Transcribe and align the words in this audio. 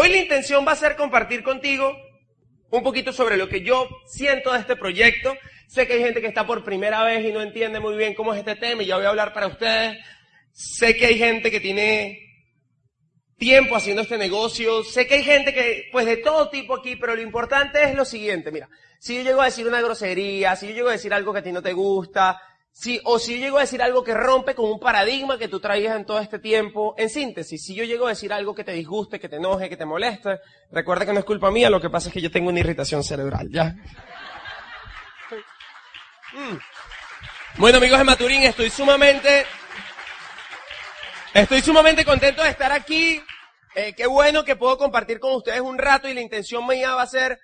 Hoy 0.00 0.10
la 0.10 0.18
intención 0.18 0.64
va 0.64 0.72
a 0.72 0.76
ser 0.76 0.94
compartir 0.94 1.42
contigo 1.42 1.92
un 2.70 2.84
poquito 2.84 3.12
sobre 3.12 3.36
lo 3.36 3.48
que 3.48 3.62
yo 3.62 3.88
siento 4.06 4.52
de 4.52 4.60
este 4.60 4.76
proyecto. 4.76 5.34
Sé 5.66 5.88
que 5.88 5.94
hay 5.94 6.02
gente 6.04 6.20
que 6.20 6.28
está 6.28 6.46
por 6.46 6.62
primera 6.62 7.02
vez 7.02 7.24
y 7.24 7.32
no 7.32 7.42
entiende 7.42 7.80
muy 7.80 7.96
bien 7.96 8.14
cómo 8.14 8.32
es 8.32 8.38
este 8.38 8.54
tema 8.54 8.84
y 8.84 8.86
ya 8.86 8.96
voy 8.96 9.06
a 9.06 9.08
hablar 9.08 9.32
para 9.32 9.48
ustedes. 9.48 9.98
Sé 10.52 10.96
que 10.96 11.06
hay 11.06 11.18
gente 11.18 11.50
que 11.50 11.58
tiene 11.58 12.16
tiempo 13.38 13.74
haciendo 13.74 14.02
este 14.02 14.18
negocio. 14.18 14.84
Sé 14.84 15.08
que 15.08 15.14
hay 15.14 15.24
gente 15.24 15.52
que, 15.52 15.88
pues 15.90 16.06
de 16.06 16.18
todo 16.18 16.48
tipo 16.48 16.76
aquí, 16.76 16.94
pero 16.94 17.16
lo 17.16 17.22
importante 17.22 17.82
es 17.82 17.96
lo 17.96 18.04
siguiente, 18.04 18.52
mira. 18.52 18.68
Si 19.00 19.16
yo 19.16 19.22
llego 19.24 19.42
a 19.42 19.46
decir 19.46 19.66
una 19.66 19.80
grosería, 19.80 20.54
si 20.54 20.68
yo 20.68 20.74
llego 20.74 20.90
a 20.90 20.92
decir 20.92 21.12
algo 21.12 21.32
que 21.32 21.40
a 21.40 21.42
ti 21.42 21.50
no 21.50 21.60
te 21.60 21.72
gusta, 21.72 22.40
si, 22.80 23.00
o 23.02 23.18
si 23.18 23.32
yo 23.34 23.38
llego 23.40 23.58
a 23.58 23.62
decir 23.62 23.82
algo 23.82 24.04
que 24.04 24.14
rompe 24.14 24.54
con 24.54 24.70
un 24.70 24.78
paradigma 24.78 25.36
que 25.36 25.48
tú 25.48 25.58
traías 25.58 25.96
en 25.96 26.04
todo 26.06 26.20
este 26.20 26.38
tiempo, 26.38 26.94
en 26.96 27.10
síntesis, 27.10 27.60
si 27.64 27.74
yo 27.74 27.82
llego 27.82 28.06
a 28.06 28.10
decir 28.10 28.32
algo 28.32 28.54
que 28.54 28.62
te 28.62 28.70
disguste, 28.70 29.18
que 29.18 29.28
te 29.28 29.34
enoje, 29.34 29.68
que 29.68 29.76
te 29.76 29.84
moleste, 29.84 30.38
recuerda 30.70 31.04
que 31.04 31.12
no 31.12 31.18
es 31.18 31.24
culpa 31.24 31.50
mía, 31.50 31.70
lo 31.70 31.80
que 31.80 31.90
pasa 31.90 32.06
es 32.06 32.14
que 32.14 32.20
yo 32.20 32.30
tengo 32.30 32.50
una 32.50 32.60
irritación 32.60 33.02
cerebral, 33.02 33.48
¿ya? 33.50 33.74
Mm. 36.34 36.56
Bueno, 37.56 37.78
amigos 37.78 37.98
de 37.98 38.04
Maturín, 38.04 38.42
estoy 38.44 38.70
sumamente, 38.70 39.44
estoy 41.34 41.60
sumamente 41.62 42.04
contento 42.04 42.44
de 42.44 42.50
estar 42.50 42.70
aquí. 42.70 43.20
Eh, 43.74 43.92
qué 43.96 44.06
bueno 44.06 44.44
que 44.44 44.54
puedo 44.54 44.78
compartir 44.78 45.18
con 45.18 45.34
ustedes 45.34 45.62
un 45.62 45.78
rato 45.78 46.08
y 46.08 46.14
la 46.14 46.20
intención 46.20 46.64
mía 46.64 46.94
va 46.94 47.02
a 47.02 47.06
ser 47.08 47.40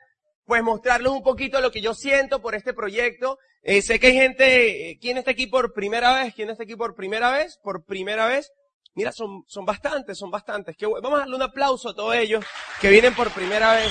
pues 0.47 0.63
mostrarles 0.63 1.11
un 1.11 1.25
poquito 1.25 1.61
lo 1.61 1.73
que 1.73 1.81
yo 1.81 1.93
siento 1.93 2.41
por 2.41 2.55
este 2.55 2.73
proyecto. 2.73 3.37
Eh, 3.67 3.81
sé 3.81 3.99
que 3.99 4.09
hay 4.09 4.13
gente, 4.13 4.91
eh, 4.91 4.99
¿quién 5.01 5.17
está 5.17 5.31
aquí 5.31 5.47
por 5.47 5.73
primera 5.73 6.13
vez? 6.13 6.35
¿Quién 6.35 6.51
está 6.51 6.65
aquí 6.65 6.77
por 6.77 6.95
primera 6.95 7.31
vez? 7.31 7.59
Por 7.63 7.85
primera 7.85 8.27
vez. 8.27 8.53
Mira, 8.95 9.11
son, 9.11 9.43
son 9.49 9.65
bastantes, 9.65 10.19
son 10.19 10.31
bastantes. 10.31 10.77
Qué 10.77 10.87
Vamos 10.87 11.15
a 11.15 11.19
darle 11.21 11.35
un 11.35 11.43
aplauso 11.43 11.89
a 11.89 11.95
todos 11.95 12.15
ellos 12.15 12.45
que 12.81 12.91
vienen 12.91 13.15
por 13.15 13.31
primera 13.31 13.75
vez. 13.75 13.91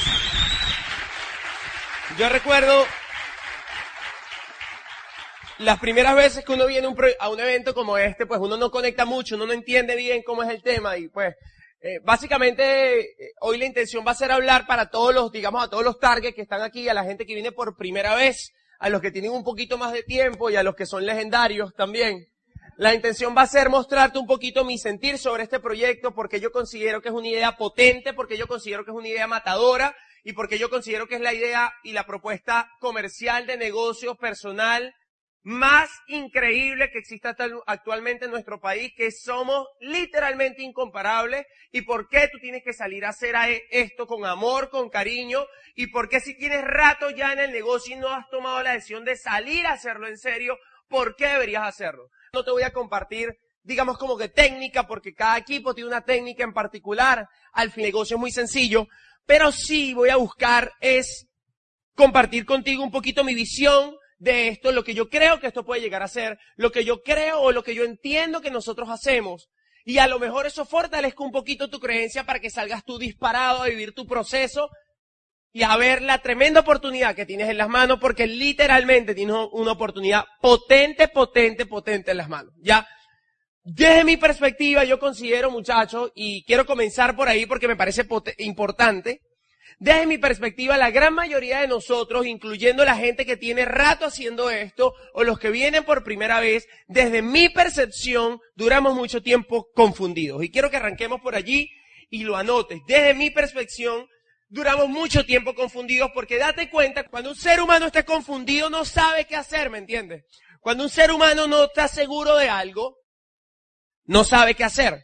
Yo 2.19 2.29
recuerdo 2.29 2.85
las 5.57 5.79
primeras 5.79 6.15
veces 6.15 6.45
que 6.45 6.53
uno 6.53 6.67
viene 6.67 6.87
un 6.87 6.95
a 7.19 7.29
un 7.29 7.39
evento 7.39 7.73
como 7.73 7.97
este, 7.97 8.27
pues 8.27 8.39
uno 8.39 8.55
no 8.57 8.69
conecta 8.69 9.05
mucho, 9.05 9.35
uno 9.35 9.47
no 9.47 9.53
entiende 9.53 9.95
bien 9.95 10.21
cómo 10.23 10.43
es 10.43 10.49
el 10.49 10.61
tema 10.61 10.97
y 10.97 11.07
pues 11.07 11.35
eh, 11.85 11.99
básicamente, 12.01 13.01
eh, 13.01 13.33
hoy 13.41 13.57
la 13.57 13.65
intención 13.65 14.05
va 14.07 14.11
a 14.11 14.15
ser 14.15 14.31
hablar 14.31 14.65
para 14.65 14.89
todos 14.89 15.13
los, 15.13 15.31
digamos, 15.33 15.63
a 15.63 15.69
todos 15.69 15.83
los 15.83 15.99
targets 15.99 16.33
que 16.33 16.43
están 16.43 16.61
aquí, 16.61 16.87
a 16.87 16.93
la 16.93 17.03
gente 17.03 17.25
que 17.25 17.33
viene 17.33 17.51
por 17.51 17.75
primera 17.75 18.15
vez, 18.15 18.53
a 18.83 18.89
los 18.89 18.99
que 18.99 19.11
tienen 19.11 19.31
un 19.31 19.45
poquito 19.45 19.77
más 19.77 19.93
de 19.93 20.03
tiempo 20.03 20.49
y 20.49 20.57
a 20.57 20.61
los 20.61 20.75
que 20.75 20.85
son 20.85 21.05
legendarios 21.05 21.73
también. 21.73 22.27
La 22.75 22.93
intención 22.93 23.33
va 23.35 23.43
a 23.43 23.47
ser 23.47 23.69
mostrarte 23.69 24.19
un 24.19 24.27
poquito 24.27 24.65
mi 24.65 24.77
sentir 24.77 25.17
sobre 25.17 25.43
este 25.43 25.61
proyecto 25.61 26.13
porque 26.13 26.41
yo 26.41 26.51
considero 26.51 27.01
que 27.01 27.07
es 27.07 27.15
una 27.15 27.29
idea 27.29 27.55
potente, 27.55 28.11
porque 28.11 28.37
yo 28.37 28.45
considero 28.45 28.83
que 28.83 28.91
es 28.91 28.97
una 28.97 29.07
idea 29.07 29.25
matadora 29.25 29.95
y 30.25 30.33
porque 30.33 30.59
yo 30.59 30.69
considero 30.69 31.07
que 31.07 31.15
es 31.15 31.21
la 31.21 31.33
idea 31.33 31.71
y 31.85 31.93
la 31.93 32.05
propuesta 32.05 32.69
comercial 32.81 33.47
de 33.47 33.55
negocio 33.55 34.15
personal 34.15 34.93
más 35.43 35.89
increíble 36.07 36.89
que 36.89 36.99
exista 36.99 37.35
actualmente 37.67 38.25
en 38.25 38.31
nuestro 38.31 38.61
país, 38.61 38.93
que 38.95 39.11
somos 39.11 39.67
literalmente 39.81 40.63
incomparables, 40.63 41.45
y 41.71 41.81
por 41.81 42.07
qué 42.07 42.29
tú 42.31 42.39
tienes 42.39 42.63
que 42.63 42.71
salir 42.71 43.03
a 43.03 43.09
hacer 43.09 43.35
esto 43.69 44.07
con 44.07 44.25
amor, 44.25 44.69
con 44.69 44.89
cariño, 44.89 45.45
y 45.75 45.87
por 45.87 46.07
qué 46.07 46.21
si 46.21 46.37
tienes 46.37 46.63
rato 46.63 47.09
ya 47.09 47.33
en 47.33 47.39
el 47.39 47.51
negocio 47.51 47.95
y 47.95 47.99
no 47.99 48.09
has 48.09 48.29
tomado 48.29 48.63
la 48.63 48.73
decisión 48.73 49.03
de 49.03 49.17
salir 49.17 49.65
a 49.67 49.73
hacerlo 49.73 50.07
en 50.07 50.17
serio, 50.17 50.57
¿por 50.87 51.15
qué 51.15 51.27
deberías 51.27 51.63
hacerlo? 51.63 52.09
No 52.33 52.45
te 52.45 52.51
voy 52.51 52.63
a 52.63 52.71
compartir, 52.71 53.37
digamos 53.63 53.97
como 53.97 54.17
que 54.17 54.29
técnica, 54.29 54.87
porque 54.87 55.13
cada 55.13 55.37
equipo 55.37 55.75
tiene 55.75 55.89
una 55.89 56.05
técnica 56.05 56.45
en 56.45 56.53
particular, 56.53 57.27
al 57.51 57.69
fin 57.71 57.83
el 57.83 57.89
negocio 57.89 58.15
es 58.15 58.19
muy 58.21 58.31
sencillo, 58.31 58.87
pero 59.25 59.51
sí 59.51 59.93
voy 59.93 60.09
a 60.09 60.15
buscar 60.15 60.71
es 60.79 61.27
compartir 61.95 62.45
contigo 62.45 62.81
un 62.81 62.91
poquito 62.91 63.23
mi 63.23 63.35
visión, 63.35 63.95
de 64.23 64.47
esto, 64.47 64.71
lo 64.71 64.83
que 64.83 64.93
yo 64.93 65.09
creo 65.09 65.39
que 65.39 65.47
esto 65.47 65.65
puede 65.65 65.81
llegar 65.81 66.01
a 66.01 66.07
ser, 66.07 66.39
lo 66.55 66.71
que 66.71 66.85
yo 66.85 67.03
creo 67.03 67.41
o 67.41 67.51
lo 67.51 67.63
que 67.63 67.75
yo 67.75 67.83
entiendo 67.83 68.41
que 68.41 68.49
nosotros 68.49 68.89
hacemos. 68.89 69.49
Y 69.85 69.97
a 69.97 70.07
lo 70.07 70.17
mejor 70.17 70.45
eso 70.45 70.65
fortalezca 70.65 71.23
un 71.23 71.31
poquito 71.31 71.69
tu 71.69 71.79
creencia 71.79 72.23
para 72.23 72.39
que 72.39 72.49
salgas 72.49 72.85
tú 72.85 72.97
disparado 72.97 73.61
a 73.61 73.67
vivir 73.67 73.93
tu 73.93 74.07
proceso 74.07 74.69
y 75.51 75.63
a 75.63 75.75
ver 75.75 76.01
la 76.01 76.19
tremenda 76.19 76.61
oportunidad 76.61 77.15
que 77.15 77.25
tienes 77.25 77.49
en 77.49 77.57
las 77.57 77.67
manos, 77.67 77.99
porque 77.99 78.25
literalmente 78.25 79.13
tienes 79.13 79.35
una 79.51 79.73
oportunidad 79.73 80.23
potente, 80.41 81.09
potente, 81.09 81.65
potente 81.65 82.11
en 82.11 82.17
las 82.17 82.29
manos. 82.29 82.53
Ya, 82.61 82.87
desde 83.63 84.05
mi 84.05 84.15
perspectiva, 84.15 84.85
yo 84.85 84.99
considero, 84.99 85.51
muchachos, 85.51 86.11
y 86.15 86.43
quiero 86.45 86.65
comenzar 86.65 87.15
por 87.15 87.27
ahí 87.27 87.45
porque 87.45 87.67
me 87.67 87.75
parece 87.75 88.07
importante, 88.39 89.19
desde 89.79 90.05
mi 90.05 90.17
perspectiva, 90.17 90.77
la 90.77 90.91
gran 90.91 91.13
mayoría 91.13 91.61
de 91.61 91.67
nosotros, 91.67 92.25
incluyendo 92.25 92.85
la 92.85 92.95
gente 92.95 93.25
que 93.25 93.37
tiene 93.37 93.65
rato 93.65 94.05
haciendo 94.05 94.49
esto 94.49 94.93
o 95.13 95.23
los 95.23 95.39
que 95.39 95.49
vienen 95.49 95.83
por 95.83 96.03
primera 96.03 96.39
vez, 96.39 96.67
desde 96.87 97.21
mi 97.21 97.49
percepción, 97.49 98.39
duramos 98.55 98.95
mucho 98.95 99.21
tiempo 99.21 99.67
confundidos. 99.73 100.43
Y 100.43 100.51
quiero 100.51 100.69
que 100.69 100.77
arranquemos 100.77 101.21
por 101.21 101.35
allí 101.35 101.69
y 102.09 102.23
lo 102.23 102.37
anotes. 102.37 102.79
Desde 102.87 103.13
mi 103.13 103.29
perspectiva, 103.29 104.05
duramos 104.49 104.87
mucho 104.87 105.25
tiempo 105.25 105.55
confundidos 105.55 106.11
porque 106.13 106.37
date 106.37 106.69
cuenta, 106.69 107.03
cuando 107.07 107.31
un 107.31 107.35
ser 107.35 107.61
humano 107.61 107.87
está 107.87 108.03
confundido 108.03 108.69
no 108.69 108.85
sabe 108.85 109.25
qué 109.25 109.35
hacer, 109.35 109.69
¿me 109.69 109.79
entiendes? 109.79 110.23
Cuando 110.61 110.83
un 110.83 110.89
ser 110.89 111.11
humano 111.11 111.47
no 111.47 111.65
está 111.65 111.87
seguro 111.87 112.35
de 112.37 112.49
algo, 112.49 112.97
no 114.05 114.23
sabe 114.23 114.53
qué 114.53 114.63
hacer 114.63 115.03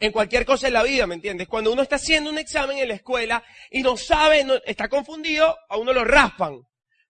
en 0.00 0.12
cualquier 0.12 0.46
cosa 0.46 0.66
en 0.66 0.72
la 0.72 0.82
vida, 0.82 1.06
¿me 1.06 1.14
entiendes? 1.14 1.46
Cuando 1.46 1.70
uno 1.70 1.82
está 1.82 1.96
haciendo 1.96 2.30
un 2.30 2.38
examen 2.38 2.78
en 2.78 2.88
la 2.88 2.94
escuela 2.94 3.44
y 3.70 3.82
no 3.82 3.98
sabe, 3.98 4.42
no, 4.44 4.54
está 4.64 4.88
confundido, 4.88 5.54
a 5.68 5.76
uno 5.76 5.92
lo 5.92 6.04
raspan. 6.04 6.62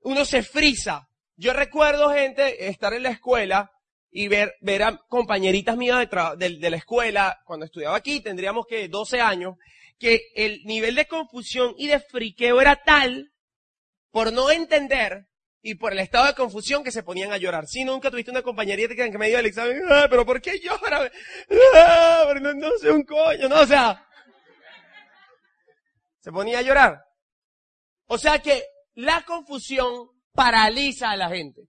Uno 0.02 0.24
se 0.24 0.42
frisa. 0.42 1.08
Yo 1.36 1.52
recuerdo 1.52 2.10
gente 2.10 2.68
estar 2.68 2.92
en 2.92 3.04
la 3.04 3.10
escuela 3.10 3.70
y 4.10 4.26
ver, 4.26 4.56
ver 4.60 4.82
a 4.82 4.98
compañeritas 5.08 5.76
mías 5.76 6.08
de, 6.36 6.70
la 6.70 6.76
escuela, 6.76 7.40
cuando 7.44 7.64
estudiaba 7.64 7.96
aquí, 7.96 8.20
tendríamos 8.20 8.66
que 8.66 8.88
12 8.88 9.20
años, 9.20 9.54
que 9.96 10.22
el 10.34 10.64
nivel 10.64 10.96
de 10.96 11.06
confusión 11.06 11.74
y 11.78 11.86
de 11.86 12.00
friqueo 12.00 12.60
era 12.60 12.82
tal 12.82 13.32
por 14.10 14.32
no 14.32 14.50
entender 14.50 15.28
y 15.62 15.74
por 15.74 15.92
el 15.92 15.98
estado 15.98 16.26
de 16.26 16.34
confusión 16.34 16.82
que 16.82 16.90
se 16.90 17.02
ponían 17.02 17.32
a 17.32 17.36
llorar. 17.36 17.66
Si 17.66 17.84
nunca 17.84 18.10
tuviste 18.10 18.30
una 18.30 18.42
compañerita 18.42 18.94
que 18.94 19.18
me 19.18 19.28
dio 19.28 19.38
el 19.38 19.46
examen, 19.46 19.82
pero 20.08 20.24
¿por 20.24 20.40
qué 20.40 20.58
llora? 20.58 21.10
Ah, 21.74 22.32
no, 22.40 22.70
sé 22.78 22.90
un 22.90 23.04
coño, 23.04 23.48
no, 23.48 23.60
o 23.60 23.66
sea, 23.66 24.06
se 26.20 26.32
ponía 26.32 26.58
a 26.58 26.62
llorar. 26.62 27.02
O 28.06 28.18
sea 28.18 28.40
que 28.40 28.64
la 28.94 29.22
confusión 29.22 30.08
paraliza 30.32 31.10
a 31.10 31.16
la 31.16 31.28
gente. 31.28 31.62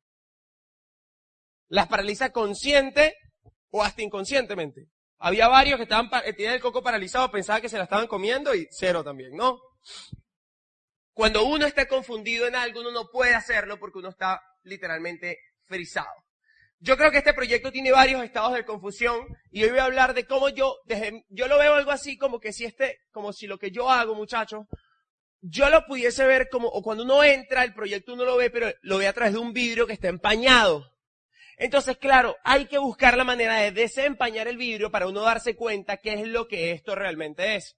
Las 1.68 1.88
paraliza 1.88 2.31
consciente 2.31 3.16
o 3.69 3.84
hasta 3.84 4.02
inconscientemente. 4.02 4.88
Había 5.19 5.47
varios 5.47 5.78
que 5.78 5.84
estaban, 5.84 6.09
tenían 6.35 6.56
el 6.56 6.62
coco 6.62 6.81
paralizado, 6.81 7.29
pensaban 7.29 7.62
que 7.62 7.69
se 7.69 7.78
la 7.78 7.84
estaban 7.84 8.08
comiendo 8.08 8.56
y 8.56 8.68
cero 8.72 9.03
también, 9.03 9.35
¿no? 9.35 9.59
Cuando 11.13 11.46
uno 11.46 11.66
está 11.66 11.87
confundido 11.87 12.47
en 12.47 12.55
algo, 12.55 12.81
uno 12.81 12.91
no 12.91 13.09
puede 13.09 13.35
hacerlo 13.35 13.79
porque 13.79 13.99
uno 13.99 14.09
está 14.09 14.41
literalmente 14.63 15.40
frisado. 15.66 16.11
Yo 16.79 16.97
creo 16.97 17.11
que 17.11 17.19
este 17.19 17.34
proyecto 17.34 17.72
tiene 17.72 17.91
varios 17.91 18.23
estados 18.23 18.53
de 18.53 18.66
confusión 18.66 19.28
y 19.52 19.63
hoy 19.63 19.69
voy 19.69 19.79
a 19.79 19.85
hablar 19.85 20.16
de 20.16 20.25
cómo 20.25 20.49
yo, 20.49 20.78
desde, 20.85 21.25
yo 21.29 21.47
lo 21.47 21.59
veo 21.59 21.75
algo 21.75 21.91
así 21.91 22.17
como 22.17 22.40
que 22.40 22.53
si 22.53 22.66
este, 22.66 23.02
como 23.11 23.34
si 23.34 23.46
lo 23.46 23.59
que 23.59 23.69
yo 23.69 23.90
hago, 23.90 24.16
muchachos, 24.16 24.66
yo 25.41 25.69
lo 25.69 25.85
pudiese 25.85 26.25
ver 26.25 26.49
como, 26.49 26.67
o 26.69 26.81
cuando 26.81 27.03
uno 27.03 27.23
entra, 27.23 27.64
el 27.64 27.73
proyecto 27.73 28.14
uno 28.14 28.25
lo 28.25 28.37
ve, 28.37 28.49
pero 28.49 28.72
lo 28.81 28.97
ve 28.97 29.07
a 29.07 29.14
través 29.14 29.34
de 29.34 29.40
un 29.40 29.53
vidrio 29.53 29.85
que 29.85 29.93
está 29.93 30.07
empañado. 30.07 30.91
Entonces, 31.57 31.97
claro, 31.97 32.37
hay 32.43 32.66
que 32.66 32.79
buscar 32.79 33.16
la 33.16 33.23
manera 33.23 33.57
de 33.57 33.72
desempañar 33.72 34.47
el 34.47 34.57
vidrio 34.57 34.90
para 34.90 35.07
uno 35.07 35.22
darse 35.22 35.55
cuenta 35.55 35.97
qué 35.97 36.14
es 36.14 36.28
lo 36.28 36.47
que 36.47 36.72
esto 36.72 36.96
realmente 36.96 37.55
es. 37.55 37.75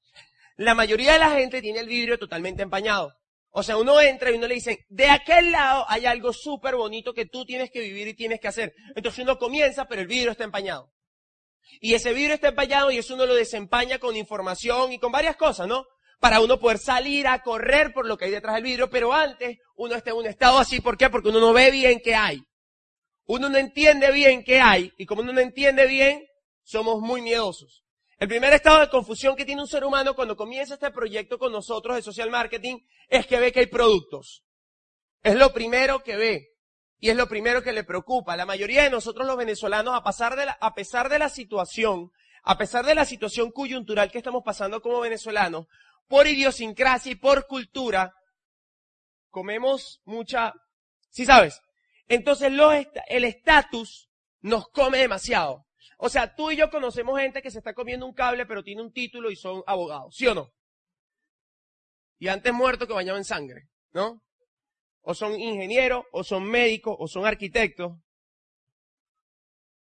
La 0.56 0.76
mayoría 0.76 1.14
de 1.14 1.20
la 1.20 1.32
gente 1.32 1.62
tiene 1.62 1.80
el 1.80 1.88
vidrio 1.88 2.18
totalmente 2.18 2.64
empañado. 2.64 3.14
O 3.56 3.62
sea, 3.62 3.78
uno 3.78 4.02
entra 4.02 4.32
y 4.32 4.36
uno 4.36 4.48
le 4.48 4.56
dice, 4.56 4.84
de 4.90 5.10
aquel 5.10 5.52
lado 5.52 5.86
hay 5.88 6.08
algo 6.08 6.34
súper 6.34 6.76
bonito 6.76 7.14
que 7.14 7.28
tú 7.28 7.46
tienes 7.46 7.70
que 7.70 7.82
vivir 7.82 8.08
y 8.08 8.16
tienes 8.16 8.40
que 8.40 8.48
hacer. 8.48 8.74
Entonces 8.96 9.24
uno 9.24 9.38
comienza, 9.38 9.86
pero 9.86 10.02
el 10.02 10.08
vidrio 10.08 10.32
está 10.32 10.44
empañado. 10.44 10.92
Y 11.80 11.94
ese 11.94 12.14
vidrio 12.14 12.34
está 12.34 12.48
empañado 12.48 12.90
y 12.90 12.98
eso 12.98 13.14
uno 13.14 13.28
lo 13.28 13.36
desempaña 13.36 14.00
con 14.00 14.16
información 14.16 14.92
y 14.92 14.98
con 14.98 15.12
varias 15.12 15.36
cosas, 15.36 15.68
¿no? 15.68 15.86
Para 16.20 16.42
uno 16.42 16.60
poder 16.60 16.80
salir 16.80 17.28
a 17.28 17.44
correr 17.44 17.94
por 17.94 18.08
lo 18.08 18.18
que 18.18 18.26
hay 18.26 18.32
detrás 18.32 18.56
del 18.56 18.64
vidrio, 18.64 18.90
pero 18.90 19.14
antes 19.14 19.60
uno 19.76 19.94
está 19.94 20.10
en 20.10 20.18
un 20.18 20.26
estado 20.26 20.58
así, 20.58 20.82
¿por 20.82 20.98
qué? 20.98 21.12
Porque 21.12 21.30
uno 21.30 21.40
no 21.40 21.54
ve 21.54 21.70
bien 21.70 22.02
qué 22.04 22.16
hay. 22.16 22.42
Uno 23.26 23.50
no 23.50 23.60
entiende 23.60 24.12
bien 24.12 24.44
qué 24.44 24.62
hay 24.62 24.92
y 24.98 25.06
como 25.06 25.22
uno 25.22 25.32
no 25.32 25.42
entiende 25.42 25.86
bien, 25.86 26.26
somos 26.64 27.02
muy 27.02 27.22
miedosos. 27.22 27.83
El 28.24 28.30
primer 28.30 28.54
estado 28.54 28.80
de 28.80 28.88
confusión 28.88 29.36
que 29.36 29.44
tiene 29.44 29.62
un 29.62 29.68
ser 29.68 29.84
humano 29.84 30.16
cuando 30.16 30.38
comienza 30.38 30.76
este 30.76 30.92
proyecto 30.92 31.38
con 31.38 31.52
nosotros 31.52 31.98
de 31.98 32.02
social 32.02 32.30
marketing 32.30 32.78
es 33.10 33.28
que 33.28 33.38
ve 33.38 33.52
que 33.52 33.60
hay 33.60 33.66
productos. 33.66 34.46
Es 35.22 35.36
lo 35.36 35.52
primero 35.52 36.04
que 36.04 36.16
ve. 36.16 36.48
Y 37.00 37.10
es 37.10 37.18
lo 37.18 37.28
primero 37.28 37.62
que 37.62 37.74
le 37.74 37.84
preocupa. 37.84 38.38
La 38.38 38.46
mayoría 38.46 38.84
de 38.84 38.90
nosotros 38.90 39.28
los 39.28 39.36
venezolanos, 39.36 39.94
a, 39.94 40.06
pesar 40.06 40.38
de 40.38 40.46
la, 40.46 40.54
a 40.54 40.74
pesar 40.74 41.10
de 41.10 41.20
la 41.20 41.28
situación, 41.28 42.12
a 42.44 42.58
pesar 42.58 42.86
de 42.86 42.96
la 42.96 43.04
situación 43.04 43.52
coyuntural 43.52 44.10
que 44.10 44.20
estamos 44.20 44.42
pasando 44.42 44.82
como 44.82 45.02
venezolanos, 45.02 45.68
por 46.08 46.26
idiosincrasia 46.26 47.12
y 47.12 47.16
por 47.16 47.46
cultura, 47.46 48.14
comemos 49.32 50.00
mucha, 50.06 50.54
¿sí 51.10 51.26
sabes? 51.26 51.60
Entonces 52.08 52.54
el 53.10 53.26
estatus 53.26 54.08
nos 54.40 54.70
come 54.70 55.00
demasiado. 55.00 55.66
O 55.98 56.10
sea, 56.10 56.36
tú 56.36 56.52
y 56.52 56.58
yo 56.58 56.70
conocemos 56.70 57.20
gente 57.20 57.42
que 57.42 57.52
se 57.52 57.60
está 57.60 57.74
comiendo 57.74 58.06
un 58.06 58.14
cable 58.14 58.46
pero 58.46 58.64
tiene 58.64 58.82
un 58.82 58.92
título 58.92 59.32
y 59.32 59.36
son 59.36 59.64
abogados, 59.66 60.16
¿sí 60.16 60.28
o 60.28 60.36
no? 60.36 60.54
Y 62.20 62.28
antes 62.28 62.54
muerto 62.54 62.88
que 62.88 62.94
bañado 62.94 63.18
en 63.18 63.26
sangre, 63.26 63.68
¿no? 63.92 64.22
O 65.02 65.14
son 65.14 65.40
ingenieros, 65.40 66.06
o 66.12 66.24
son 66.24 66.44
médicos, 66.44 66.96
o 66.98 67.08
son 67.08 67.26
arquitectos. 67.26 67.98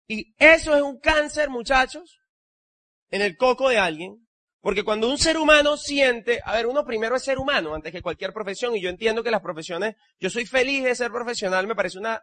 Y 0.09 0.35
eso 0.39 0.75
es 0.75 0.83
un 0.83 0.99
cáncer, 0.99 1.51
muchachos, 1.51 2.19
en 3.11 3.21
el 3.23 3.37
coco 3.37 3.69
de 3.69 3.79
alguien. 3.79 4.27
Porque 4.61 4.85
cuando 4.85 5.09
un 5.09 5.19
ser 5.19 5.39
humano 5.39 5.77
siente, 5.77 6.41
a 6.45 6.55
ver, 6.55 6.67
uno 6.67 6.85
primero 6.85 7.17
es 7.17 7.25
ser 7.25 7.39
humano 7.39 7.75
antes 7.75 7.93
que 7.93 8.03
cualquier 8.03 8.33
profesión, 8.33 8.77
y 8.77 8.83
yo 8.83 8.91
entiendo 8.91 9.23
que 9.23 9.31
las 9.31 9.41
profesiones, 9.41 9.97
yo 10.19 10.29
soy 10.29 10.45
feliz 10.45 10.85
de 10.85 10.95
ser 10.95 11.11
profesional, 11.11 11.67
me 11.67 11.75
parece 11.75 11.99
una, 11.99 12.23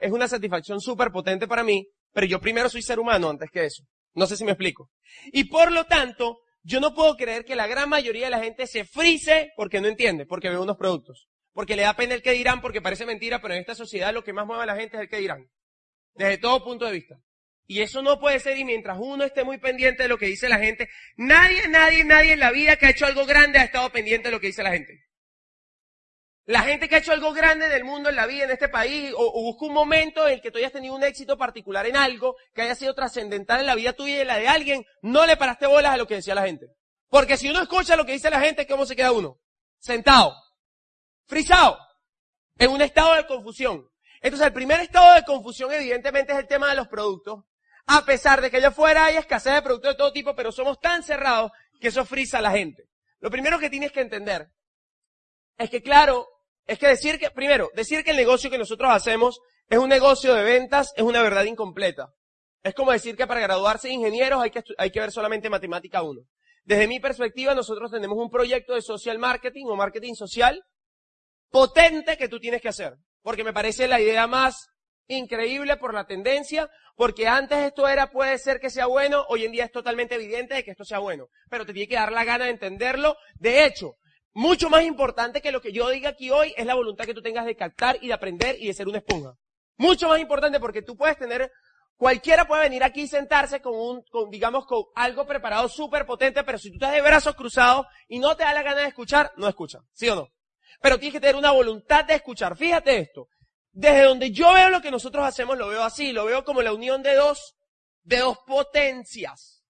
es 0.00 0.10
una 0.10 0.26
satisfacción 0.26 0.80
súper 0.80 1.12
potente 1.12 1.46
para 1.46 1.62
mí, 1.62 1.88
pero 2.16 2.28
yo 2.28 2.40
primero 2.40 2.70
soy 2.70 2.80
ser 2.80 2.98
humano 2.98 3.28
antes 3.28 3.50
que 3.50 3.66
eso. 3.66 3.84
No 4.14 4.26
sé 4.26 4.38
si 4.38 4.44
me 4.46 4.52
explico. 4.52 4.90
Y 5.32 5.44
por 5.44 5.70
lo 5.70 5.84
tanto, 5.84 6.38
yo 6.62 6.80
no 6.80 6.94
puedo 6.94 7.14
creer 7.14 7.44
que 7.44 7.54
la 7.54 7.66
gran 7.66 7.90
mayoría 7.90 8.24
de 8.24 8.30
la 8.30 8.42
gente 8.42 8.66
se 8.66 8.86
frise 8.86 9.52
porque 9.54 9.82
no 9.82 9.88
entiende, 9.88 10.24
porque 10.24 10.48
ve 10.48 10.56
unos 10.56 10.78
productos. 10.78 11.28
Porque 11.52 11.76
le 11.76 11.82
da 11.82 11.94
pena 11.94 12.14
el 12.14 12.22
que 12.22 12.32
dirán, 12.32 12.62
porque 12.62 12.80
parece 12.80 13.04
mentira, 13.04 13.42
pero 13.42 13.52
en 13.52 13.60
esta 13.60 13.74
sociedad 13.74 14.14
lo 14.14 14.24
que 14.24 14.32
más 14.32 14.46
mueve 14.46 14.62
a 14.62 14.66
la 14.66 14.76
gente 14.76 14.96
es 14.96 15.02
el 15.02 15.10
que 15.10 15.18
dirán. 15.18 15.46
Desde 16.14 16.38
todo 16.38 16.64
punto 16.64 16.86
de 16.86 16.92
vista. 16.92 17.16
Y 17.66 17.82
eso 17.82 18.00
no 18.00 18.18
puede 18.18 18.40
ser 18.40 18.56
y 18.56 18.64
mientras 18.64 18.96
uno 18.98 19.22
esté 19.22 19.44
muy 19.44 19.58
pendiente 19.58 20.04
de 20.04 20.08
lo 20.08 20.16
que 20.16 20.24
dice 20.24 20.48
la 20.48 20.58
gente, 20.58 20.88
nadie, 21.18 21.68
nadie, 21.68 22.02
nadie 22.02 22.32
en 22.32 22.40
la 22.40 22.50
vida 22.50 22.76
que 22.76 22.86
ha 22.86 22.90
hecho 22.92 23.04
algo 23.04 23.26
grande 23.26 23.58
ha 23.58 23.64
estado 23.64 23.92
pendiente 23.92 24.28
de 24.28 24.32
lo 24.32 24.40
que 24.40 24.46
dice 24.46 24.62
la 24.62 24.72
gente. 24.72 25.04
La 26.46 26.60
gente 26.60 26.88
que 26.88 26.94
ha 26.94 26.98
hecho 26.98 27.12
algo 27.12 27.32
grande 27.32 27.68
del 27.68 27.84
mundo 27.84 28.08
en 28.08 28.16
la 28.16 28.26
vida, 28.26 28.44
en 28.44 28.52
este 28.52 28.68
país, 28.68 29.12
o, 29.16 29.18
o 29.18 29.42
busca 29.42 29.66
un 29.66 29.72
momento 29.72 30.26
en 30.26 30.34
el 30.34 30.40
que 30.40 30.52
tú 30.52 30.58
hayas 30.58 30.70
tenido 30.70 30.94
un 30.94 31.02
éxito 31.02 31.36
particular 31.36 31.86
en 31.86 31.96
algo 31.96 32.36
que 32.54 32.62
haya 32.62 32.76
sido 32.76 32.94
trascendental 32.94 33.60
en 33.60 33.66
la 33.66 33.74
vida 33.74 33.94
tuya 33.94 34.16
y 34.16 34.20
en 34.20 34.28
la 34.28 34.38
de 34.38 34.46
alguien, 34.46 34.86
no 35.02 35.26
le 35.26 35.36
paraste 35.36 35.66
bolas 35.66 35.92
a 35.92 35.96
lo 35.96 36.06
que 36.06 36.14
decía 36.14 36.36
la 36.36 36.46
gente. 36.46 36.68
Porque 37.08 37.36
si 37.36 37.48
uno 37.48 37.60
escucha 37.60 37.96
lo 37.96 38.06
que 38.06 38.12
dice 38.12 38.30
la 38.30 38.40
gente, 38.40 38.66
¿cómo 38.66 38.86
se 38.86 38.94
queda 38.94 39.10
uno? 39.10 39.40
Sentado. 39.78 40.34
Frisado. 41.26 41.78
En 42.58 42.70
un 42.70 42.80
estado 42.80 43.16
de 43.16 43.26
confusión. 43.26 43.88
Entonces 44.20 44.46
el 44.46 44.52
primer 44.52 44.80
estado 44.80 45.14
de 45.14 45.24
confusión 45.24 45.72
evidentemente 45.72 46.32
es 46.32 46.38
el 46.38 46.46
tema 46.46 46.68
de 46.68 46.76
los 46.76 46.86
productos. 46.86 47.44
A 47.86 48.04
pesar 48.04 48.40
de 48.40 48.50
que 48.50 48.56
allá 48.58 48.68
afuera 48.68 49.06
hay 49.06 49.16
escasez 49.16 49.54
de 49.54 49.62
productos 49.62 49.92
de 49.92 49.96
todo 49.96 50.12
tipo, 50.12 50.34
pero 50.34 50.50
somos 50.52 50.80
tan 50.80 51.02
cerrados 51.02 51.50
que 51.80 51.88
eso 51.88 52.04
frisa 52.04 52.38
a 52.38 52.42
la 52.42 52.50
gente. 52.50 52.88
Lo 53.20 53.30
primero 53.30 53.58
que 53.58 53.70
tienes 53.70 53.92
que 53.92 54.00
entender 54.00 54.48
es 55.58 55.70
que, 55.70 55.82
claro, 55.82 56.28
es 56.66 56.78
que 56.78 56.88
decir 56.88 57.18
que, 57.18 57.30
primero, 57.30 57.70
decir 57.74 58.02
que 58.02 58.10
el 58.10 58.16
negocio 58.16 58.50
que 58.50 58.58
nosotros 58.58 58.90
hacemos 58.92 59.40
es 59.68 59.78
un 59.78 59.88
negocio 59.88 60.34
de 60.34 60.42
ventas 60.42 60.92
es 60.96 61.02
una 61.02 61.22
verdad 61.22 61.44
incompleta. 61.44 62.08
Es 62.62 62.74
como 62.74 62.92
decir 62.92 63.16
que 63.16 63.26
para 63.26 63.40
graduarse 63.40 63.88
de 63.88 63.94
ingenieros 63.94 64.42
hay 64.42 64.50
que, 64.50 64.62
hay 64.76 64.90
que 64.90 65.00
ver 65.00 65.12
solamente 65.12 65.48
matemática 65.48 66.02
1. 66.02 66.20
Desde 66.64 66.88
mi 66.88 66.98
perspectiva, 66.98 67.54
nosotros 67.54 67.92
tenemos 67.92 68.18
un 68.18 68.28
proyecto 68.28 68.74
de 68.74 68.82
social 68.82 69.18
marketing 69.18 69.66
o 69.66 69.76
marketing 69.76 70.14
social 70.14 70.60
potente 71.50 72.16
que 72.16 72.28
tú 72.28 72.40
tienes 72.40 72.60
que 72.60 72.68
hacer. 72.68 72.94
Porque 73.22 73.44
me 73.44 73.52
parece 73.52 73.86
la 73.86 74.00
idea 74.00 74.26
más 74.26 74.66
increíble 75.06 75.76
por 75.76 75.94
la 75.94 76.06
tendencia, 76.06 76.68
porque 76.96 77.28
antes 77.28 77.58
esto 77.58 77.86
era, 77.86 78.10
puede 78.10 78.38
ser 78.38 78.58
que 78.58 78.70
sea 78.70 78.86
bueno, 78.86 79.24
hoy 79.28 79.44
en 79.44 79.52
día 79.52 79.64
es 79.64 79.70
totalmente 79.70 80.16
evidente 80.16 80.54
de 80.54 80.64
que 80.64 80.72
esto 80.72 80.84
sea 80.84 80.98
bueno, 80.98 81.28
pero 81.48 81.64
te 81.64 81.72
tiene 81.72 81.88
que 81.88 81.94
dar 81.94 82.10
la 82.10 82.24
gana 82.24 82.46
de 82.46 82.50
entenderlo. 82.50 83.16
De 83.34 83.64
hecho, 83.64 83.94
mucho 84.36 84.68
más 84.68 84.84
importante 84.84 85.40
que 85.40 85.50
lo 85.50 85.62
que 85.62 85.72
yo 85.72 85.88
diga 85.88 86.10
aquí 86.10 86.30
hoy 86.30 86.52
es 86.58 86.66
la 86.66 86.74
voluntad 86.74 87.06
que 87.06 87.14
tú 87.14 87.22
tengas 87.22 87.46
de 87.46 87.56
captar 87.56 87.96
y 88.02 88.08
de 88.08 88.12
aprender 88.12 88.56
y 88.60 88.66
de 88.66 88.74
ser 88.74 88.86
una 88.86 88.98
esponja. 88.98 89.32
Mucho 89.78 90.10
más 90.10 90.20
importante 90.20 90.60
porque 90.60 90.82
tú 90.82 90.94
puedes 90.94 91.16
tener, 91.16 91.50
cualquiera 91.96 92.46
puede 92.46 92.64
venir 92.64 92.84
aquí 92.84 93.02
y 93.02 93.08
sentarse 93.08 93.62
con 93.62 93.74
un, 93.74 94.02
con, 94.10 94.28
digamos, 94.28 94.66
con 94.66 94.84
algo 94.94 95.26
preparado 95.26 95.70
súper 95.70 96.04
potente, 96.04 96.44
pero 96.44 96.58
si 96.58 96.68
tú 96.68 96.74
estás 96.74 96.92
de 96.92 97.00
brazos 97.00 97.34
cruzados 97.34 97.86
y 98.08 98.18
no 98.18 98.36
te 98.36 98.44
da 98.44 98.52
la 98.52 98.62
gana 98.62 98.82
de 98.82 98.88
escuchar, 98.88 99.32
no 99.38 99.48
escucha. 99.48 99.78
¿Sí 99.94 100.06
o 100.10 100.14
no? 100.14 100.28
Pero 100.82 100.98
tienes 100.98 101.14
que 101.14 101.20
tener 101.20 101.36
una 101.36 101.52
voluntad 101.52 102.04
de 102.04 102.16
escuchar. 102.16 102.58
Fíjate 102.58 102.98
esto. 102.98 103.28
Desde 103.72 104.02
donde 104.02 104.32
yo 104.32 104.52
veo 104.52 104.68
lo 104.68 104.82
que 104.82 104.90
nosotros 104.90 105.24
hacemos, 105.24 105.56
lo 105.56 105.68
veo 105.68 105.82
así, 105.82 106.12
lo 106.12 106.26
veo 106.26 106.44
como 106.44 106.60
la 106.60 106.74
unión 106.74 107.02
de 107.02 107.14
dos, 107.14 107.56
de 108.02 108.18
dos 108.18 108.36
potencias, 108.46 109.64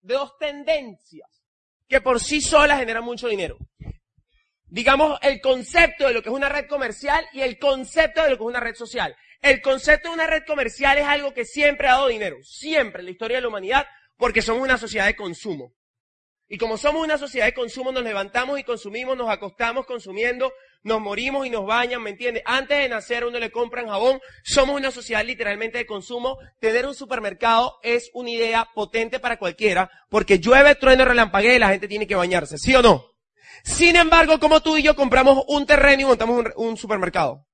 de 0.00 0.14
dos 0.14 0.36
tendencias, 0.38 1.33
que 1.88 2.00
por 2.00 2.20
sí 2.20 2.40
solas 2.40 2.78
generan 2.78 3.04
mucho 3.04 3.28
dinero. 3.28 3.58
Digamos, 4.66 5.18
el 5.22 5.40
concepto 5.40 6.06
de 6.06 6.14
lo 6.14 6.22
que 6.22 6.30
es 6.30 6.34
una 6.34 6.48
red 6.48 6.66
comercial 6.66 7.24
y 7.32 7.42
el 7.42 7.58
concepto 7.58 8.22
de 8.22 8.30
lo 8.30 8.36
que 8.36 8.42
es 8.42 8.48
una 8.48 8.60
red 8.60 8.74
social. 8.74 9.16
El 9.40 9.60
concepto 9.60 10.08
de 10.08 10.14
una 10.14 10.26
red 10.26 10.42
comercial 10.46 10.98
es 10.98 11.04
algo 11.04 11.32
que 11.32 11.44
siempre 11.44 11.86
ha 11.86 11.92
dado 11.92 12.08
dinero, 12.08 12.38
siempre 12.42 13.00
en 13.00 13.06
la 13.06 13.12
historia 13.12 13.36
de 13.36 13.42
la 13.42 13.48
humanidad, 13.48 13.86
porque 14.16 14.42
somos 14.42 14.62
una 14.62 14.78
sociedad 14.78 15.06
de 15.06 15.14
consumo. 15.14 15.72
Y 16.48 16.58
como 16.58 16.76
somos 16.76 17.02
una 17.02 17.18
sociedad 17.18 17.46
de 17.46 17.54
consumo, 17.54 17.92
nos 17.92 18.02
levantamos 18.04 18.58
y 18.58 18.64
consumimos, 18.64 19.16
nos 19.16 19.30
acostamos 19.30 19.86
consumiendo, 19.86 20.52
nos 20.84 21.00
morimos 21.00 21.46
y 21.46 21.50
nos 21.50 21.66
bañan, 21.66 22.02
¿me 22.02 22.10
entiendes? 22.10 22.42
Antes 22.46 22.78
de 22.78 22.88
nacer 22.88 23.24
uno 23.24 23.38
le 23.38 23.50
compran 23.50 23.88
jabón, 23.88 24.20
somos 24.44 24.76
una 24.76 24.90
sociedad 24.90 25.24
literalmente 25.24 25.78
de 25.78 25.86
consumo. 25.86 26.38
Tener 26.60 26.86
un 26.86 26.94
supermercado 26.94 27.78
es 27.82 28.10
una 28.12 28.30
idea 28.30 28.68
potente 28.74 29.18
para 29.18 29.38
cualquiera, 29.38 29.90
porque 30.10 30.38
llueve, 30.38 30.74
trueno, 30.74 31.04
relampaguea 31.04 31.56
y 31.56 31.58
la 31.58 31.70
gente 31.70 31.88
tiene 31.88 32.06
que 32.06 32.14
bañarse, 32.14 32.58
¿sí 32.58 32.74
o 32.76 32.82
no? 32.82 33.06
Sin 33.64 33.96
embargo, 33.96 34.38
como 34.38 34.60
tú 34.60 34.76
y 34.76 34.82
yo 34.82 34.94
compramos 34.94 35.42
un 35.48 35.64
terreno 35.64 36.02
y 36.02 36.04
montamos 36.04 36.38
un, 36.38 36.52
un 36.56 36.76
supermercado. 36.76 37.46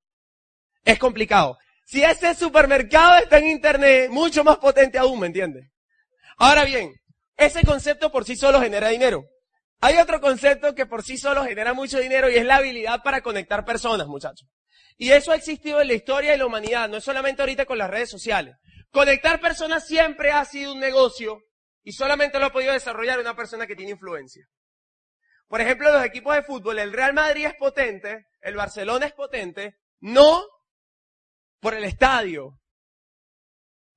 Es 0.84 0.98
complicado. 0.98 1.56
Si 1.84 2.02
ese 2.02 2.34
supermercado 2.34 3.16
está 3.16 3.38
en 3.38 3.48
internet, 3.48 4.10
mucho 4.10 4.42
más 4.42 4.58
potente 4.58 4.98
aún, 4.98 5.20
¿me 5.20 5.28
entiendes? 5.28 5.70
Ahora 6.36 6.64
bien, 6.64 6.92
ese 7.36 7.62
concepto 7.62 8.10
por 8.10 8.24
sí 8.24 8.34
solo 8.34 8.60
genera 8.60 8.88
dinero. 8.88 9.24
Hay 9.80 9.96
otro 9.96 10.20
concepto 10.20 10.74
que 10.74 10.86
por 10.86 11.02
sí 11.02 11.16
solo 11.16 11.44
genera 11.44 11.72
mucho 11.72 11.98
dinero 11.98 12.28
y 12.28 12.36
es 12.36 12.44
la 12.44 12.56
habilidad 12.56 13.02
para 13.02 13.22
conectar 13.22 13.64
personas, 13.64 14.06
muchachos. 14.06 14.48
Y 14.96 15.12
eso 15.12 15.32
ha 15.32 15.36
existido 15.36 15.80
en 15.80 15.88
la 15.88 15.94
historia 15.94 16.32
de 16.32 16.36
la 16.36 16.46
humanidad, 16.46 16.88
no 16.88 16.98
es 16.98 17.04
solamente 17.04 17.40
ahorita 17.40 17.64
con 17.64 17.78
las 17.78 17.88
redes 17.88 18.10
sociales. 18.10 18.56
Conectar 18.90 19.40
personas 19.40 19.86
siempre 19.86 20.30
ha 20.30 20.44
sido 20.44 20.72
un 20.74 20.80
negocio 20.80 21.40
y 21.82 21.92
solamente 21.92 22.38
lo 22.38 22.46
ha 22.46 22.52
podido 22.52 22.72
desarrollar 22.72 23.18
una 23.18 23.34
persona 23.34 23.66
que 23.66 23.76
tiene 23.76 23.92
influencia. 23.92 24.44
Por 25.48 25.60
ejemplo, 25.60 25.90
los 25.90 26.04
equipos 26.04 26.34
de 26.34 26.42
fútbol, 26.42 26.78
el 26.78 26.92
Real 26.92 27.14
Madrid 27.14 27.46
es 27.46 27.54
potente, 27.54 28.26
el 28.40 28.56
Barcelona 28.56 29.06
es 29.06 29.12
potente, 29.12 29.76
no 30.00 30.44
por 31.60 31.74
el 31.74 31.84
estadio, 31.84 32.60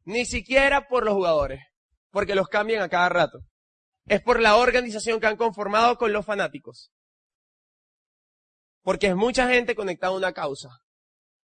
ni 0.05 0.25
siquiera 0.25 0.87
por 0.87 1.03
los 1.03 1.13
jugadores 1.13 1.59
porque 2.13 2.35
los 2.35 2.47
cambian 2.47 2.83
a 2.83 2.89
cada 2.89 3.09
rato. 3.09 3.39
Es 4.05 4.21
por 4.21 4.39
la 4.39 4.57
organización 4.57 5.19
que 5.19 5.27
han 5.27 5.37
conformado 5.37 5.97
con 5.97 6.11
los 6.11 6.25
fanáticos. 6.25 6.91
Porque 8.81 9.07
es 9.07 9.15
mucha 9.15 9.47
gente 9.47 9.75
conectada 9.75 10.13
a 10.13 10.17
una 10.17 10.33
causa. 10.33 10.69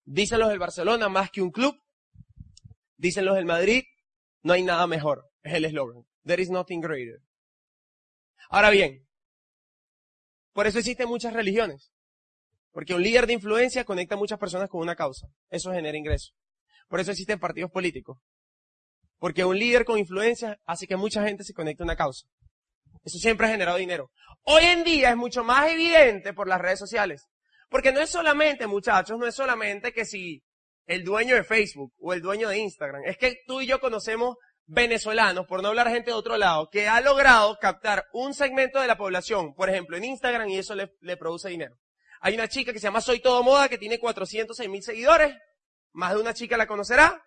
Dicen 0.04 0.40
los 0.40 0.48
del 0.48 0.58
Barcelona, 0.58 1.08
más 1.08 1.30
que 1.30 1.42
un 1.42 1.50
club. 1.50 1.80
Dicen 2.96 3.24
los 3.24 3.36
del 3.36 3.44
Madrid, 3.44 3.84
no 4.42 4.54
hay 4.54 4.62
nada 4.62 4.86
mejor. 4.86 5.30
Es 5.42 5.54
el 5.54 5.64
eslogan. 5.64 6.04
There 6.24 6.42
is 6.42 6.50
nothing 6.50 6.80
greater. 6.80 7.20
Ahora 8.50 8.70
bien, 8.70 9.06
por 10.52 10.66
eso 10.66 10.78
existen 10.78 11.08
muchas 11.08 11.32
religiones. 11.32 11.92
Porque 12.72 12.94
un 12.94 13.02
líder 13.02 13.26
de 13.26 13.34
influencia 13.34 13.84
conecta 13.84 14.16
a 14.16 14.18
muchas 14.18 14.38
personas 14.38 14.68
con 14.68 14.80
una 14.80 14.96
causa. 14.96 15.28
Eso 15.50 15.72
genera 15.72 15.96
ingresos. 15.96 16.34
Por 16.88 16.98
eso 17.00 17.12
existen 17.12 17.38
partidos 17.38 17.70
políticos. 17.70 18.18
Porque 19.18 19.44
un 19.44 19.58
líder 19.58 19.84
con 19.84 19.98
influencia 19.98 20.60
hace 20.64 20.86
que 20.86 20.96
mucha 20.96 21.22
gente 21.24 21.44
se 21.44 21.54
conecte 21.54 21.82
a 21.82 21.84
una 21.84 21.96
causa. 21.96 22.26
Eso 23.08 23.18
siempre 23.18 23.46
ha 23.46 23.50
generado 23.50 23.78
dinero. 23.78 24.10
Hoy 24.42 24.64
en 24.64 24.84
día 24.84 25.10
es 25.10 25.16
mucho 25.16 25.42
más 25.42 25.70
evidente 25.70 26.34
por 26.34 26.46
las 26.46 26.60
redes 26.60 26.78
sociales. 26.78 27.26
Porque 27.70 27.90
no 27.90 28.00
es 28.00 28.10
solamente, 28.10 28.66
muchachos, 28.66 29.18
no 29.18 29.26
es 29.26 29.34
solamente 29.34 29.92
que 29.92 30.04
si 30.04 30.42
el 30.84 31.04
dueño 31.04 31.34
de 31.34 31.42
Facebook 31.42 31.94
o 31.98 32.12
el 32.12 32.20
dueño 32.20 32.50
de 32.50 32.58
Instagram, 32.58 33.02
es 33.06 33.16
que 33.16 33.38
tú 33.46 33.62
y 33.62 33.66
yo 33.66 33.80
conocemos 33.80 34.36
venezolanos, 34.66 35.46
por 35.46 35.62
no 35.62 35.68
hablar 35.68 35.88
gente 35.88 36.10
de 36.10 36.16
otro 36.16 36.36
lado, 36.36 36.68
que 36.70 36.86
ha 36.86 37.00
logrado 37.00 37.56
captar 37.58 38.04
un 38.12 38.34
segmento 38.34 38.78
de 38.78 38.86
la 38.86 38.98
población, 38.98 39.54
por 39.54 39.70
ejemplo, 39.70 39.96
en 39.96 40.04
Instagram, 40.04 40.50
y 40.50 40.58
eso 40.58 40.74
le, 40.74 41.16
produce 41.16 41.48
dinero. 41.48 41.74
Hay 42.20 42.34
una 42.34 42.46
chica 42.48 42.74
que 42.74 42.78
se 42.78 42.86
llama 42.86 43.00
Soy 43.00 43.20
Todo 43.20 43.42
Moda, 43.42 43.70
que 43.70 43.78
tiene 43.78 43.98
406 43.98 44.68
mil 44.68 44.82
seguidores, 44.82 45.34
más 45.92 46.12
de 46.12 46.20
una 46.20 46.34
chica 46.34 46.58
la 46.58 46.66
conocerá, 46.66 47.22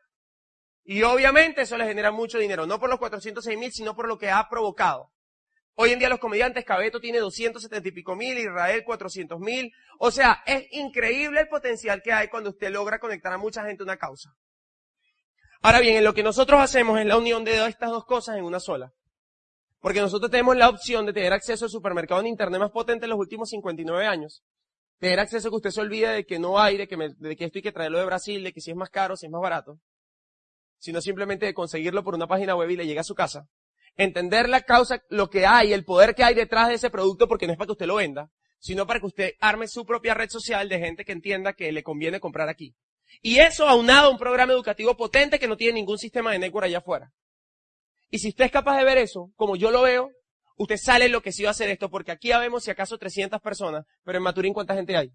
y 0.83 1.01
obviamente 1.01 1.61
eso 1.61 1.77
le 1.77 1.85
genera 1.85 2.11
mucho 2.11 2.37
dinero, 2.37 2.67
no 2.67 2.79
por 2.79 2.89
los 2.89 2.99
406 2.99 3.57
mil, 3.57 3.71
sino 3.71 3.95
por 3.95 4.07
lo 4.07 4.19
que 4.19 4.29
ha 4.29 4.47
provocado. 4.47 5.11
Hoy 5.75 5.91
en 5.91 5.99
día 5.99 6.09
los 6.09 6.19
comediantes, 6.19 6.65
Cabeto 6.65 6.99
tiene 6.99 7.19
270 7.19 7.87
y 7.87 7.91
pico 7.91 8.15
mil, 8.15 8.37
Israel 8.37 8.83
400 8.83 9.39
mil. 9.39 9.73
O 9.99 10.11
sea, 10.11 10.43
es 10.45 10.67
increíble 10.71 11.41
el 11.41 11.47
potencial 11.47 12.01
que 12.03 12.11
hay 12.11 12.27
cuando 12.27 12.49
usted 12.49 12.71
logra 12.71 12.99
conectar 12.99 13.31
a 13.33 13.37
mucha 13.37 13.65
gente 13.65 13.83
a 13.83 13.85
una 13.85 13.97
causa. 13.97 14.35
Ahora 15.61 15.79
bien, 15.79 15.97
en 15.97 16.03
lo 16.03 16.13
que 16.13 16.23
nosotros 16.23 16.59
hacemos 16.59 16.99
es 16.99 17.05
la 17.05 17.17
unión 17.17 17.43
de 17.43 17.65
estas 17.67 17.89
dos 17.89 18.05
cosas 18.05 18.37
en 18.37 18.43
una 18.43 18.59
sola. 18.59 18.93
Porque 19.79 20.01
nosotros 20.01 20.29
tenemos 20.29 20.55
la 20.57 20.69
opción 20.69 21.05
de 21.05 21.13
tener 21.13 21.33
acceso 21.33 21.65
al 21.65 21.71
supermercado 21.71 22.21
en 22.21 22.27
internet 22.27 22.59
más 22.59 22.71
potente 22.71 23.05
en 23.05 23.11
los 23.11 23.19
últimos 23.19 23.49
59 23.49 24.05
años. 24.05 24.43
Tener 24.99 25.19
acceso 25.19 25.49
que 25.49 25.55
usted 25.55 25.71
se 25.71 25.81
olvide 25.81 26.09
de 26.09 26.25
que 26.25 26.37
no 26.37 26.59
hay, 26.59 26.77
de 26.77 26.87
que, 26.87 26.95
de 26.95 27.35
que 27.35 27.45
esto 27.45 27.57
hay 27.57 27.63
que 27.63 27.71
traerlo 27.71 27.97
de 27.97 28.05
Brasil, 28.05 28.43
de 28.43 28.53
que 28.53 28.61
si 28.61 28.69
es 28.69 28.77
más 28.77 28.89
caro, 28.89 29.15
si 29.15 29.25
es 29.25 29.31
más 29.31 29.41
barato. 29.41 29.79
Sino 30.77 31.01
simplemente 31.01 31.45
de 31.45 31.53
conseguirlo 31.53 32.03
por 32.03 32.13
una 32.13 32.27
página 32.27 32.55
web 32.55 32.69
y 32.69 32.75
le 32.75 32.85
llega 32.85 33.01
a 33.01 33.05
su 33.05 33.15
casa 33.15 33.47
entender 33.97 34.49
la 34.49 34.61
causa, 34.61 35.03
lo 35.09 35.29
que 35.29 35.45
hay, 35.45 35.73
el 35.73 35.85
poder 35.85 36.15
que 36.15 36.23
hay 36.23 36.33
detrás 36.33 36.69
de 36.69 36.75
ese 36.75 36.89
producto, 36.89 37.27
porque 37.27 37.47
no 37.47 37.53
es 37.53 37.57
para 37.57 37.67
que 37.67 37.73
usted 37.73 37.85
lo 37.85 37.95
venda, 37.95 38.29
sino 38.59 38.85
para 38.85 38.99
que 38.99 39.07
usted 39.07 39.31
arme 39.39 39.67
su 39.67 39.85
propia 39.85 40.13
red 40.13 40.29
social 40.29 40.69
de 40.69 40.79
gente 40.79 41.05
que 41.05 41.11
entienda 41.11 41.53
que 41.53 41.71
le 41.71 41.83
conviene 41.83 42.19
comprar 42.19 42.49
aquí. 42.49 42.75
Y 43.21 43.39
eso 43.39 43.67
aunado 43.67 44.07
a 44.07 44.11
un 44.11 44.17
programa 44.17 44.53
educativo 44.53 44.95
potente 44.95 45.39
que 45.39 45.47
no 45.47 45.57
tiene 45.57 45.73
ningún 45.73 45.97
sistema 45.97 46.31
de 46.31 46.39
network 46.39 46.65
allá 46.65 46.77
afuera. 46.77 47.11
Y 48.09 48.19
si 48.19 48.29
usted 48.29 48.45
es 48.45 48.51
capaz 48.51 48.77
de 48.77 48.83
ver 48.83 48.97
eso, 48.97 49.31
como 49.35 49.55
yo 49.55 49.71
lo 49.71 49.81
veo, 49.81 50.11
usted 50.57 50.77
sale 50.77 51.09
lo 51.09 51.21
que 51.21 51.31
sí 51.31 51.43
va 51.43 51.49
a 51.49 51.51
hacer 51.51 51.69
esto, 51.69 51.89
porque 51.89 52.11
aquí 52.11 52.29
ya 52.29 52.39
vemos 52.39 52.63
si 52.63 52.71
acaso 52.71 52.97
300 52.97 53.41
personas, 53.41 53.85
pero 54.03 54.17
en 54.17 54.23
Maturín 54.23 54.53
cuánta 54.53 54.75
gente 54.75 54.95
hay. 54.95 55.11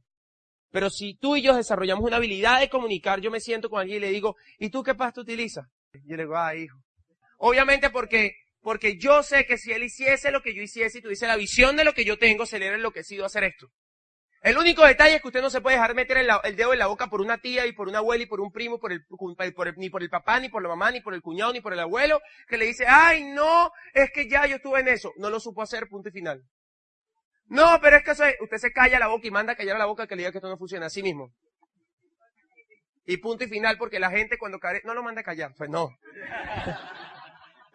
Pero 0.70 0.90
si 0.90 1.14
tú 1.14 1.36
y 1.36 1.42
yo 1.42 1.54
desarrollamos 1.54 2.04
una 2.04 2.16
habilidad 2.16 2.60
de 2.60 2.68
comunicar, 2.68 3.20
yo 3.20 3.30
me 3.30 3.40
siento 3.40 3.70
con 3.70 3.80
alguien 3.80 3.98
y 3.98 4.00
le 4.00 4.10
digo, 4.10 4.36
¿y 4.58 4.70
tú 4.70 4.82
qué 4.82 4.94
pasta 4.94 5.20
utilizas? 5.20 5.66
Yo 6.04 6.16
le 6.16 6.24
digo, 6.24 6.36
ah, 6.36 6.54
hijo. 6.54 6.78
Obviamente 7.38 7.90
porque 7.90 8.32
porque 8.66 8.98
yo 8.98 9.22
sé 9.22 9.46
que 9.46 9.58
si 9.58 9.70
él 9.70 9.84
hiciese 9.84 10.32
lo 10.32 10.42
que 10.42 10.52
yo 10.52 10.60
hiciese 10.60 10.98
y 10.98 11.00
tuviese 11.00 11.28
la 11.28 11.36
visión 11.36 11.76
de 11.76 11.84
lo 11.84 11.94
que 11.94 12.04
yo 12.04 12.18
tengo, 12.18 12.46
se 12.46 12.58
le 12.58 12.64
hubiera 12.64 12.76
enloquecido 12.78 13.24
hacer 13.24 13.44
esto. 13.44 13.68
El 14.42 14.58
único 14.58 14.84
detalle 14.84 15.14
es 15.14 15.22
que 15.22 15.28
usted 15.28 15.40
no 15.40 15.50
se 15.50 15.60
puede 15.60 15.76
dejar 15.76 15.94
meter 15.94 16.16
el, 16.16 16.56
dedo 16.56 16.72
en 16.72 16.80
la 16.80 16.88
boca 16.88 17.06
por 17.06 17.20
una 17.20 17.38
tía 17.38 17.64
y 17.66 17.72
por 17.72 17.86
una 17.86 17.98
abuela 17.98 18.24
y 18.24 18.26
por 18.26 18.40
un 18.40 18.50
primo, 18.50 18.80
por 18.80 18.90
el, 18.90 19.06
ni 19.76 19.88
por 19.88 20.02
el 20.02 20.10
papá, 20.10 20.40
ni 20.40 20.48
por 20.48 20.64
la 20.64 20.68
mamá, 20.70 20.90
ni 20.90 21.00
por 21.00 21.14
el 21.14 21.22
cuñado, 21.22 21.52
ni 21.52 21.60
por 21.60 21.74
el 21.74 21.78
abuelo, 21.78 22.20
que 22.48 22.58
le 22.58 22.64
dice, 22.64 22.86
ay, 22.88 23.22
no, 23.22 23.70
es 23.94 24.10
que 24.10 24.28
ya 24.28 24.46
yo 24.46 24.56
estuve 24.56 24.80
en 24.80 24.88
eso. 24.88 25.12
No 25.16 25.30
lo 25.30 25.38
supo 25.38 25.62
hacer, 25.62 25.86
punto 25.86 26.08
y 26.08 26.12
final. 26.12 26.42
No, 27.44 27.78
pero 27.80 27.98
es 27.98 28.02
que 28.02 28.10
usted 28.10 28.56
se 28.56 28.72
calla 28.72 28.98
la 28.98 29.06
boca 29.06 29.28
y 29.28 29.30
manda 29.30 29.52
a 29.52 29.56
callar 29.56 29.78
la 29.78 29.86
boca 29.86 30.08
que 30.08 30.16
le 30.16 30.22
diga 30.22 30.32
que 30.32 30.38
esto 30.38 30.48
no 30.48 30.58
funciona 30.58 30.86
así 30.86 31.04
mismo. 31.04 31.32
Y 33.04 33.18
punto 33.18 33.44
y 33.44 33.46
final, 33.46 33.78
porque 33.78 34.00
la 34.00 34.10
gente 34.10 34.36
cuando 34.38 34.58
cae, 34.58 34.82
no 34.84 34.92
lo 34.92 35.04
manda 35.04 35.20
a 35.20 35.24
callar, 35.24 35.54
pues 35.56 35.70
no. 35.70 35.90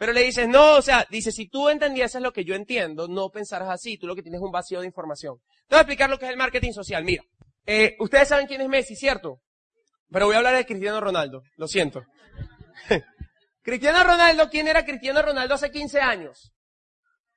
Pero 0.02 0.14
le 0.14 0.24
dices, 0.24 0.48
no, 0.48 0.78
o 0.78 0.82
sea, 0.82 1.06
dice, 1.12 1.32
si 1.32 1.48
tú 1.48 1.70
entendieses 1.70 2.20
lo 2.24 2.34
que 2.34 2.44
yo 2.44 2.56
entiendo, 2.56 3.08
no 3.08 3.30
pensarás 3.30 3.70
así, 3.70 4.00
tú 4.00 4.08
lo 4.08 4.16
que 4.16 4.24
tienes 4.24 4.40
es 4.40 4.44
un 4.44 4.52
vacío 4.52 4.80
de 4.80 4.88
información. 4.88 5.38
Te 5.68 5.76
voy 5.76 5.78
a 5.78 5.82
explicar 5.82 6.10
lo 6.10 6.18
que 6.18 6.26
es 6.26 6.32
el 6.32 6.38
marketing 6.38 6.72
social. 6.72 7.04
Mira, 7.04 7.24
eh, 7.68 7.98
ustedes 8.00 8.28
saben 8.28 8.48
quién 8.48 8.62
es 8.62 8.68
Messi, 8.68 8.96
¿cierto? 8.96 9.42
Pero 10.10 10.26
voy 10.26 10.34
a 10.34 10.40
hablar 10.40 10.56
de 10.56 10.66
Cristiano 10.66 11.00
Ronaldo, 11.02 11.44
lo 11.56 11.68
siento. 11.68 12.04
Cristiano 13.62 14.04
Ronaldo, 14.04 14.50
¿quién 14.50 14.68
era 14.68 14.84
Cristiano 14.84 15.22
Ronaldo 15.22 15.54
hace 15.54 15.70
15 15.70 16.00
años? 16.02 16.52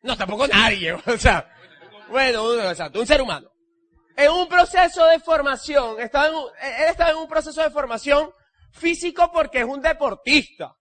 No, 0.01 0.17
tampoco 0.17 0.49
nadie, 0.49 0.95
o 1.07 1.19
sea, 1.19 1.47
bueno, 2.09 2.51
un, 2.51 2.61
exacto, 2.61 2.99
un 2.99 3.07
ser 3.07 3.21
humano. 3.21 3.51
En 4.17 4.31
un 4.31 4.49
proceso 4.49 5.05
de 5.09 5.21
formación, 5.21 6.01
estaba 6.01 6.29
en 6.29 6.35
él 6.35 6.89
estaba 6.89 7.11
en 7.11 7.17
un 7.19 7.29
proceso 7.29 7.63
de 7.63 7.69
formación 7.69 8.31
físico 8.73 9.31
porque 9.31 9.59
es 9.59 9.67
un 9.67 9.83
deportista. 9.83 10.75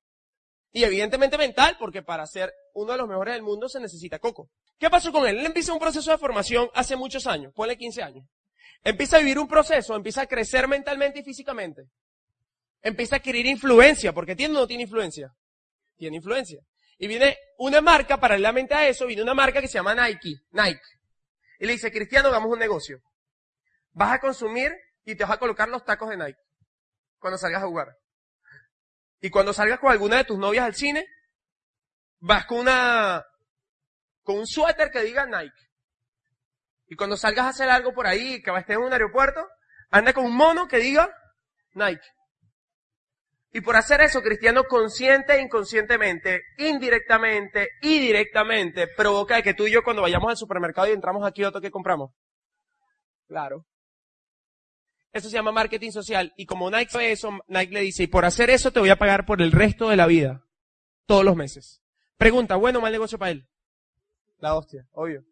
Y 0.76 0.84
evidentemente 0.84 1.38
mental, 1.38 1.78
porque 1.80 2.02
para 2.02 2.26
ser 2.26 2.52
uno 2.74 2.92
de 2.92 2.98
los 2.98 3.08
mejores 3.08 3.36
del 3.36 3.44
mundo 3.44 3.70
se 3.70 3.80
necesita 3.80 4.18
coco. 4.18 4.50
¿Qué 4.80 4.90
pasó 4.90 5.12
con 5.12 5.28
él? 5.28 5.38
Él 5.38 5.46
empieza 5.46 5.72
un 5.72 5.80
proceso 5.80 6.10
de 6.10 6.18
formación 6.18 6.68
hace 6.74 6.96
muchos 6.96 7.28
años, 7.28 7.54
ponle 7.54 7.78
15 7.78 8.02
años. 8.02 8.26
Empieza 8.84 9.18
a 9.18 9.20
vivir 9.20 9.38
un 9.38 9.48
proceso, 9.48 9.96
empieza 9.96 10.24
a 10.24 10.26
crecer 10.26 10.68
mentalmente 10.68 11.20
y 11.20 11.24
físicamente. 11.24 11.84
Empieza 12.82 13.16
a 13.16 13.20
adquirir 13.20 13.46
influencia, 13.46 14.14
porque 14.14 14.36
tiene 14.36 14.58
o 14.58 14.62
no 14.62 14.68
tiene 14.68 14.84
influencia. 14.84 15.32
Tiene 15.96 16.18
influencia. 16.18 16.60
Y 16.98 17.08
viene 17.08 17.38
una 17.60 17.80
marca, 17.80 18.20
paralelamente 18.20 18.74
a 18.74 18.88
eso, 18.88 19.06
viene 19.06 19.22
una 19.22 19.36
marca 19.36 19.62
que 19.62 19.68
se 19.68 19.76
llama 19.76 19.94
Nike, 19.94 20.42
Nike. 20.52 20.82
Y 21.60 21.68
le 21.68 21.74
dice, 21.74 21.92
Cristiano, 21.92 22.30
hagamos 22.30 22.52
un 22.52 22.60
negocio. 22.60 23.00
Vas 23.92 24.14
a 24.14 24.20
consumir 24.20 24.72
y 25.06 25.16
te 25.16 25.24
vas 25.24 25.34
a 25.34 25.38
colocar 25.38 25.70
los 25.70 25.86
tacos 25.86 26.10
de 26.10 26.18
Nike 26.18 26.40
cuando 27.20 27.38
salgas 27.38 27.64
a 27.64 27.68
jugar. 27.68 27.96
Y 29.24 29.30
cuando 29.30 29.54
salgas 29.54 29.80
con 29.80 29.90
alguna 29.90 30.18
de 30.18 30.26
tus 30.26 30.38
novias 30.38 30.66
al 30.66 30.76
cine, 30.76 31.08
vas 32.20 32.46
con 32.46 32.60
una, 32.60 33.26
con 34.22 34.38
un 34.38 34.46
suéter 34.46 34.92
que 34.92 35.00
diga 35.00 35.26
Nike. 35.26 35.70
Y 36.88 36.98
cuando 36.98 37.16
salgas 37.16 37.46
a 37.46 37.50
hacer 37.50 37.70
algo 37.70 37.94
por 37.94 38.06
ahí, 38.06 38.44
que 38.44 38.52
estés 38.52 38.76
en 38.76 38.82
un 38.82 38.92
aeropuerto, 38.92 39.40
anda 39.92 40.12
con 40.12 40.26
un 40.26 40.36
mono 40.36 40.68
que 40.68 40.80
diga 40.80 41.10
Nike. 41.74 42.06
Y 43.54 43.62
por 43.62 43.78
hacer 43.78 44.02
eso, 44.02 44.22
Cristiano 44.22 44.66
consciente 44.66 45.36
e 45.36 45.42
inconscientemente, 45.42 46.42
indirectamente 46.58 47.70
y 47.82 48.00
directamente, 48.00 48.88
provoca 48.88 49.42
que 49.42 49.54
tú 49.54 49.68
y 49.68 49.72
yo 49.72 49.84
cuando 49.86 50.02
vayamos 50.02 50.32
al 50.32 50.38
supermercado 50.38 50.90
y 50.90 50.92
entramos 50.92 51.26
aquí 51.26 51.46
otro 51.46 51.62
que 51.62 51.72
compramos. 51.72 52.12
Claro. 53.30 53.66
Eso 55.14 55.30
se 55.30 55.36
llama 55.36 55.52
marketing 55.52 55.92
social. 55.92 56.34
Y 56.36 56.48
como 56.48 56.72
Nike 56.72 56.92
sabe 56.92 57.12
eso, 57.12 57.30
Nike 57.48 57.72
le 57.72 57.82
dice, 57.82 58.04
y 58.04 58.08
por 58.08 58.26
hacer 58.26 58.50
eso 58.50 58.72
te 58.72 58.80
voy 58.80 58.90
a 58.90 58.98
pagar 58.98 59.26
por 59.26 59.44
el 59.44 59.52
resto 59.52 59.90
de 59.90 59.96
la 59.96 60.08
vida. 60.08 60.44
Todos 61.06 61.24
los 61.24 61.36
meses. 61.36 61.82
Pregunta, 62.18 62.56
¿bueno 62.56 62.80
o 62.80 62.82
mal 62.82 62.92
negocio 62.92 63.20
para 63.20 63.32
él? 63.32 63.48
La 64.40 64.56
hostia, 64.56 64.88
obvio. 64.92 65.24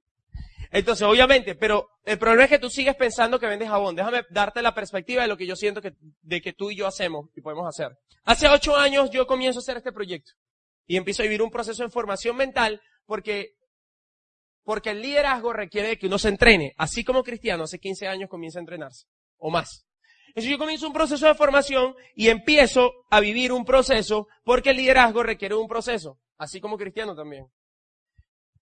Entonces, 0.70 1.06
obviamente, 1.06 1.56
pero 1.56 1.90
el 2.06 2.20
problema 2.20 2.44
es 2.44 2.50
que 2.52 2.60
tú 2.60 2.70
sigues 2.70 2.96
pensando 2.96 3.40
que 3.40 3.48
vendes 3.48 3.70
jabón. 3.70 3.96
Déjame 3.96 4.24
darte 4.30 4.62
la 4.62 4.76
perspectiva 4.76 5.24
de 5.24 5.28
lo 5.28 5.36
que 5.36 5.48
yo 5.48 5.56
siento 5.56 5.82
que, 5.82 5.96
de 6.22 6.42
que 6.42 6.54
tú 6.54 6.70
y 6.70 6.76
yo 6.76 6.86
hacemos 6.86 7.30
y 7.36 7.42
podemos 7.42 7.68
hacer. 7.68 7.98
Hace 8.24 8.48
ocho 8.48 8.76
años 8.78 9.10
yo 9.10 9.26
comienzo 9.26 9.60
a 9.60 9.62
hacer 9.62 9.78
este 9.78 9.92
proyecto. 9.92 10.32
Y 10.86 10.96
empiezo 10.96 11.24
a 11.24 11.26
vivir 11.26 11.42
un 11.42 11.50
proceso 11.50 11.84
de 11.84 11.90
formación 11.90 12.36
mental 12.38 12.82
porque, 13.06 13.56
porque 14.64 14.92
el 14.92 15.02
liderazgo 15.02 15.54
requiere 15.54 15.98
que 15.98 16.06
uno 16.06 16.20
se 16.20 16.30
entrene. 16.30 16.74
Así 16.78 17.04
como 17.04 17.24
Cristiano 17.24 17.64
hace 17.64 17.80
15 17.80 18.08
años 18.08 18.30
comienza 18.30 18.60
a 18.60 18.62
entrenarse 18.62 19.08
o 19.42 19.50
más. 19.50 19.86
Entonces 20.28 20.50
yo 20.50 20.58
comienzo 20.58 20.88
un 20.88 20.94
proceso 20.94 21.28
de 21.28 21.36
formación 21.36 21.94
y 22.16 22.30
empiezo 22.30 22.92
a 23.10 23.20
vivir 23.20 23.52
un 23.52 23.66
proceso 23.66 24.28
porque 24.46 24.70
el 24.70 24.78
liderazgo 24.78 25.24
requiere 25.24 25.56
un 25.56 25.68
proceso, 25.68 26.20
así 26.38 26.62
como 26.62 26.78
cristiano 26.78 27.14
también. 27.16 27.48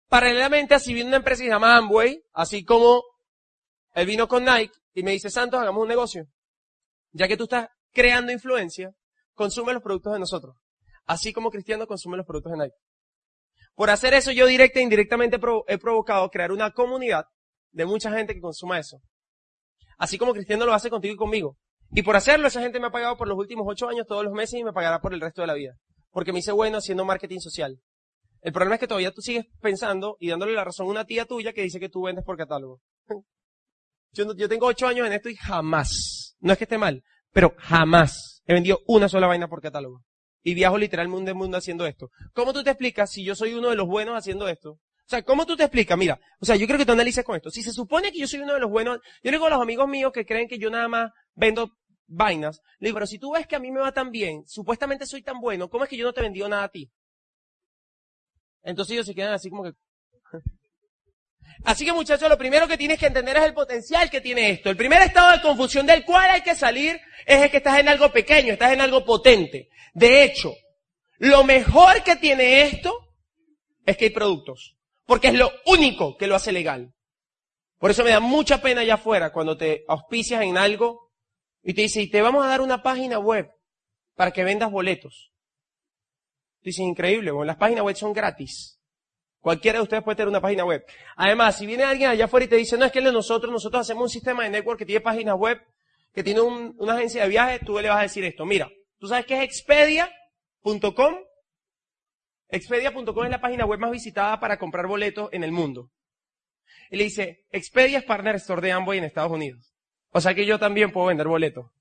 Paralelamente, 0.08 0.74
así 0.74 0.96
viene 0.96 1.10
una 1.10 1.18
empresa 1.18 1.44
que 1.44 1.50
se 1.50 1.54
llama 1.54 1.78
Amway, 1.78 2.24
así 2.34 2.66
como 2.66 3.04
él 3.94 4.08
vino 4.08 4.28
con 4.28 4.46
Nike 4.46 4.74
y 4.96 5.04
me 5.04 5.12
dice, 5.12 5.30
Santos, 5.30 5.60
hagamos 5.60 5.84
un 5.84 5.90
negocio. 5.90 6.26
Ya 7.12 7.28
que 7.28 7.38
tú 7.38 7.44
estás 7.44 7.68
creando 7.92 8.32
influencia, 8.32 8.92
consume 9.36 9.74
los 9.74 9.84
productos 9.84 10.14
de 10.14 10.20
nosotros. 10.20 10.56
Así 11.06 11.32
como 11.34 11.52
cristiano 11.52 11.86
consume 11.86 12.18
los 12.18 12.26
productos 12.26 12.54
de 12.54 12.58
Nike. 12.58 12.76
Por 13.76 13.92
hacer 13.92 14.16
eso, 14.16 14.32
yo 14.32 14.48
directa 14.48 14.80
e 14.80 14.84
indirectamente 14.84 15.40
he 15.68 15.78
provocado 15.78 16.30
crear 16.30 16.52
una 16.52 16.72
comunidad 16.72 17.26
de 17.72 17.86
mucha 17.86 18.12
gente 18.12 18.34
que 18.34 18.42
consuma 18.42 18.80
eso. 18.80 19.00
Así 20.00 20.18
como 20.18 20.34
Cristiano 20.34 20.66
lo 20.66 20.74
hace 20.74 20.90
contigo 20.90 21.14
y 21.14 21.18
conmigo. 21.18 21.58
Y 21.92 22.04
por 22.04 22.16
hacerlo, 22.16 22.48
esa 22.48 22.62
gente 22.62 22.80
me 22.80 22.88
ha 22.88 22.92
pagado 22.92 23.18
por 23.18 23.28
los 23.28 23.38
últimos 23.38 23.66
ocho 23.68 23.90
años 23.90 24.08
todos 24.08 24.24
los 24.24 24.34
meses 24.34 24.60
y 24.60 24.64
me 24.64 24.74
pagará 24.74 25.00
por 25.02 25.14
el 25.14 25.22
resto 25.22 25.42
de 25.42 25.48
la 25.48 25.54
vida. 25.54 25.76
Porque 26.10 26.32
me 26.32 26.40
hice 26.40 26.54
bueno 26.54 26.78
haciendo 26.78 27.04
marketing 27.04 27.40
social. 27.40 27.80
El 28.42 28.54
problema 28.54 28.76
es 28.76 28.80
que 28.80 28.88
todavía 28.88 29.12
tú 29.12 29.22
sigues 29.22 29.46
pensando 29.60 30.16
y 30.20 30.30
dándole 30.30 30.54
la 30.54 30.64
razón 30.64 30.88
a 30.88 30.92
una 30.92 31.06
tía 31.06 31.26
tuya 31.26 31.52
que 31.52 31.64
dice 31.64 31.80
que 31.80 31.90
tú 31.90 32.04
vendes 32.04 32.24
por 32.24 32.38
catálogo. 32.38 32.80
Yo, 34.12 34.34
yo 34.34 34.50
tengo 34.50 34.66
ocho 34.66 34.88
años 34.88 35.06
en 35.06 35.14
esto 35.14 35.30
y 35.30 35.36
jamás, 35.36 36.36
no 36.40 36.52
es 36.52 36.58
que 36.58 36.64
esté 36.64 36.80
mal, 36.80 37.04
pero 37.32 37.54
jamás 37.60 38.42
he 38.46 38.56
vendido 38.56 38.80
una 38.88 39.08
sola 39.08 39.28
vaina 39.28 39.48
por 39.48 39.62
catálogo. 39.62 40.02
Y 40.42 40.56
viajo 40.56 40.80
literalmente 40.80 41.30
el 41.30 41.38
mundo 41.38 41.58
haciendo 41.58 41.86
esto. 41.86 42.10
¿Cómo 42.34 42.52
tú 42.52 42.64
te 42.64 42.72
explicas 42.72 43.12
si 43.12 43.24
yo 43.24 43.36
soy 43.36 43.54
uno 43.54 43.70
de 43.70 43.76
los 43.76 43.88
buenos 43.88 44.18
haciendo 44.18 44.48
esto? 44.48 44.80
O 45.10 45.12
sea, 45.12 45.24
¿cómo 45.24 45.44
tú 45.48 45.58
te 45.58 45.64
explicas? 45.64 45.98
Mira, 45.98 46.20
o 46.40 46.46
sea, 46.46 46.56
yo 46.56 46.68
creo 46.68 46.78
que 46.78 46.86
tú 46.86 46.92
analices 46.92 47.26
con 47.26 47.36
esto. 47.36 47.50
Si 47.50 47.64
se 47.64 47.74
supone 47.74 48.12
que 48.12 48.20
yo 48.20 48.28
soy 48.28 48.42
uno 48.42 48.54
de 48.54 48.60
los 48.60 48.70
buenos, 48.70 49.00
yo 49.24 49.32
le 49.32 49.38
digo 49.38 49.48
a 49.48 49.50
los 49.50 49.60
amigos 49.60 49.90
míos 49.90 50.12
que 50.14 50.24
creen 50.24 50.48
que 50.48 50.60
yo 50.60 50.70
nada 50.70 50.88
más 50.88 51.12
vendo 51.34 51.72
vainas, 52.06 52.62
le 52.78 52.90
digo, 52.90 52.98
pero 52.98 53.08
si 53.08 53.18
tú 53.18 53.32
ves 53.32 53.48
que 53.48 53.56
a 53.56 53.60
mí 53.60 53.72
me 53.72 53.80
va 53.80 53.92
tan 53.92 54.12
bien, 54.12 54.44
supuestamente 54.46 55.08
soy 55.08 55.24
tan 55.24 55.40
bueno, 55.40 55.68
¿cómo 55.68 55.84
es 55.84 55.90
que 55.90 55.98
yo 55.98 56.06
no 56.06 56.14
te 56.14 56.22
vendido 56.22 56.48
nada 56.48 56.66
a 56.66 56.70
ti? 56.70 56.92
Entonces 58.62 58.94
ellos 58.94 59.08
se 59.08 59.16
quedan 59.16 59.34
así 59.34 59.50
como 59.50 59.64
que... 59.64 59.72
Así 61.66 61.86
que 61.86 61.92
muchachos, 61.92 62.30
lo 62.30 62.38
primero 62.38 62.68
que 62.68 62.78
tienes 62.78 63.00
que 63.00 63.08
entender 63.08 63.36
es 63.38 63.44
el 63.46 63.56
potencial 63.56 64.12
que 64.12 64.22
tiene 64.22 64.52
esto. 64.52 64.70
El 64.70 64.78
primer 64.78 65.02
estado 65.02 65.32
de 65.32 65.42
confusión 65.42 65.88
del 65.88 66.06
cual 66.06 66.30
hay 66.30 66.42
que 66.42 66.54
salir 66.54 67.02
es 67.26 67.42
el 67.42 67.50
que 67.50 67.58
estás 67.58 67.80
en 67.80 67.88
algo 67.88 68.12
pequeño, 68.12 68.54
estás 68.54 68.74
en 68.74 68.82
algo 68.82 69.04
potente. 69.04 69.70
De 69.96 70.24
hecho, 70.24 70.54
Lo 71.18 71.44
mejor 71.44 72.04
que 72.04 72.16
tiene 72.16 72.62
esto 72.62 72.94
es 73.88 73.98
que 73.98 74.06
hay 74.06 74.12
productos. 74.12 74.79
Porque 75.10 75.30
es 75.30 75.34
lo 75.34 75.52
único 75.66 76.16
que 76.18 76.28
lo 76.28 76.36
hace 76.36 76.52
legal. 76.52 76.94
Por 77.80 77.90
eso 77.90 78.04
me 78.04 78.12
da 78.12 78.20
mucha 78.20 78.62
pena 78.62 78.82
allá 78.82 78.94
afuera 78.94 79.32
cuando 79.32 79.58
te 79.58 79.84
auspicias 79.88 80.44
en 80.44 80.56
algo 80.56 81.10
y 81.64 81.74
te 81.74 81.82
dice, 81.82 82.04
y 82.04 82.12
te 82.12 82.22
vamos 82.22 82.46
a 82.46 82.48
dar 82.48 82.62
una 82.62 82.84
página 82.84 83.18
web 83.18 83.50
para 84.14 84.30
que 84.30 84.44
vendas 84.44 84.70
boletos. 84.70 85.32
Dice, 86.62 86.84
increíble, 86.84 87.32
bueno, 87.32 87.46
las 87.46 87.58
páginas 87.58 87.86
web 87.86 87.96
son 87.96 88.14
gratis. 88.14 88.80
Cualquiera 89.40 89.80
de 89.80 89.84
ustedes 89.84 90.04
puede 90.04 90.18
tener 90.18 90.30
una 90.30 90.42
página 90.42 90.64
web. 90.64 90.86
Además, 91.16 91.58
si 91.58 91.66
viene 91.66 91.86
alguien 91.86 92.12
allá 92.12 92.26
afuera 92.26 92.46
y 92.46 92.50
te 92.50 92.58
dice, 92.58 92.78
no, 92.78 92.86
es 92.86 92.92
que 92.92 93.02
nosotros, 93.02 93.52
nosotros 93.52 93.82
hacemos 93.82 94.04
un 94.04 94.10
sistema 94.10 94.44
de 94.44 94.52
network 94.52 94.78
que 94.78 94.86
tiene 94.86 95.02
páginas 95.02 95.38
web, 95.40 95.60
que 96.14 96.24
tiene 96.24 96.42
una 96.42 96.94
agencia 96.94 97.24
de 97.24 97.30
viajes, 97.30 97.62
tú 97.66 97.80
le 97.80 97.90
vas 97.90 97.98
a 97.98 98.04
decir 98.04 98.24
esto. 98.26 98.46
Mira, 98.46 98.70
¿tú 99.00 99.08
sabes 99.08 99.26
qué 99.26 99.40
es 99.40 99.44
Expedia.com? 99.46 101.16
Expedia.com 102.50 103.26
es 103.26 103.32
la 103.32 103.42
página 103.42 103.66
web 103.66 103.80
más 103.80 103.92
visitada 103.92 104.40
para 104.40 104.58
comprar 104.58 104.88
boletos 104.88 105.30
en 105.32 105.44
el 105.44 105.52
mundo. 105.52 105.92
Y 106.90 106.98
le 106.98 107.04
dice, 107.04 107.46
Expedia 107.52 108.00
es 108.00 108.04
partner 108.04 108.36
store 108.36 108.62
de 108.62 108.72
Amway 108.72 108.98
en 108.98 109.06
Estados 109.06 109.32
Unidos. 109.32 109.74
O 110.12 110.20
sea 110.20 110.34
que 110.34 110.46
yo 110.46 110.58
también 110.58 110.92
puedo 110.92 111.08
vender 111.08 111.28
boletos. 111.28 111.72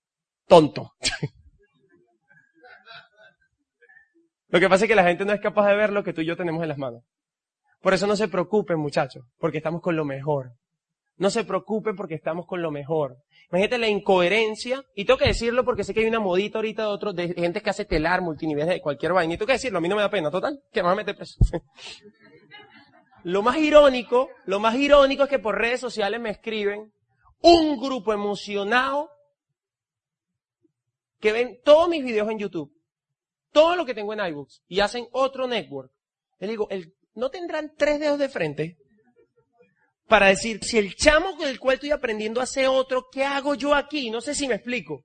Tonto. 0.47 0.93
lo 4.49 4.61
que 4.61 4.69
pasa 4.69 4.85
es 4.85 4.89
que 4.89 4.95
la 4.95 5.05
gente 5.05 5.25
no 5.25 5.33
es 5.33 5.41
capaz 5.41 5.69
de 5.69 5.77
ver 5.77 5.93
lo 5.93 6.05
que 6.05 6.13
tú 6.13 6.21
y 6.21 6.27
yo 6.27 6.37
tenemos 6.37 6.63
en 6.63 6.69
las 6.69 6.79
manos. 6.79 7.03
Por 7.81 7.95
eso 7.95 8.07
no 8.07 8.17
se 8.17 8.29
preocupen, 8.29 8.79
muchachos, 8.79 9.25
porque 9.39 9.59
estamos 9.59 9.81
con 9.81 9.97
lo 9.97 10.05
mejor. 10.05 10.53
No 11.19 11.31
se 11.31 11.45
preocupen 11.45 11.97
porque 11.97 12.15
estamos 12.15 12.47
con 12.47 12.63
lo 12.63 12.71
mejor. 12.71 13.19
Imagínate 13.51 13.79
la 13.79 13.89
incoherencia, 13.89 14.85
y 14.95 15.05
tengo 15.05 15.19
que 15.19 15.29
decirlo 15.29 15.65
porque 15.65 15.83
sé 15.83 15.95
que 15.95 16.01
hay 16.01 16.07
una 16.07 16.21
modita 16.21 16.59
ahorita 16.59 16.83
de 16.83 16.89
otros, 16.89 17.15
de 17.15 17.33
gente 17.35 17.63
que 17.63 17.71
hace 17.71 17.87
telar 17.87 18.21
multinivel 18.21 18.69
de 18.69 18.81
cualquier 18.81 19.15
vaina, 19.15 19.35
y 19.35 19.37
tengo 19.39 19.47
que 19.47 19.55
decirlo, 19.55 19.79
a 19.79 19.81
mí 19.81 19.89
no 19.89 19.97
me 19.97 20.03
da 20.03 20.11
pena, 20.11 20.31
total, 20.31 20.61
que 20.71 20.83
me 20.83 20.87
va 20.87 20.93
a 20.93 20.97
meter 20.97 21.17
preso. 21.17 21.39
lo 23.25 23.43
más 23.43 23.57
irónico, 23.57 24.29
lo 24.45 24.61
más 24.61 24.75
irónico 24.77 25.25
es 25.25 25.31
que 25.31 25.39
por 25.39 25.57
redes 25.57 25.81
sociales 25.81 26.21
me 26.21 26.31
escriben 26.31 26.93
un 27.41 27.81
grupo 27.81 28.13
emocionado 28.13 29.11
que 31.21 31.33
ven 31.33 31.59
todos 31.65 31.89
mis 31.89 32.05
videos 32.05 32.31
en 32.31 32.39
YouTube, 32.39 32.71
todo 33.51 33.77
lo 33.77 33.87
que 33.87 33.95
tengo 33.95 34.13
en 34.13 34.21
iBooks, 34.27 34.63
y 34.69 34.81
hacen 34.81 35.09
otro 35.13 35.49
network. 35.49 35.91
Le 36.39 36.49
digo, 36.49 36.69
¿no 37.15 37.31
tendrán 37.31 37.73
tres 37.77 37.99
dedos 37.99 38.19
de 38.19 38.29
frente? 38.29 38.77
Para 40.09 40.27
decir, 40.27 40.65
si 40.65 40.79
el 40.79 40.97
chamo 40.97 41.37
con 41.37 41.47
el 41.47 41.61
cual 41.61 41.75
estoy 41.75 41.91
aprendiendo 41.91 42.41
hace 42.41 42.67
otro, 42.67 43.09
¿qué 43.13 43.25
hago 43.25 43.55
yo 43.55 43.75
aquí? 43.75 44.11
No 44.11 44.21
sé 44.21 44.35
si 44.35 44.49
me 44.49 44.55
explico. 44.55 45.05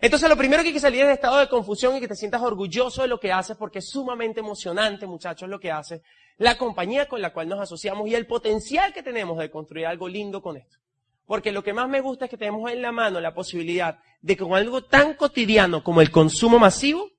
Entonces 0.00 0.28
lo 0.28 0.36
primero 0.36 0.62
que 0.62 0.68
hay 0.68 0.74
que 0.74 0.80
salir 0.80 1.02
es 1.02 1.06
de 1.06 1.14
estado 1.14 1.38
de 1.38 1.48
confusión 1.48 1.96
y 1.96 2.00
que 2.00 2.08
te 2.08 2.16
sientas 2.16 2.42
orgulloso 2.42 3.02
de 3.02 3.08
lo 3.08 3.18
que 3.18 3.32
haces 3.32 3.56
porque 3.56 3.78
es 3.78 3.88
sumamente 3.88 4.40
emocionante, 4.40 5.06
muchachos, 5.06 5.48
lo 5.48 5.58
que 5.58 5.70
hace 5.70 6.02
la 6.36 6.58
compañía 6.58 7.06
con 7.06 7.22
la 7.22 7.32
cual 7.32 7.48
nos 7.48 7.60
asociamos 7.60 8.08
y 8.08 8.14
el 8.14 8.26
potencial 8.26 8.92
que 8.92 9.02
tenemos 9.02 9.38
de 9.38 9.50
construir 9.50 9.86
algo 9.86 10.08
lindo 10.08 10.42
con 10.42 10.56
esto. 10.56 10.78
Porque 11.26 11.52
lo 11.52 11.62
que 11.62 11.72
más 11.72 11.88
me 11.88 12.00
gusta 12.00 12.26
es 12.26 12.30
que 12.30 12.36
tenemos 12.36 12.70
en 12.70 12.82
la 12.82 12.92
mano 12.92 13.20
la 13.20 13.34
posibilidad 13.34 13.98
de 14.20 14.36
con 14.36 14.54
algo 14.54 14.84
tan 14.84 15.14
cotidiano 15.14 15.82
como 15.82 16.00
el 16.00 16.10
consumo 16.10 16.58
masivo, 16.58 17.10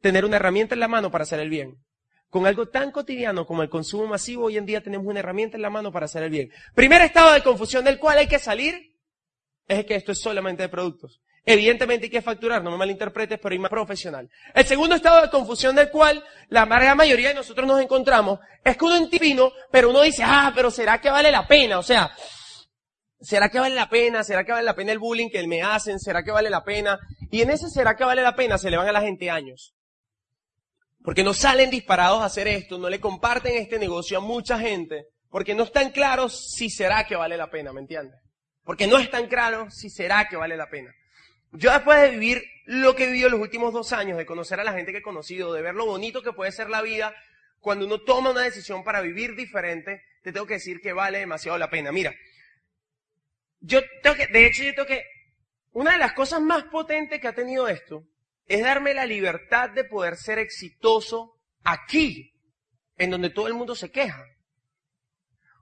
tener 0.00 0.24
una 0.24 0.36
herramienta 0.36 0.74
en 0.74 0.80
la 0.80 0.88
mano 0.88 1.10
para 1.10 1.22
hacer 1.22 1.40
el 1.40 1.48
bien. 1.48 1.78
Con 2.30 2.46
algo 2.46 2.68
tan 2.68 2.90
cotidiano 2.90 3.46
como 3.46 3.62
el 3.62 3.68
consumo 3.68 4.06
masivo, 4.06 4.46
hoy 4.46 4.56
en 4.56 4.66
día 4.66 4.82
tenemos 4.82 5.06
una 5.06 5.20
herramienta 5.20 5.56
en 5.56 5.62
la 5.62 5.70
mano 5.70 5.92
para 5.92 6.06
hacer 6.06 6.22
el 6.22 6.30
bien. 6.30 6.50
Primer 6.74 7.00
estado 7.02 7.32
de 7.32 7.42
confusión 7.42 7.84
del 7.84 7.98
cual 7.98 8.18
hay 8.18 8.26
que 8.26 8.38
salir 8.38 8.96
es 9.68 9.84
que 9.84 9.94
esto 9.94 10.12
es 10.12 10.20
solamente 10.20 10.62
de 10.62 10.68
productos. 10.68 11.20
Evidentemente 11.48 12.06
hay 12.06 12.10
que 12.10 12.22
facturar, 12.22 12.64
no 12.64 12.72
me 12.72 12.76
malinterpretes, 12.76 13.38
pero 13.40 13.52
hay 13.52 13.60
más 13.60 13.70
profesional. 13.70 14.28
El 14.52 14.66
segundo 14.66 14.96
estado 14.96 15.22
de 15.22 15.30
confusión 15.30 15.76
del 15.76 15.90
cual 15.90 16.22
la 16.48 16.64
gran 16.64 16.96
mayoría 16.96 17.28
de 17.28 17.34
nosotros 17.34 17.64
nos 17.68 17.80
encontramos 17.80 18.40
es 18.64 18.76
que 18.76 18.84
uno 18.84 18.96
entiende, 18.96 19.48
pero 19.70 19.90
uno 19.90 20.02
dice, 20.02 20.24
ah, 20.26 20.50
pero 20.52 20.72
¿será 20.72 21.00
que 21.00 21.08
vale 21.08 21.30
la 21.30 21.46
pena? 21.46 21.78
O 21.78 21.84
sea, 21.84 22.10
¿será 23.20 23.48
que 23.48 23.60
vale 23.60 23.76
la 23.76 23.88
pena? 23.88 24.24
¿Será 24.24 24.44
que 24.44 24.50
vale 24.50 24.64
la 24.64 24.74
pena 24.74 24.90
el 24.90 24.98
bullying 24.98 25.30
que 25.30 25.46
me 25.46 25.62
hacen? 25.62 26.00
¿Será 26.00 26.24
que 26.24 26.32
vale 26.32 26.50
la 26.50 26.64
pena? 26.64 26.98
Y 27.30 27.42
en 27.42 27.50
ese 27.50 27.70
¿será 27.70 27.94
que 27.94 28.04
vale 28.04 28.22
la 28.22 28.34
pena? 28.34 28.58
se 28.58 28.68
le 28.68 28.76
van 28.76 28.88
a 28.88 28.92
la 28.92 29.02
gente 29.02 29.30
años. 29.30 29.75
Porque 31.06 31.22
no 31.22 31.34
salen 31.34 31.70
disparados 31.70 32.20
a 32.20 32.24
hacer 32.24 32.48
esto, 32.48 32.78
no 32.78 32.90
le 32.90 32.98
comparten 32.98 33.54
este 33.54 33.78
negocio 33.78 34.18
a 34.18 34.20
mucha 34.20 34.58
gente, 34.58 35.06
porque 35.30 35.54
no 35.54 35.62
están 35.62 35.92
claros 35.92 36.52
si 36.56 36.68
será 36.68 37.06
que 37.06 37.14
vale 37.14 37.36
la 37.36 37.48
pena, 37.48 37.72
¿me 37.72 37.80
entiendes? 37.80 38.18
Porque 38.64 38.88
no 38.88 38.98
están 38.98 39.28
claros 39.28 39.72
si 39.72 39.88
será 39.88 40.26
que 40.28 40.34
vale 40.34 40.56
la 40.56 40.68
pena. 40.68 40.92
Yo 41.52 41.70
después 41.70 42.02
de 42.02 42.10
vivir 42.10 42.42
lo 42.64 42.96
que 42.96 43.04
he 43.04 43.06
vivido 43.06 43.28
los 43.28 43.38
últimos 43.38 43.72
dos 43.72 43.92
años, 43.92 44.18
de 44.18 44.26
conocer 44.26 44.58
a 44.58 44.64
la 44.64 44.72
gente 44.72 44.90
que 44.90 44.98
he 44.98 45.02
conocido, 45.02 45.52
de 45.52 45.62
ver 45.62 45.76
lo 45.76 45.86
bonito 45.86 46.24
que 46.24 46.32
puede 46.32 46.50
ser 46.50 46.68
la 46.68 46.82
vida, 46.82 47.14
cuando 47.60 47.86
uno 47.86 48.00
toma 48.00 48.30
una 48.30 48.42
decisión 48.42 48.82
para 48.82 49.00
vivir 49.00 49.36
diferente, 49.36 50.02
te 50.24 50.32
tengo 50.32 50.44
que 50.44 50.54
decir 50.54 50.80
que 50.80 50.92
vale 50.92 51.20
demasiado 51.20 51.56
la 51.56 51.70
pena. 51.70 51.92
Mira, 51.92 52.12
yo 53.60 53.80
tengo 54.02 54.16
que, 54.16 54.26
de 54.26 54.44
hecho 54.44 54.64
yo 54.64 54.74
tengo 54.74 54.88
que, 54.88 55.04
una 55.70 55.92
de 55.92 55.98
las 55.98 56.14
cosas 56.14 56.40
más 56.40 56.64
potentes 56.64 57.20
que 57.20 57.28
ha 57.28 57.32
tenido 57.32 57.68
esto, 57.68 58.08
es 58.46 58.62
darme 58.62 58.94
la 58.94 59.06
libertad 59.06 59.70
de 59.70 59.84
poder 59.84 60.16
ser 60.16 60.38
exitoso 60.38 61.36
aquí, 61.64 62.32
en 62.96 63.10
donde 63.10 63.30
todo 63.30 63.48
el 63.48 63.54
mundo 63.54 63.74
se 63.74 63.90
queja. 63.90 64.24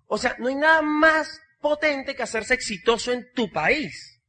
O 0.07 0.19
sea, 0.19 0.37
no 0.39 0.49
hay 0.49 0.55
nada 0.55 0.83
más 0.83 1.41
potente 1.61 2.15
que 2.15 2.23
hacerse 2.23 2.55
exitoso 2.55 3.11
en 3.11 3.33
tu 3.35 3.51
país. 3.51 4.21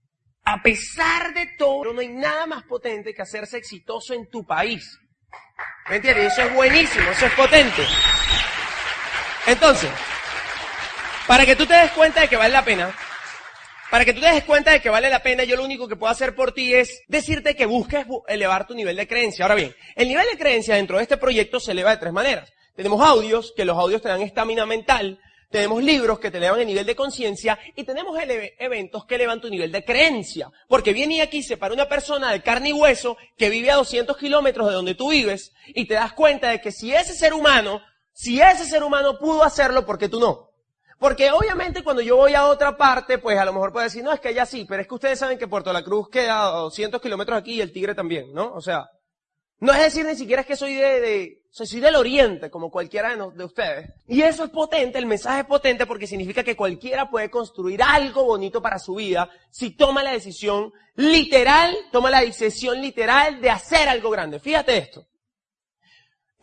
A 0.46 0.62
pesar 0.62 1.34
de 1.34 1.48
todo, 1.58 1.94
no 1.94 2.00
hay 2.00 2.08
nada 2.08 2.46
más 2.46 2.64
potente 2.64 3.14
que 3.14 3.22
hacerse 3.22 3.58
exitoso 3.58 4.14
en 4.14 4.30
tu 4.30 4.46
país. 4.46 5.00
¿Me 5.90 5.98
entiendes? 5.98 6.34
Eso 6.34 6.44
es 6.44 6.54
buenísimo, 6.54 7.10
eso 7.12 7.26
es 7.26 7.34
potente. 7.34 7.86
Entonces, 9.48 9.92
para 11.28 11.46
que 11.46 11.56
tú 11.56 11.66
te 11.66 11.74
des 11.74 11.92
cuenta 11.92 12.22
de 12.22 12.28
que 12.28 12.38
vale 12.38 12.54
la 12.54 12.64
pena, 12.64 12.96
para 13.92 14.04
que 14.04 14.14
tú 14.14 14.22
te 14.22 14.32
des 14.32 14.44
cuenta 14.44 14.72
de 14.72 14.82
que 14.82 14.90
vale 14.90 15.10
la 15.10 15.22
pena, 15.22 15.44
yo 15.44 15.56
lo 15.56 15.64
único 15.64 15.88
que 15.88 15.96
puedo 15.96 16.12
hacer 16.12 16.36
por 16.36 16.52
ti 16.52 16.74
es 16.74 17.04
decirte 17.08 17.56
que 17.56 17.66
busques 17.66 18.06
elevar 18.28 18.68
tu 18.68 18.74
nivel 18.74 18.96
de 18.96 19.08
creencia. 19.08 19.46
Ahora 19.46 19.56
bien, 19.56 19.76
el 19.96 20.08
nivel 20.08 20.26
de 20.32 20.38
creencia 20.38 20.76
dentro 20.76 20.98
de 20.98 21.04
este 21.04 21.18
proyecto 21.18 21.60
se 21.60 21.72
eleva 21.72 21.92
de 21.92 21.98
tres 21.98 22.14
maneras. 22.14 22.52
Tenemos 22.76 23.02
audios, 23.06 23.54
que 23.56 23.64
los 23.64 23.78
audios 23.78 24.02
te 24.02 24.10
dan 24.10 24.22
estamina 24.22 24.66
mental, 24.66 25.20
tenemos 25.50 25.82
libros 25.84 26.20
que 26.20 26.32
te 26.32 26.38
elevan 26.38 26.60
el 26.60 26.68
nivel 26.68 26.86
de 26.86 26.96
conciencia 26.96 27.58
y 27.76 27.84
tenemos 27.84 28.18
eventos 28.60 29.06
que 29.06 29.16
elevan 29.16 29.40
tu 29.40 29.50
nivel 29.50 29.72
de 29.72 29.86
creencia. 29.86 30.52
Porque 30.68 30.92
viene 30.92 31.22
aquí 31.22 31.44
se 31.44 31.56
para 31.56 31.74
una 31.74 31.88
persona 31.88 32.32
de 32.32 32.42
carne 32.42 32.70
y 32.70 32.74
hueso 32.74 33.16
que 33.38 33.50
vive 33.50 33.72
a 33.72 33.76
200 33.76 34.18
kilómetros 34.18 34.68
de 34.68 34.74
donde 34.74 34.96
tú 34.96 35.12
vives 35.12 35.54
y 35.68 35.86
te 35.86 35.94
das 35.94 36.14
cuenta 36.14 36.50
de 36.50 36.60
que 36.60 36.72
si 36.72 36.94
ese 36.94 37.14
ser 37.14 37.34
humano, 37.34 37.82
si 38.12 38.42
ese 38.42 38.66
ser 38.66 38.84
humano 38.84 39.18
pudo 39.18 39.44
hacerlo, 39.44 39.86
¿por 39.86 39.98
qué 39.98 40.10
tú 40.10 40.20
no? 40.20 40.50
Porque 41.06 41.30
obviamente 41.30 41.84
cuando 41.84 42.02
yo 42.02 42.16
voy 42.18 42.34
a 42.34 42.48
otra 42.48 42.76
parte, 42.76 43.20
pues 43.20 43.38
a 43.38 43.46
lo 43.46 43.54
mejor 43.54 43.72
puedo 43.72 43.84
decir, 43.84 44.04
no, 44.04 44.12
es 44.12 44.20
que 44.20 44.30
allá 44.30 44.44
sí, 44.44 44.66
pero 44.68 44.82
es 44.82 44.88
que 44.88 44.96
ustedes 44.96 45.20
saben 45.20 45.38
que 45.38 45.48
Puerto 45.48 45.72
La 45.72 45.84
Cruz 45.84 46.10
queda 46.10 46.48
a 46.48 46.62
200 46.62 47.00
kilómetros 47.00 47.38
aquí 47.38 47.54
y 47.54 47.62
el 47.62 47.72
Tigre 47.72 47.94
también, 47.94 48.34
¿no? 48.34 48.52
O 48.56 48.60
sea, 48.60 48.88
no 49.60 49.72
es 49.72 49.84
decir 49.84 50.04
ni 50.04 50.16
siquiera 50.16 50.42
es 50.42 50.48
que 50.48 50.56
soy 50.56 50.74
de, 50.74 51.00
de 51.02 51.44
soy 51.52 51.80
del 51.80 51.96
oriente, 51.96 52.50
como 52.50 52.72
cualquiera 52.72 53.16
de, 53.16 53.24
de, 53.36 53.44
ustedes. 53.44 53.88
Y 54.08 54.24
eso 54.24 54.46
es 54.46 54.50
potente, 54.50 54.98
el 54.98 55.06
mensaje 55.06 55.42
es 55.42 55.46
potente 55.46 55.86
porque 55.86 56.08
significa 56.08 56.44
que 56.44 56.56
cualquiera 56.56 57.08
puede 57.08 57.30
construir 57.30 57.84
algo 57.84 58.24
bonito 58.24 58.60
para 58.60 58.80
su 58.80 58.96
vida 58.96 59.30
si 59.52 59.76
toma 59.76 60.02
la 60.02 60.12
decisión 60.14 60.74
literal, 60.96 61.78
toma 61.92 62.10
la 62.10 62.22
decisión 62.22 62.82
literal 62.82 63.42
de 63.42 63.52
hacer 63.52 63.88
algo 63.88 64.10
grande. 64.10 64.40
Fíjate 64.40 64.76
esto. 64.76 65.06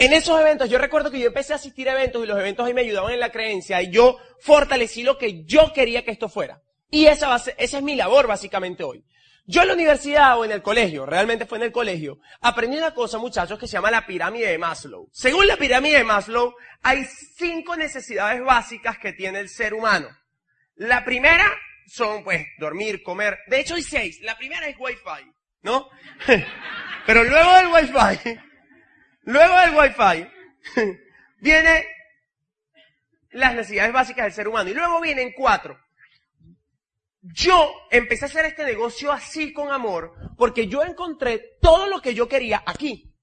En 0.03 0.13
esos 0.13 0.41
eventos, 0.41 0.69
yo 0.69 0.79
recuerdo 0.79 1.13
que 1.13 1.21
yo 1.21 1.29
empecé 1.29 1.53
a 1.53 1.57
asistir 1.57 1.89
a 1.89 1.93
eventos 1.93 2.25
y 2.25 2.27
los 2.27 2.37
eventos 2.37 2.67
ahí 2.67 2.75
me 2.75 2.81
ayudaban 2.81 3.13
en 3.13 3.21
la 3.21 3.31
creencia 3.31 3.81
y 3.81 3.91
yo 3.93 4.19
fortalecí 4.41 5.05
lo 5.05 5.17
que 5.17 5.45
yo 5.45 5.73
quería 5.73 6.05
que 6.05 6.11
esto 6.11 6.29
fuera. 6.29 6.61
Y 6.91 7.07
esa, 7.07 7.37
esa 7.37 7.77
es 7.79 7.83
mi 7.85 7.95
labor 7.95 8.27
básicamente 8.27 8.83
hoy. 8.83 9.05
Yo 9.47 9.63
en 9.63 9.69
la 9.69 9.75
universidad 9.75 10.37
o 10.41 10.45
en 10.45 10.51
el 10.51 10.61
colegio, 10.61 11.07
realmente 11.07 11.47
fue 11.47 11.59
en 11.59 11.65
el 11.65 11.71
colegio, 11.71 12.19
aprendí 12.41 12.79
una 12.79 12.93
cosa, 12.93 13.19
muchachos, 13.19 13.61
que 13.61 13.69
se 13.69 13.75
llama 13.75 13.93
la 13.93 14.05
pirámide 14.05 14.49
de 14.49 14.59
Maslow. 14.59 15.09
Según 15.13 15.47
la 15.47 15.57
pirámide 15.57 15.99
de 15.99 16.05
Maslow, 16.05 16.53
hay 16.83 17.05
cinco 17.37 17.77
necesidades 17.77 18.43
básicas 18.43 18.99
que 18.99 19.13
tiene 19.13 19.39
el 19.39 19.49
ser 19.49 19.73
humano. 19.73 20.09
La 20.75 21.05
primera 21.05 21.49
son, 21.87 22.25
pues, 22.25 22.45
dormir, 22.59 23.05
comer. 23.05 23.39
De 23.47 23.61
hecho, 23.61 23.77
hay 23.77 23.85
seis. 23.85 24.19
La 24.23 24.37
primera 24.37 24.67
es 24.67 24.75
Wi-Fi, 24.81 25.33
¿no? 25.63 25.89
Pero 27.07 27.23
luego 27.23 27.55
del 27.55 27.69
Wi-Fi, 27.69 28.39
luego 29.23 29.57
del 29.59 29.75
Wi-Fi, 29.75 30.99
viene 31.41 31.87
las 33.31 33.55
necesidades 33.55 33.93
básicas 33.93 34.25
del 34.25 34.33
ser 34.33 34.49
humano. 34.49 34.71
Y 34.71 34.75
luego 34.75 35.01
vienen 35.01 35.33
cuatro 35.37 35.79
yo 37.23 37.73
empecé 37.91 38.25
a 38.25 38.29
hacer 38.29 38.47
este 38.47 38.65
negocio 38.65 39.13
así 39.13 39.53
con 39.53 39.71
amor 39.71 40.13
porque 40.37 40.67
yo 40.67 40.83
encontré 40.83 41.57
todo 41.61 41.87
lo 41.87 42.01
que 42.01 42.15
yo 42.15 42.29
quería 42.29 42.63
aquí. 42.67 43.15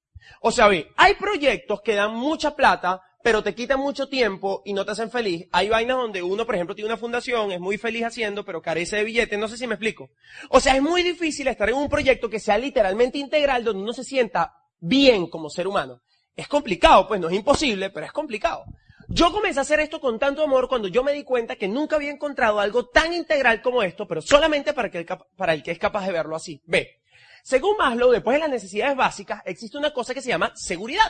O 0.42 0.52
sea, 0.52 0.68
ve, 0.68 0.92
hay 0.96 1.16
proyectos 1.16 1.82
que 1.82 1.96
dan 1.96 2.16
mucha 2.16 2.56
plata, 2.56 3.02
pero 3.22 3.44
te 3.44 3.54
quitan 3.54 3.80
mucho 3.80 4.08
tiempo 4.08 4.62
y 4.64 4.72
no 4.72 4.86
te 4.86 4.92
hacen 4.92 5.12
feliz. 5.12 5.48
Hay 5.52 5.68
vainas 5.68 5.98
donde 5.98 6.24
uno, 6.24 6.46
por 6.46 6.56
ejemplo, 6.56 6.76
tiene 6.76 6.88
una 6.88 6.98
fundación, 6.98 7.52
es 7.52 7.60
muy 7.60 7.78
feliz 7.78 8.06
haciendo, 8.06 8.46
pero 8.46 8.62
carece 8.62 8.96
de 8.96 9.04
billetes, 9.04 9.38
no 9.38 9.50
sé 9.50 9.58
si 9.58 9.68
me 9.68 9.74
explico. 9.74 10.12
O 10.50 10.62
sea, 10.62 10.76
es 10.76 10.82
muy 10.82 11.04
difícil 11.04 11.50
estar 11.50 11.68
en 11.68 11.76
un 11.76 11.90
proyecto 11.90 12.30
que 12.30 12.40
sea 12.40 12.58
literalmente 12.58 13.18
integral, 13.18 13.66
donde 13.66 13.84
uno 13.84 13.92
se 13.92 14.06
sienta 14.06 14.59
bien 14.80 15.28
como 15.28 15.50
ser 15.50 15.68
humano. 15.68 16.02
Es 16.36 16.48
complicado, 16.48 17.08
pues 17.08 17.20
no 17.20 17.30
es 17.30 17.36
imposible, 17.36 17.90
pero 17.90 18.06
es 18.06 18.12
complicado. 18.12 18.64
Yo 19.12 19.32
comencé 19.32 19.60
a 19.60 19.64
hacer 19.64 19.80
esto 19.80 20.00
con 20.00 20.20
tanto 20.20 20.44
amor 20.44 20.70
cuando 20.70 20.88
yo 20.88 21.04
me 21.04 21.14
di 21.14 21.24
cuenta 21.24 21.56
que 21.56 21.68
nunca 21.68 21.96
había 21.96 22.12
encontrado 22.12 22.60
algo 22.60 22.86
tan 22.86 23.12
integral 23.12 23.62
como 23.62 23.82
esto, 23.82 24.08
pero 24.08 24.22
solamente 24.22 24.74
para, 24.74 24.92
que 24.92 25.00
el, 25.00 25.08
para 25.36 25.54
el 25.54 25.64
que 25.64 25.72
es 25.72 25.80
capaz 25.80 26.06
de 26.06 26.12
verlo 26.12 26.36
así. 26.36 26.62
Ve, 26.66 27.02
según 27.44 27.76
Maslow, 27.78 28.12
después 28.12 28.36
de 28.36 28.42
las 28.42 28.50
necesidades 28.50 28.96
básicas, 28.96 29.42
existe 29.46 29.78
una 29.78 29.92
cosa 29.92 30.14
que 30.14 30.22
se 30.22 30.30
llama 30.30 30.54
seguridad. 30.56 31.10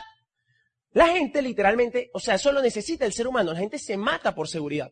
La 0.92 1.08
gente 1.08 1.42
literalmente, 1.42 2.10
o 2.14 2.20
sea, 2.20 2.36
eso 2.36 2.50
lo 2.52 2.62
necesita 2.62 3.04
el 3.04 3.12
ser 3.12 3.28
humano, 3.28 3.52
la 3.52 3.58
gente 3.58 3.78
se 3.78 3.96
mata 3.96 4.34
por 4.34 4.48
seguridad. 4.48 4.90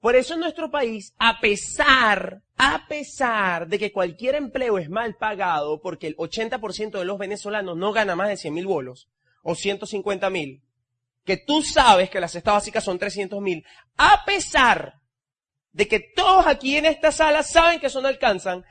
Por 0.00 0.16
eso 0.16 0.34
en 0.34 0.40
nuestro 0.40 0.70
país, 0.70 1.14
a 1.18 1.40
pesar, 1.40 2.42
a 2.56 2.86
pesar 2.88 3.68
de 3.68 3.78
que 3.78 3.92
cualquier 3.92 4.34
empleo 4.34 4.78
es 4.78 4.88
mal 4.88 5.16
pagado, 5.16 5.80
porque 5.80 6.06
el 6.06 6.16
80% 6.16 6.98
de 6.98 7.04
los 7.04 7.18
venezolanos 7.18 7.76
no 7.76 7.92
gana 7.92 8.16
más 8.16 8.28
de 8.28 8.36
100 8.36 8.54
mil 8.54 8.66
bolos, 8.66 9.08
o 9.42 9.54
150 9.54 10.30
mil, 10.30 10.62
que 11.24 11.36
tú 11.36 11.62
sabes 11.62 12.10
que 12.10 12.20
las 12.20 12.32
cestas 12.32 12.54
básicas 12.54 12.84
son 12.84 12.98
300 12.98 13.40
mil, 13.40 13.64
a 13.96 14.24
pesar 14.24 15.00
de 15.72 15.86
que 15.86 16.00
todos 16.00 16.46
aquí 16.46 16.76
en 16.76 16.86
esta 16.86 17.12
sala 17.12 17.42
saben 17.42 17.80
que 17.80 17.86
eso 17.86 18.00
no 18.00 18.08
alcanzan, 18.08 18.64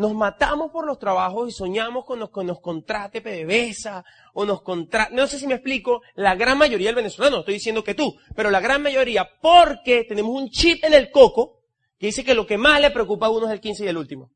nos 0.00 0.14
matamos 0.14 0.70
por 0.72 0.86
los 0.86 0.98
trabajos 0.98 1.50
y 1.50 1.52
soñamos 1.52 2.06
con 2.06 2.18
los 2.18 2.30
que 2.30 2.42
nos 2.42 2.60
contrate 2.60 3.20
PDVSA 3.20 4.02
o 4.32 4.46
nos 4.46 4.62
contrate, 4.62 5.14
no 5.14 5.26
sé 5.26 5.38
si 5.38 5.46
me 5.46 5.52
explico, 5.54 6.00
la 6.14 6.34
gran 6.34 6.56
mayoría 6.56 6.88
del 6.88 6.96
venezolano, 6.96 7.36
no 7.36 7.40
estoy 7.40 7.54
diciendo 7.54 7.84
que 7.84 7.92
tú, 7.92 8.16
pero 8.34 8.50
la 8.50 8.60
gran 8.60 8.82
mayoría, 8.82 9.28
porque 9.42 10.04
tenemos 10.08 10.34
un 10.34 10.48
chip 10.48 10.82
en 10.84 10.94
el 10.94 11.10
coco 11.10 11.60
que 11.98 12.06
dice 12.06 12.24
que 12.24 12.34
lo 12.34 12.46
que 12.46 12.56
más 12.56 12.80
le 12.80 12.90
preocupa 12.90 13.26
a 13.26 13.30
uno 13.30 13.46
es 13.46 13.52
el 13.52 13.60
15 13.60 13.84
y 13.84 13.88
el 13.88 13.98
último. 13.98 14.30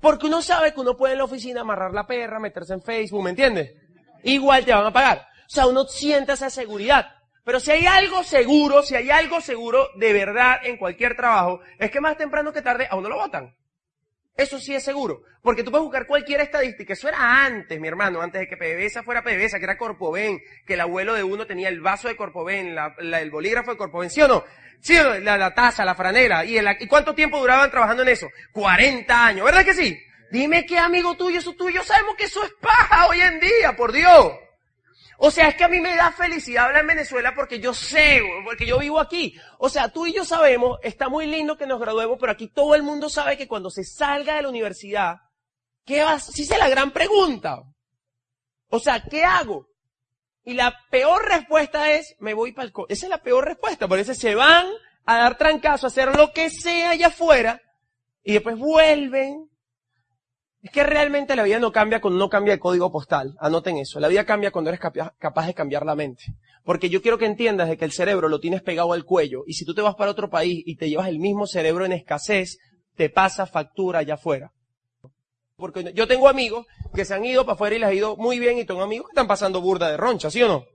Porque 0.00 0.26
uno 0.26 0.42
sabe 0.42 0.74
que 0.74 0.80
uno 0.80 0.96
puede 0.96 1.12
en 1.12 1.18
la 1.18 1.26
oficina 1.26 1.60
amarrar 1.60 1.92
la 1.92 2.08
perra, 2.08 2.40
meterse 2.40 2.74
en 2.74 2.82
Facebook, 2.82 3.22
¿me 3.22 3.30
entiendes? 3.30 3.72
Igual 4.24 4.64
te 4.64 4.72
van 4.72 4.86
a 4.86 4.92
pagar. 4.92 5.28
O 5.46 5.48
sea, 5.48 5.68
uno 5.68 5.84
siente 5.84 6.32
esa 6.32 6.50
seguridad. 6.50 7.06
Pero 7.44 7.60
si 7.60 7.70
hay 7.70 7.86
algo 7.86 8.24
seguro, 8.24 8.82
si 8.82 8.96
hay 8.96 9.10
algo 9.10 9.40
seguro 9.40 9.90
de 9.96 10.12
verdad 10.12 10.56
en 10.64 10.76
cualquier 10.76 11.16
trabajo, 11.16 11.60
es 11.78 11.90
que 11.92 12.00
más 12.00 12.16
temprano 12.16 12.52
que 12.52 12.62
tarde 12.62 12.88
a 12.90 12.96
uno 12.96 13.08
lo 13.08 13.16
votan. 13.16 13.54
Eso 14.40 14.58
sí 14.58 14.74
es 14.74 14.82
seguro. 14.82 15.22
Porque 15.42 15.62
tú 15.62 15.70
puedes 15.70 15.84
buscar 15.84 16.06
cualquier 16.06 16.40
estadística. 16.40 16.94
Eso 16.94 17.08
era 17.08 17.44
antes, 17.44 17.78
mi 17.78 17.88
hermano, 17.88 18.22
antes 18.22 18.40
de 18.40 18.48
que 18.48 18.56
PDVSA 18.56 19.02
fuera 19.02 19.22
PDVSA, 19.22 19.58
que 19.58 19.64
era 19.64 19.76
Corpoven, 19.76 20.40
que 20.66 20.74
el 20.74 20.80
abuelo 20.80 21.12
de 21.12 21.22
uno 21.22 21.46
tenía 21.46 21.68
el 21.68 21.82
vaso 21.82 22.08
de 22.08 22.16
Corpoven, 22.16 22.74
la, 22.74 22.94
el 22.98 23.30
bolígrafo 23.30 23.72
de 23.72 23.76
Corpoven, 23.76 24.08
¿sí 24.08 24.22
o 24.22 24.28
no? 24.28 24.44
¿Sí? 24.80 24.94
La, 25.20 25.54
taza, 25.54 25.84
la 25.84 25.94
franela. 25.94 26.46
¿Y, 26.46 26.58
¿Y 26.58 26.86
cuánto 26.86 27.14
tiempo 27.14 27.38
duraban 27.38 27.70
trabajando 27.70 28.02
en 28.02 28.08
eso? 28.08 28.28
40 28.52 29.26
años, 29.26 29.44
¿verdad 29.44 29.62
que 29.62 29.74
sí? 29.74 30.00
Dime 30.30 30.64
qué 30.64 30.78
amigo 30.78 31.16
tuyo, 31.18 31.38
eso 31.38 31.52
tuyo, 31.54 31.82
sabemos 31.82 32.14
que 32.16 32.24
eso 32.24 32.42
es 32.42 32.52
paja 32.60 33.08
hoy 33.08 33.20
en 33.20 33.40
día, 33.40 33.76
por 33.76 33.92
Dios. 33.92 34.32
O 35.22 35.30
sea, 35.30 35.48
es 35.48 35.54
que 35.54 35.64
a 35.64 35.68
mí 35.68 35.80
me 35.80 35.94
da 35.96 36.12
felicidad 36.12 36.64
hablar 36.64 36.80
en 36.80 36.86
Venezuela 36.86 37.34
porque 37.34 37.60
yo 37.60 37.74
sé, 37.74 38.22
porque 38.42 38.64
yo 38.64 38.78
vivo 38.78 38.98
aquí. 38.98 39.38
O 39.58 39.68
sea, 39.68 39.90
tú 39.90 40.06
y 40.06 40.14
yo 40.14 40.24
sabemos, 40.24 40.78
está 40.82 41.10
muy 41.10 41.26
lindo 41.26 41.58
que 41.58 41.66
nos 41.66 41.78
graduemos, 41.78 42.16
pero 42.18 42.32
aquí 42.32 42.48
todo 42.48 42.74
el 42.74 42.82
mundo 42.82 43.10
sabe 43.10 43.36
que 43.36 43.46
cuando 43.46 43.68
se 43.68 43.84
salga 43.84 44.36
de 44.36 44.42
la 44.42 44.48
universidad, 44.48 45.16
¿qué 45.84 46.02
vas? 46.02 46.24
Si 46.24 46.44
es 46.44 46.58
la 46.58 46.70
gran 46.70 46.92
pregunta. 46.92 47.62
O 48.70 48.78
sea, 48.78 49.02
¿qué 49.02 49.22
hago? 49.22 49.66
Y 50.42 50.54
la 50.54 50.74
peor 50.90 51.28
respuesta 51.28 51.92
es, 51.92 52.16
me 52.18 52.32
voy 52.32 52.52
para 52.52 52.64
el 52.64 52.72
co 52.72 52.86
Esa 52.88 53.04
es 53.04 53.10
la 53.10 53.22
peor 53.22 53.44
respuesta. 53.44 53.86
Por 53.86 53.98
eso 53.98 54.14
se 54.14 54.34
van 54.34 54.68
a 55.04 55.18
dar 55.18 55.36
trancazo, 55.36 55.86
a 55.86 55.88
hacer 55.88 56.16
lo 56.16 56.32
que 56.32 56.48
sea 56.48 56.92
allá 56.92 57.08
afuera, 57.08 57.60
y 58.22 58.32
después 58.32 58.56
vuelven 58.56 59.49
es 60.62 60.70
que 60.70 60.82
realmente 60.82 61.34
la 61.36 61.42
vida 61.42 61.58
no 61.58 61.72
cambia 61.72 62.00
cuando 62.00 62.18
no 62.18 62.28
cambia 62.28 62.54
el 62.54 62.60
código 62.60 62.92
postal. 62.92 63.34
Anoten 63.40 63.78
eso. 63.78 63.98
La 63.98 64.08
vida 64.08 64.26
cambia 64.26 64.50
cuando 64.50 64.70
eres 64.70 64.80
capaz 64.80 65.46
de 65.46 65.54
cambiar 65.54 65.86
la 65.86 65.94
mente. 65.94 66.24
Porque 66.64 66.90
yo 66.90 67.00
quiero 67.00 67.16
que 67.16 67.24
entiendas 67.24 67.68
de 67.68 67.78
que 67.78 67.86
el 67.86 67.92
cerebro 67.92 68.28
lo 68.28 68.40
tienes 68.40 68.62
pegado 68.62 68.92
al 68.92 69.04
cuello 69.04 69.44
y 69.46 69.54
si 69.54 69.64
tú 69.64 69.74
te 69.74 69.80
vas 69.80 69.94
para 69.94 70.10
otro 70.10 70.28
país 70.28 70.62
y 70.66 70.76
te 70.76 70.90
llevas 70.90 71.08
el 71.08 71.18
mismo 71.18 71.46
cerebro 71.46 71.86
en 71.86 71.92
escasez, 71.92 72.58
te 72.94 73.08
pasa 73.08 73.46
factura 73.46 74.00
allá 74.00 74.14
afuera. 74.14 74.52
Porque 75.56 75.92
yo 75.94 76.06
tengo 76.06 76.28
amigos 76.28 76.66
que 76.94 77.06
se 77.06 77.14
han 77.14 77.24
ido 77.24 77.44
para 77.44 77.54
afuera 77.54 77.76
y 77.76 77.78
les 77.78 77.88
ha 77.88 77.94
ido 77.94 78.16
muy 78.16 78.38
bien 78.38 78.58
y 78.58 78.64
tengo 78.64 78.82
amigos 78.82 79.08
que 79.08 79.12
están 79.12 79.28
pasando 79.28 79.62
burda 79.62 79.90
de 79.90 79.96
roncha, 79.96 80.30
¿sí 80.30 80.42
o 80.42 80.48
no? 80.48 80.66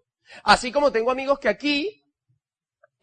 Así 0.44 0.72
como 0.72 0.92
tengo 0.92 1.12
amigos 1.12 1.38
que 1.38 1.50
aquí 1.50 2.04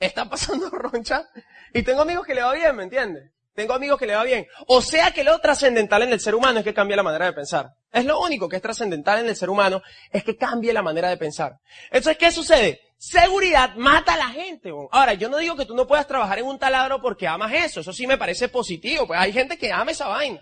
están 0.01 0.29
pasando 0.29 0.69
roncha 0.71 1.29
y 1.73 1.83
tengo 1.83 2.03
amigos 2.03 2.27
que 2.27 2.35
le 2.35 2.43
va 2.43 2.53
bien, 2.55 2.75
¿me 2.75 2.83
entiendes? 2.83 3.31
Tengo 3.55 3.75
amigos 3.75 3.99
que 3.99 4.07
le 4.07 4.15
va 4.15 4.25
bien. 4.25 4.47
O 4.67 4.81
sea 4.81 5.11
que 5.11 5.25
lo 5.25 5.39
trascendental 5.39 6.03
en 6.03 6.13
el 6.13 6.21
ser 6.21 6.35
humano 6.35 6.61
es 6.61 6.65
que 6.65 6.73
cambie 6.73 6.97
la 6.97 7.03
manera 7.03 7.27
de 7.27 7.33
pensar. 7.35 7.71
Es 7.93 8.05
lo 8.05 8.21
único 8.21 8.49
que 8.49 8.57
es 8.57 8.63
trascendental 8.63 9.21
en 9.21 9.29
el 9.29 9.37
ser 9.37 9.51
humano, 9.51 9.83
es 10.11 10.25
que 10.25 10.37
cambie 10.37 10.73
la 10.73 10.83
manera 10.83 11.11
de 11.11 11.19
pensar. 11.19 11.53
Entonces, 11.91 12.17
¿qué 12.17 12.31
sucede? 12.31 12.81
Seguridad 12.97 13.75
mata 13.75 14.15
a 14.15 14.17
la 14.17 14.29
gente. 14.29 14.71
Ahora, 14.91 15.13
yo 15.15 15.29
no 15.29 15.37
digo 15.37 15.57
que 15.57 15.67
tú 15.67 15.75
no 15.75 15.87
puedas 15.87 16.07
trabajar 16.07 16.39
en 16.39 16.47
un 16.47 16.59
taladro 16.59 17.03
porque 17.03 17.27
amas 17.27 17.53
eso. 17.53 17.81
Eso 17.81 17.93
sí 17.93 18.07
me 18.07 18.17
parece 18.17 18.49
positivo. 18.49 19.07
Pues 19.07 19.21
hay 19.21 19.33
gente 19.33 19.59
que 19.59 19.73
ama 19.73 19.91
esa 19.91 20.09
vaina. 20.09 20.41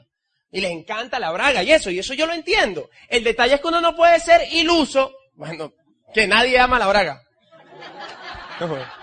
Y 0.53 0.61
les 0.61 0.71
encanta 0.71 1.19
la 1.19 1.33
braga 1.33 1.63
y 1.63 1.73
eso. 1.73 1.91
Y 1.91 1.99
eso 1.99 2.15
yo 2.15 2.27
lo 2.27 2.33
entiendo. 2.33 2.91
El 3.09 3.25
detalle 3.25 3.55
es 3.55 3.61
que 3.61 3.69
uno 3.69 3.81
no 3.81 3.97
puede 3.97 4.21
ser 4.21 4.43
iluso. 4.53 5.13
Bueno, 5.35 5.73
que 6.13 6.27
nadie 6.27 6.59
ama 6.59 6.79
la 6.79 6.87
braga. 6.87 7.23
No, 8.61 9.00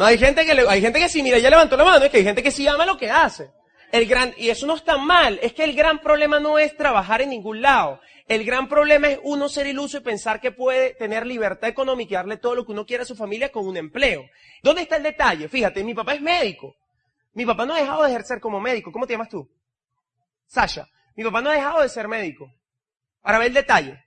hay 0.00 0.18
gente 0.18 0.44
que 0.44 0.54
le, 0.54 0.68
hay 0.68 0.80
gente 0.80 0.98
que 0.98 1.08
sí, 1.08 1.22
mira, 1.22 1.38
ya 1.38 1.50
levantó 1.50 1.76
la 1.76 1.84
mano, 1.84 2.04
es 2.04 2.10
que 2.10 2.18
hay 2.18 2.24
gente 2.24 2.42
que 2.42 2.50
sí 2.50 2.66
ama 2.66 2.86
lo 2.86 2.96
que 2.96 3.10
hace. 3.10 3.50
El 3.90 4.06
gran, 4.06 4.34
y 4.36 4.50
eso 4.50 4.66
no 4.66 4.74
está 4.74 4.98
mal, 4.98 5.38
es 5.42 5.54
que 5.54 5.64
el 5.64 5.74
gran 5.74 6.00
problema 6.00 6.38
no 6.40 6.58
es 6.58 6.76
trabajar 6.76 7.22
en 7.22 7.30
ningún 7.30 7.62
lado. 7.62 8.00
El 8.26 8.44
gran 8.44 8.68
problema 8.68 9.08
es 9.08 9.20
uno 9.22 9.48
ser 9.48 9.66
iluso 9.66 9.96
y 9.96 10.00
pensar 10.00 10.38
que 10.40 10.52
puede 10.52 10.92
tener 10.94 11.26
libertad 11.26 11.70
económica 11.70 12.12
y 12.12 12.14
darle 12.16 12.36
todo 12.36 12.54
lo 12.54 12.66
que 12.66 12.72
uno 12.72 12.84
quiera 12.84 13.04
a 13.04 13.06
su 13.06 13.16
familia 13.16 13.50
con 13.50 13.66
un 13.66 13.78
empleo. 13.78 14.26
¿Dónde 14.62 14.82
está 14.82 14.96
el 14.96 15.02
detalle? 15.02 15.48
Fíjate, 15.48 15.82
mi 15.82 15.94
papá 15.94 16.12
es 16.14 16.20
médico. 16.20 16.76
Mi 17.32 17.46
papá 17.46 17.64
no 17.64 17.72
ha 17.72 17.80
dejado 17.80 18.02
de 18.02 18.10
ejercer 18.10 18.40
como 18.40 18.60
médico. 18.60 18.92
¿Cómo 18.92 19.06
te 19.06 19.14
llamas 19.14 19.30
tú? 19.30 19.48
Sasha. 20.46 20.86
Mi 21.16 21.24
papá 21.24 21.40
no 21.40 21.48
ha 21.48 21.54
dejado 21.54 21.80
de 21.80 21.88
ser 21.88 22.06
médico. 22.06 22.52
Ahora 23.22 23.38
ve 23.38 23.46
el 23.46 23.54
detalle. 23.54 24.04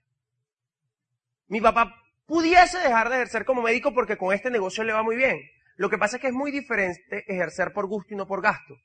Mi 1.48 1.60
papá 1.60 1.92
pudiese 2.24 2.78
dejar 2.78 3.08
de 3.08 3.16
ejercer 3.16 3.44
como 3.44 3.62
médico 3.62 3.92
porque 3.92 4.16
con 4.16 4.32
este 4.32 4.50
negocio 4.50 4.84
le 4.84 4.92
va 4.92 5.02
muy 5.02 5.16
bien. 5.16 5.40
Lo 5.76 5.88
que 5.90 5.98
pasa 5.98 6.16
es 6.16 6.22
que 6.22 6.28
es 6.28 6.34
muy 6.34 6.50
diferente 6.50 7.24
ejercer 7.26 7.72
por 7.72 7.86
gusto 7.86 8.14
y 8.14 8.16
no 8.16 8.26
por 8.26 8.42
gasto. 8.42 8.76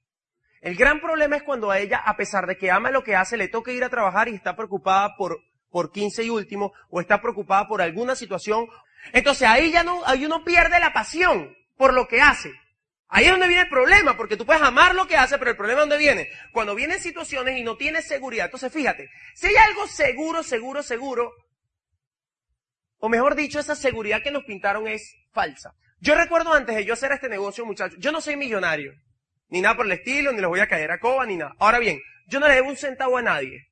El 0.62 0.76
gran 0.76 1.00
problema 1.00 1.36
es 1.36 1.44
cuando 1.44 1.70
a 1.70 1.80
ella, 1.80 2.00
a 2.00 2.18
pesar 2.18 2.48
de 2.48 2.58
que 2.58 2.72
ama 2.72 2.92
lo 2.92 3.04
que 3.04 3.16
hace, 3.16 3.38
le 3.38 3.48
toca 3.48 3.72
ir 3.72 3.84
a 3.84 3.90
trabajar 3.90 4.28
y 4.28 4.36
está 4.36 4.56
preocupada 4.56 5.16
por, 5.16 5.40
por 5.70 5.92
15 5.92 6.24
y 6.24 6.30
último, 6.30 6.74
o 6.90 7.00
está 7.00 7.22
preocupada 7.22 7.68
por 7.68 7.82
alguna 7.82 8.16
situación. 8.16 8.68
Entonces 9.14 9.48
ahí 9.48 9.72
ya 9.72 9.84
no, 9.84 10.02
ahí 10.06 10.26
uno 10.26 10.44
pierde 10.44 10.80
la 10.80 10.94
pasión 10.94 11.56
por 11.78 11.94
lo 11.94 12.08
que 12.08 12.22
hace. 12.22 12.52
Ahí 13.10 13.26
es 13.26 13.32
donde 13.32 13.48
viene 13.48 13.64
el 13.64 13.70
problema, 13.70 14.18
porque 14.18 14.36
tú 14.36 14.46
puedes 14.46 14.62
amar 14.62 14.94
lo 14.94 15.08
que 15.08 15.16
hace, 15.16 15.38
pero 15.38 15.52
el 15.52 15.58
problema 15.58 15.82
es 15.82 15.84
donde 15.84 15.98
viene. 15.98 16.28
Cuando 16.52 16.76
vienen 16.76 17.00
situaciones 17.00 17.58
y 17.58 17.64
no 17.64 17.78
tienes 17.78 18.08
seguridad. 18.08 18.46
Entonces 18.46 18.74
fíjate, 18.74 19.10
si 19.34 19.48
hay 19.48 19.56
algo 19.56 19.88
seguro, 19.88 20.44
seguro, 20.44 20.84
seguro, 20.84 21.32
o 23.00 23.10
mejor 23.10 23.36
dicho, 23.36 23.60
esa 23.60 23.76
seguridad 23.76 24.22
que 24.24 24.32
nos 24.32 24.44
pintaron 24.44 24.88
es 24.88 25.16
falsa. 25.32 25.74
Yo 26.00 26.16
recuerdo 26.16 26.54
antes 26.54 26.76
de 26.76 26.86
yo 26.86 26.94
hacer 26.94 27.12
este 27.12 27.30
negocio, 27.30 27.66
muchachos, 27.66 27.98
yo 28.00 28.12
no 28.12 28.22
soy 28.22 28.36
millonario, 28.36 28.94
ni 29.50 29.62
nada 29.62 29.76
por 29.76 29.86
el 29.86 29.94
estilo, 29.94 30.32
ni 30.32 30.40
les 30.40 30.48
voy 30.48 30.60
a 30.60 30.68
caer 30.68 30.92
a 30.92 31.00
coba, 31.00 31.26
ni 31.26 31.38
nada. 31.38 31.56
Ahora 31.60 31.80
bien, 31.80 32.00
yo 32.28 32.40
no 32.40 32.48
le 32.48 32.56
debo 32.56 32.70
un 32.70 32.78
centavo 32.78 33.18
a 33.18 33.22
nadie. 33.22 33.68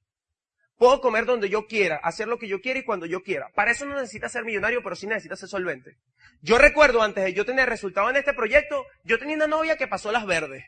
Puedo 0.77 0.99
comer 0.99 1.25
donde 1.25 1.49
yo 1.49 1.67
quiera, 1.67 1.97
hacer 2.03 2.27
lo 2.27 2.37
que 2.37 2.47
yo 2.47 2.59
quiera 2.59 2.79
y 2.79 2.83
cuando 2.83 3.05
yo 3.05 3.23
quiera. 3.23 3.49
Para 3.55 3.71
eso 3.71 3.85
no 3.85 3.95
necesitas 3.95 4.31
ser 4.31 4.43
millonario, 4.43 4.83
pero 4.83 4.95
sí 4.95 5.07
necesitas 5.07 5.39
ser 5.39 5.47
solvente. 5.47 5.97
Yo 6.41 6.57
recuerdo 6.57 7.01
antes 7.01 7.23
de 7.23 7.33
yo 7.33 7.45
tener 7.45 7.69
resultado 7.69 8.09
en 8.09 8.17
este 8.17 8.33
proyecto, 8.33 8.85
yo 9.03 9.17
tenía 9.17 9.35
una 9.35 9.47
novia 9.47 9.77
que 9.77 9.87
pasó 9.87 10.11
las 10.11 10.25
verdes. 10.25 10.65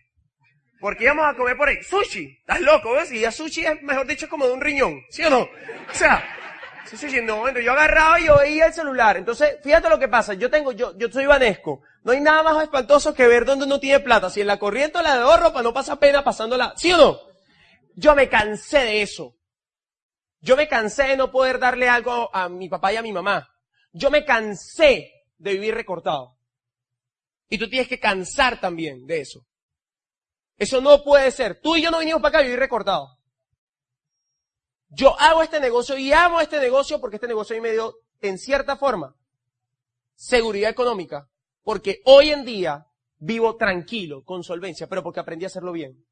Porque 0.80 1.06
íbamos 1.06 1.26
a 1.26 1.34
comer 1.34 1.58
por 1.58 1.67
ahí. 1.67 1.82
Sushi. 1.84 2.38
Estás 2.39 2.62
loco, 2.62 2.93
¿ves? 2.93 3.12
Y 3.12 3.22
ya 3.22 3.32
sushi 3.32 3.65
es, 3.65 3.82
mejor 3.82 4.06
dicho, 4.06 4.30
como 4.30 4.46
de 4.46 4.54
un 4.54 4.62
riñón. 4.62 5.02
¿Sí 5.10 5.24
o 5.24 5.30
no? 5.30 5.41
O 5.41 5.93
sea, 5.93 6.24
Sí, 6.89 6.95
sí, 6.95 7.21
no, 7.21 7.50
yo 7.60 7.71
agarraba 7.73 8.19
y 8.19 8.28
yo 8.28 8.38
veía 8.38 8.67
el 8.67 8.73
celular. 8.73 9.17
Entonces, 9.17 9.58
fíjate 9.62 9.89
lo 9.89 10.00
que 10.00 10.08
pasa. 10.08 10.34
Yo 10.36 10.50
tengo, 10.50 10.71
yo, 10.71 10.97
yo 10.97 11.10
soy 11.12 11.26
vanesco. 11.26 11.82
No 12.04 12.13
hay 12.13 12.21
nada 12.21 12.43
más 12.43 12.63
espantoso 12.63 13.13
que 13.13 13.28
ver 13.28 13.43
donde 13.43 13.65
uno 13.65 13.80
tiene 13.80 14.00
plata. 14.00 14.30
Si 14.30 14.39
en 14.39 14.47
la 14.47 14.58
corriente 14.58 14.97
o 14.97 15.02
la 15.02 15.15
de 15.17 15.23
ahorro, 15.23 15.52
para 15.52 15.63
no 15.63 15.73
pasar 15.73 16.00
pena 16.00 16.23
pasándola. 16.23 16.73
¿Sí 16.78 16.93
o 16.93 16.97
no? 16.97 17.19
Yo 17.95 18.15
me 18.15 18.30
cansé 18.30 18.80
de 18.80 19.02
eso. 19.02 19.36
Yo 20.39 20.56
me 20.56 20.69
cansé 20.69 21.04
de 21.04 21.17
no 21.17 21.30
poder 21.30 21.60
darle 21.60 21.89
algo 21.89 22.34
a 22.34 22.47
mi 22.47 22.69
papá 22.69 22.93
y 22.93 22.95
a 22.95 23.02
mi 23.02 23.12
mamá. 23.12 23.50
Yo 23.91 24.10
me 24.10 24.23
cansé 24.23 25.12
de 25.38 25.52
vivir 25.52 25.76
recortado. 25.76 26.38
Y 27.50 27.58
tú 27.58 27.69
tienes 27.69 27.89
que 27.89 28.00
cansar 28.00 28.62
también 28.62 29.06
de 29.06 29.21
eso. 29.21 29.45
Eso 30.58 30.80
no 30.80 31.04
puede 31.04 31.32
ser. 31.32 31.60
Tú 31.60 31.76
y 31.76 31.82
yo 31.82 31.91
no 31.91 32.00
vinimos 32.00 32.21
para 32.21 32.30
acá 32.30 32.39
a 32.39 32.43
vivir 32.43 32.60
recortado. 32.60 33.17
Yo 34.89 35.19
hago 35.19 35.43
este 35.43 35.60
negocio 35.60 35.97
y 35.97 36.13
amo 36.13 36.39
este 36.39 36.60
negocio 36.60 37.00
porque 37.02 37.17
este 37.17 37.28
negocio 37.28 37.56
a 37.56 37.60
mí 37.60 37.62
me 37.62 37.71
dio, 37.71 37.95
en 38.21 38.38
cierta 38.38 38.78
forma, 38.78 39.15
seguridad 40.15 40.69
económica, 40.69 41.28
porque 41.63 42.02
hoy 42.06 42.30
en 42.30 42.45
día 42.45 42.88
vivo 43.19 43.58
tranquilo, 43.58 44.23
con 44.23 44.43
solvencia, 44.43 44.88
pero 44.88 45.04
porque 45.04 45.19
aprendí 45.19 45.45
a 45.45 45.47
hacerlo 45.47 45.71
bien. 45.71 46.04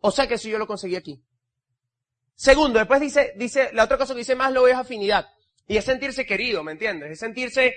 O 0.00 0.10
sea 0.10 0.26
que 0.26 0.34
eso 0.34 0.48
yo 0.48 0.58
lo 0.58 0.66
conseguí 0.66 0.96
aquí. 0.96 1.22
Segundo, 2.34 2.78
después 2.78 3.00
dice, 3.00 3.32
dice, 3.36 3.70
la 3.72 3.84
otra 3.84 3.96
cosa 3.96 4.12
que 4.12 4.18
dice 4.18 4.34
más 4.34 4.52
lo 4.52 4.66
es 4.68 4.74
afinidad. 4.74 5.26
Y 5.66 5.76
es 5.76 5.84
sentirse 5.84 6.26
querido, 6.26 6.62
¿me 6.62 6.72
entiendes? 6.72 7.12
Es 7.12 7.18
sentirse 7.20 7.74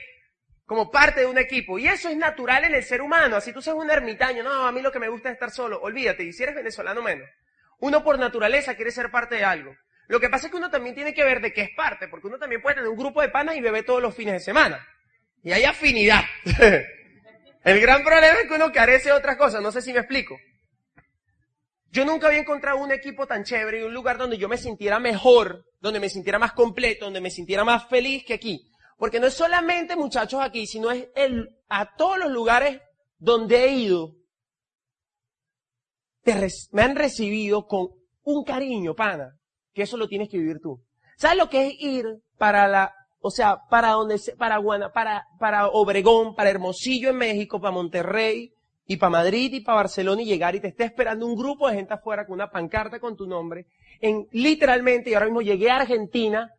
como 0.66 0.92
parte 0.92 1.22
de 1.22 1.26
un 1.26 1.38
equipo. 1.38 1.80
Y 1.80 1.88
eso 1.88 2.10
es 2.10 2.18
natural 2.18 2.66
en 2.66 2.76
el 2.76 2.84
ser 2.84 3.02
humano. 3.02 3.38
Así 3.38 3.54
tú 3.54 3.62
seas 3.62 3.76
un 3.76 3.90
ermitaño, 3.90 4.44
no, 4.44 4.68
a 4.68 4.72
mí 4.72 4.82
lo 4.82 4.92
que 4.92 5.00
me 5.00 5.10
gusta 5.10 5.30
es 5.30 5.34
estar 5.34 5.52
solo. 5.52 5.80
Olvídate, 5.82 6.24
y 6.24 6.34
si 6.34 6.44
eres 6.44 6.56
venezolano 6.56 7.02
menos. 7.02 7.30
Uno 7.80 8.04
por 8.04 8.20
naturaleza 8.20 8.76
quiere 8.76 8.92
ser 8.92 9.10
parte 9.12 9.36
de 9.36 9.46
algo. 9.46 9.74
Lo 10.08 10.20
que 10.20 10.30
pasa 10.30 10.48
es 10.48 10.52
que 10.52 10.58
uno 10.58 10.70
también 10.70 10.96
tiene 10.96 11.14
que 11.14 11.24
ver 11.24 11.42
de 11.42 11.52
qué 11.52 11.64
es 11.64 11.70
parte, 11.76 12.08
porque 12.08 12.28
uno 12.28 12.40
también 12.40 12.62
puede 12.62 12.76
tener 12.76 12.90
un 12.90 12.98
grupo 12.98 13.22
de 13.22 13.30
panas 13.30 13.56
y 13.58 13.62
beber 13.62 13.86
todos 13.86 14.02
los 14.02 14.16
fines 14.16 14.34
de 14.34 14.40
semana. 14.40 14.86
Y 15.44 15.52
hay 15.52 15.66
afinidad. 15.66 16.24
el 17.64 17.82
gran 17.82 18.04
problema 18.04 18.40
es 18.40 18.48
que 18.48 18.56
uno 18.56 18.72
carece 18.72 19.10
de 19.10 19.16
otras 19.16 19.38
cosas, 19.38 19.62
no 19.62 19.72
sé 19.72 19.82
si 19.82 19.92
me 19.92 20.00
explico. 20.00 20.38
Yo 21.90 22.06
nunca 22.06 22.28
había 22.28 22.40
encontrado 22.40 22.78
un 22.78 22.92
equipo 22.92 23.28
tan 23.28 23.44
chévere 23.44 23.82
y 23.82 23.84
un 23.84 23.94
lugar 23.94 24.18
donde 24.18 24.38
yo 24.38 24.48
me 24.48 24.58
sintiera 24.58 25.00
mejor, 25.00 25.66
donde 25.80 26.00
me 26.00 26.10
sintiera 26.10 26.40
más 26.40 26.54
completo, 26.54 27.06
donde 27.06 27.22
me 27.22 27.30
sintiera 27.30 27.64
más 27.64 27.88
feliz 27.90 28.24
que 28.26 28.34
aquí. 28.34 28.72
Porque 28.98 29.20
no 29.20 29.28
es 29.28 29.34
solamente 29.34 29.96
muchachos 29.96 30.42
aquí, 30.42 30.68
sino 30.68 30.92
es 30.92 31.08
el, 31.16 31.50
a 31.70 31.96
todos 31.96 32.18
los 32.18 32.32
lugares 32.32 32.82
donde 33.18 33.66
he 33.66 33.74
ido, 33.74 34.16
me 36.72 36.82
han 36.82 36.96
recibido 36.96 37.68
con 37.68 37.90
un 38.24 38.44
cariño, 38.44 38.96
pana, 38.96 39.38
que 39.78 39.84
eso 39.84 39.96
lo 39.96 40.08
tienes 40.08 40.28
que 40.28 40.40
vivir 40.40 40.60
tú. 40.60 40.82
¿Sabes 41.18 41.38
lo 41.38 41.50
que 41.50 41.68
es 41.68 41.76
ir 41.80 42.06
para 42.40 42.68
la, 42.68 42.96
o 43.22 43.30
sea, 43.30 43.60
para 43.70 43.92
donde, 43.92 44.20
para 44.36 44.58
Guana, 44.58 44.92
para, 44.92 45.28
para 45.40 45.68
Obregón, 45.68 46.34
para 46.34 46.50
Hermosillo 46.50 47.12
en 47.12 47.18
México, 47.18 47.62
para 47.62 47.72
Monterrey, 47.72 48.52
y 48.88 48.98
para 48.98 49.12
Madrid 49.12 49.54
y 49.54 49.60
para 49.60 49.76
Barcelona 49.76 50.24
y 50.24 50.26
llegar 50.26 50.56
y 50.56 50.62
te 50.62 50.70
esté 50.70 50.86
esperando 50.86 51.28
un 51.28 51.36
grupo 51.36 51.70
de 51.70 51.76
gente 51.76 51.94
afuera 51.94 52.26
con 52.26 52.36
una 52.36 52.50
pancarta 52.50 53.00
con 53.00 53.16
tu 53.16 53.28
nombre, 53.28 53.68
en 54.02 54.28
literalmente, 54.32 55.12
y 55.12 55.14
ahora 55.14 55.28
mismo 55.28 55.42
llegué 55.42 55.70
a 55.70 55.76
Argentina, 55.76 56.52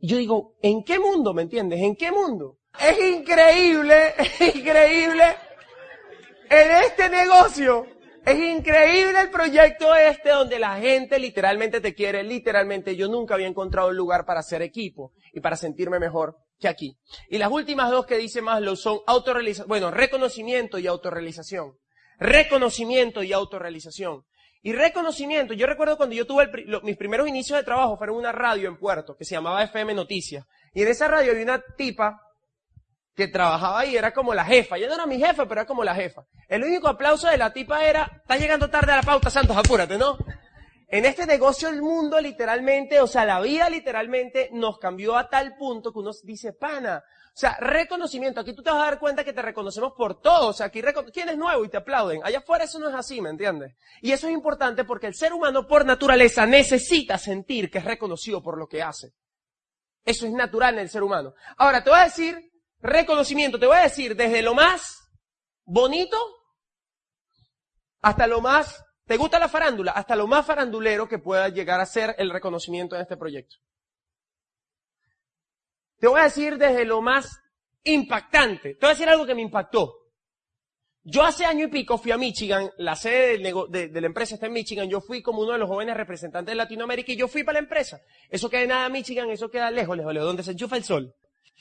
y 0.00 0.08
yo 0.08 0.16
digo, 0.16 0.54
¿en 0.62 0.82
qué 0.82 0.98
mundo, 0.98 1.32
me 1.32 1.42
entiendes? 1.42 1.80
¿En 1.80 1.94
qué 1.94 2.10
mundo? 2.10 2.56
Es 2.80 2.98
increíble, 2.98 4.14
es 4.18 4.56
increíble 4.56 5.24
en 6.50 6.70
este 6.84 7.08
negocio. 7.08 7.86
Es 8.24 8.38
increíble 8.38 9.20
el 9.20 9.28
proyecto 9.28 9.94
este 9.94 10.30
donde 10.30 10.58
la 10.58 10.78
gente 10.78 11.18
literalmente 11.18 11.82
te 11.82 11.94
quiere, 11.94 12.22
literalmente 12.22 12.96
yo 12.96 13.06
nunca 13.06 13.34
había 13.34 13.46
encontrado 13.46 13.90
un 13.90 13.96
lugar 13.96 14.24
para 14.24 14.40
hacer 14.40 14.62
equipo 14.62 15.12
y 15.34 15.40
para 15.40 15.56
sentirme 15.56 15.98
mejor 15.98 16.38
que 16.58 16.68
aquí. 16.68 16.96
Y 17.28 17.36
las 17.36 17.50
últimas 17.50 17.90
dos 17.90 18.06
que 18.06 18.16
dice 18.16 18.40
más 18.40 18.62
lo 18.62 18.76
son 18.76 19.00
autorrealización, 19.06 19.68
bueno, 19.68 19.90
reconocimiento 19.90 20.78
y 20.78 20.86
autorrealización. 20.86 21.76
Reconocimiento 22.18 23.22
y 23.22 23.34
autorrealización. 23.34 24.24
Y 24.62 24.72
reconocimiento, 24.72 25.52
yo 25.52 25.66
recuerdo 25.66 25.98
cuando 25.98 26.14
yo 26.14 26.26
tuve 26.26 26.48
mis 26.82 26.96
primeros 26.96 27.28
inicios 27.28 27.58
de 27.58 27.64
trabajo 27.64 27.98
fueron 27.98 28.16
una 28.16 28.32
radio 28.32 28.70
en 28.70 28.78
Puerto 28.78 29.14
que 29.14 29.26
se 29.26 29.34
llamaba 29.34 29.62
FM 29.64 29.92
Noticias. 29.92 30.46
Y 30.72 30.80
en 30.80 30.88
esa 30.88 31.08
radio 31.08 31.32
había 31.32 31.44
una 31.44 31.62
tipa 31.76 32.23
que 33.14 33.28
trabajaba 33.28 33.80
ahí, 33.80 33.96
era 33.96 34.12
como 34.12 34.34
la 34.34 34.44
jefa. 34.44 34.76
Ya 34.76 34.88
no 34.88 34.94
era 34.94 35.06
mi 35.06 35.18
jefa, 35.18 35.44
pero 35.44 35.60
era 35.60 35.66
como 35.66 35.84
la 35.84 35.94
jefa. 35.94 36.24
El 36.48 36.64
único 36.64 36.88
aplauso 36.88 37.28
de 37.28 37.36
la 37.36 37.52
tipa 37.52 37.84
era, 37.84 38.10
está 38.22 38.36
llegando 38.36 38.68
tarde 38.68 38.92
a 38.92 38.96
la 38.96 39.02
pauta, 39.02 39.30
Santos, 39.30 39.56
apúrate, 39.56 39.96
¿no? 39.96 40.18
En 40.88 41.04
este 41.04 41.26
negocio 41.26 41.68
el 41.68 41.82
mundo 41.82 42.20
literalmente, 42.20 43.00
o 43.00 43.06
sea, 43.06 43.24
la 43.24 43.40
vida 43.40 43.68
literalmente 43.68 44.50
nos 44.52 44.78
cambió 44.78 45.16
a 45.16 45.28
tal 45.28 45.56
punto 45.56 45.92
que 45.92 45.98
uno 45.98 46.10
dice, 46.22 46.52
pana, 46.52 47.02
o 47.34 47.36
sea, 47.36 47.56
reconocimiento. 47.58 48.40
Aquí 48.40 48.54
tú 48.54 48.62
te 48.62 48.70
vas 48.70 48.80
a 48.80 48.84
dar 48.90 49.00
cuenta 49.00 49.24
que 49.24 49.32
te 49.32 49.42
reconocemos 49.42 49.92
por 49.96 50.20
todo. 50.20 50.50
O 50.50 50.52
sea, 50.52 50.66
aquí 50.66 50.80
¿quién 51.12 51.28
es 51.28 51.36
nuevo? 51.36 51.64
Y 51.64 51.68
te 51.68 51.78
aplauden. 51.78 52.20
Allá 52.22 52.38
afuera 52.38 52.62
eso 52.62 52.78
no 52.78 52.88
es 52.88 52.94
así, 52.94 53.20
¿me 53.20 53.30
entiendes? 53.30 53.74
Y 54.02 54.12
eso 54.12 54.28
es 54.28 54.34
importante 54.34 54.84
porque 54.84 55.08
el 55.08 55.16
ser 55.16 55.32
humano 55.32 55.66
por 55.66 55.84
naturaleza 55.84 56.46
necesita 56.46 57.18
sentir 57.18 57.72
que 57.72 57.78
es 57.78 57.84
reconocido 57.84 58.40
por 58.40 58.56
lo 58.56 58.68
que 58.68 58.82
hace. 58.82 59.14
Eso 60.04 60.26
es 60.26 60.32
natural 60.32 60.74
en 60.74 60.80
el 60.80 60.90
ser 60.90 61.02
humano. 61.02 61.34
Ahora, 61.56 61.82
te 61.82 61.90
voy 61.90 61.98
a 61.98 62.04
decir 62.04 62.52
reconocimiento, 62.84 63.58
te 63.58 63.66
voy 63.66 63.78
a 63.78 63.82
decir 63.82 64.14
desde 64.14 64.42
lo 64.42 64.54
más 64.54 65.10
bonito 65.64 66.16
hasta 68.00 68.26
lo 68.26 68.40
más 68.40 68.84
¿Te 69.06 69.18
gusta 69.18 69.38
la 69.38 69.48
farándula? 69.48 69.92
Hasta 69.92 70.16
lo 70.16 70.26
más 70.26 70.46
farandulero 70.46 71.06
que 71.08 71.18
pueda 71.18 71.48
llegar 71.48 71.80
a 71.80 71.86
ser 71.86 72.14
el 72.18 72.30
reconocimiento 72.30 72.96
en 72.96 73.02
este 73.02 73.16
proyecto. 73.16 73.56
Te 75.98 76.08
voy 76.08 76.20
a 76.20 76.24
decir 76.24 76.56
desde 76.56 76.84
lo 76.84 77.02
más 77.02 77.38
impactante. 77.82 78.74
Te 78.74 78.80
voy 78.80 78.88
a 78.88 78.94
decir 78.94 79.08
algo 79.08 79.26
que 79.26 79.34
me 79.34 79.42
impactó. 79.42 79.94
Yo 81.02 81.22
hace 81.22 81.44
año 81.44 81.66
y 81.66 81.68
pico 81.68 81.98
fui 81.98 82.12
a 82.12 82.16
Michigan, 82.16 82.70
la 82.78 82.96
sede 82.96 83.36
de, 83.36 84.00
la 84.00 84.06
empresa 84.06 84.36
está 84.36 84.46
en 84.46 84.54
Michigan, 84.54 84.88
yo 84.88 85.02
fui 85.02 85.20
como 85.20 85.42
uno 85.42 85.52
de 85.52 85.58
los 85.58 85.68
jóvenes 85.68 85.98
representantes 85.98 86.50
de 86.50 86.56
Latinoamérica 86.56 87.12
y 87.12 87.16
yo 87.16 87.28
fui 87.28 87.44
para 87.44 87.60
la 87.60 87.64
empresa. 87.64 88.00
Eso 88.30 88.48
queda 88.48 88.64
nada 88.64 88.88
Michigan, 88.88 89.28
eso 89.28 89.50
queda 89.50 89.70
lejos, 89.70 89.98
lejos, 89.98 90.14
lejos, 90.14 90.26
donde 90.26 90.42
se 90.42 90.52
enchufa 90.52 90.78
el 90.78 90.84
sol. 90.84 91.14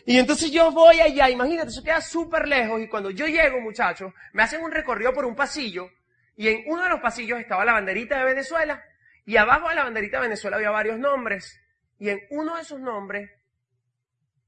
Y 0.06 0.18
entonces 0.18 0.52
yo 0.52 0.72
voy 0.72 1.00
allá, 1.00 1.30
imagínate, 1.30 1.70
eso 1.70 1.84
queda 1.84 2.02
súper 2.02 2.48
lejos 2.48 2.82
y 2.82 2.90
cuando 2.90 3.10
yo 3.10 3.26
llego, 3.26 3.62
muchachos, 3.62 4.12
me 4.34 4.44
hacen 4.44 4.62
un 4.62 4.72
recorrido 4.72 5.14
por 5.14 5.26
un 5.26 5.36
pasillo 5.36 5.90
y 6.36 6.48
en 6.50 6.64
uno 6.68 6.84
de 6.84 6.90
los 6.90 7.00
pasillos 7.00 7.40
estaba 7.40 7.64
la 7.64 7.74
banderita 7.74 8.18
de 8.18 8.26
Venezuela 8.26 8.84
y 9.26 9.38
abajo 9.38 9.70
de 9.70 9.76
la 9.76 9.84
banderita 9.86 10.18
de 10.18 10.24
Venezuela 10.24 10.58
había 10.58 10.72
varios 10.72 11.00
nombres. 11.00 11.60
Y 11.98 12.10
en 12.10 12.20
uno 12.32 12.56
de 12.56 12.64
esos 12.64 12.80
nombres 12.80 13.30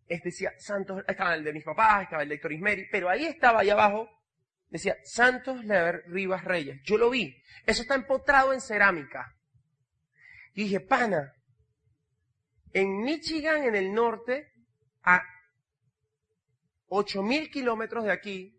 decía 0.08 0.54
Santos, 0.58 1.04
estaba 1.08 1.36
el 1.36 1.44
de 1.44 1.54
mis 1.54 1.64
papás, 1.64 2.04
estaba 2.04 2.24
el 2.24 2.30
de 2.30 2.36
Héctor 2.36 2.54
Ismeri, 2.54 2.88
pero 2.92 3.10
ahí 3.10 3.26
estaba, 3.26 3.62
ahí 3.62 3.70
abajo, 3.70 4.10
decía 4.70 4.98
Santos 5.04 5.64
Lever 5.64 6.04
Rivas 6.08 6.44
Reyes. 6.44 6.82
Yo 6.84 6.98
lo 6.98 7.10
vi. 7.10 7.42
Eso 7.66 7.82
está 7.82 7.96
empotrado 7.96 8.54
en 8.54 8.62
cerámica. 8.62 9.36
Y 10.54 10.64
dije, 10.64 10.80
pana, 10.80 11.34
en 12.74 13.02
Michigan, 13.04 13.64
en 13.64 13.76
el 13.76 13.94
norte, 13.94 14.52
a 15.04 15.22
8.000 16.90 17.52
kilómetros 17.52 18.04
de 18.04 18.12
aquí, 18.12 18.56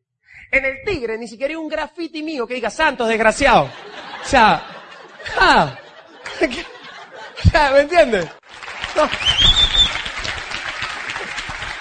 en 0.51 0.65
el 0.65 0.83
tigre 0.85 1.19
ni 1.19 1.29
siquiera 1.29 1.53
hay 1.53 1.57
un 1.57 1.69
graffiti 1.69 2.23
mío 2.23 2.47
que 2.47 2.55
diga 2.55 2.71
Santos 2.71 3.09
desgraciado. 3.09 3.65
O 3.65 4.29
sea, 4.29 4.63
ah, 5.39 5.79
¿me 7.73 7.81
entiendes? 7.81 8.27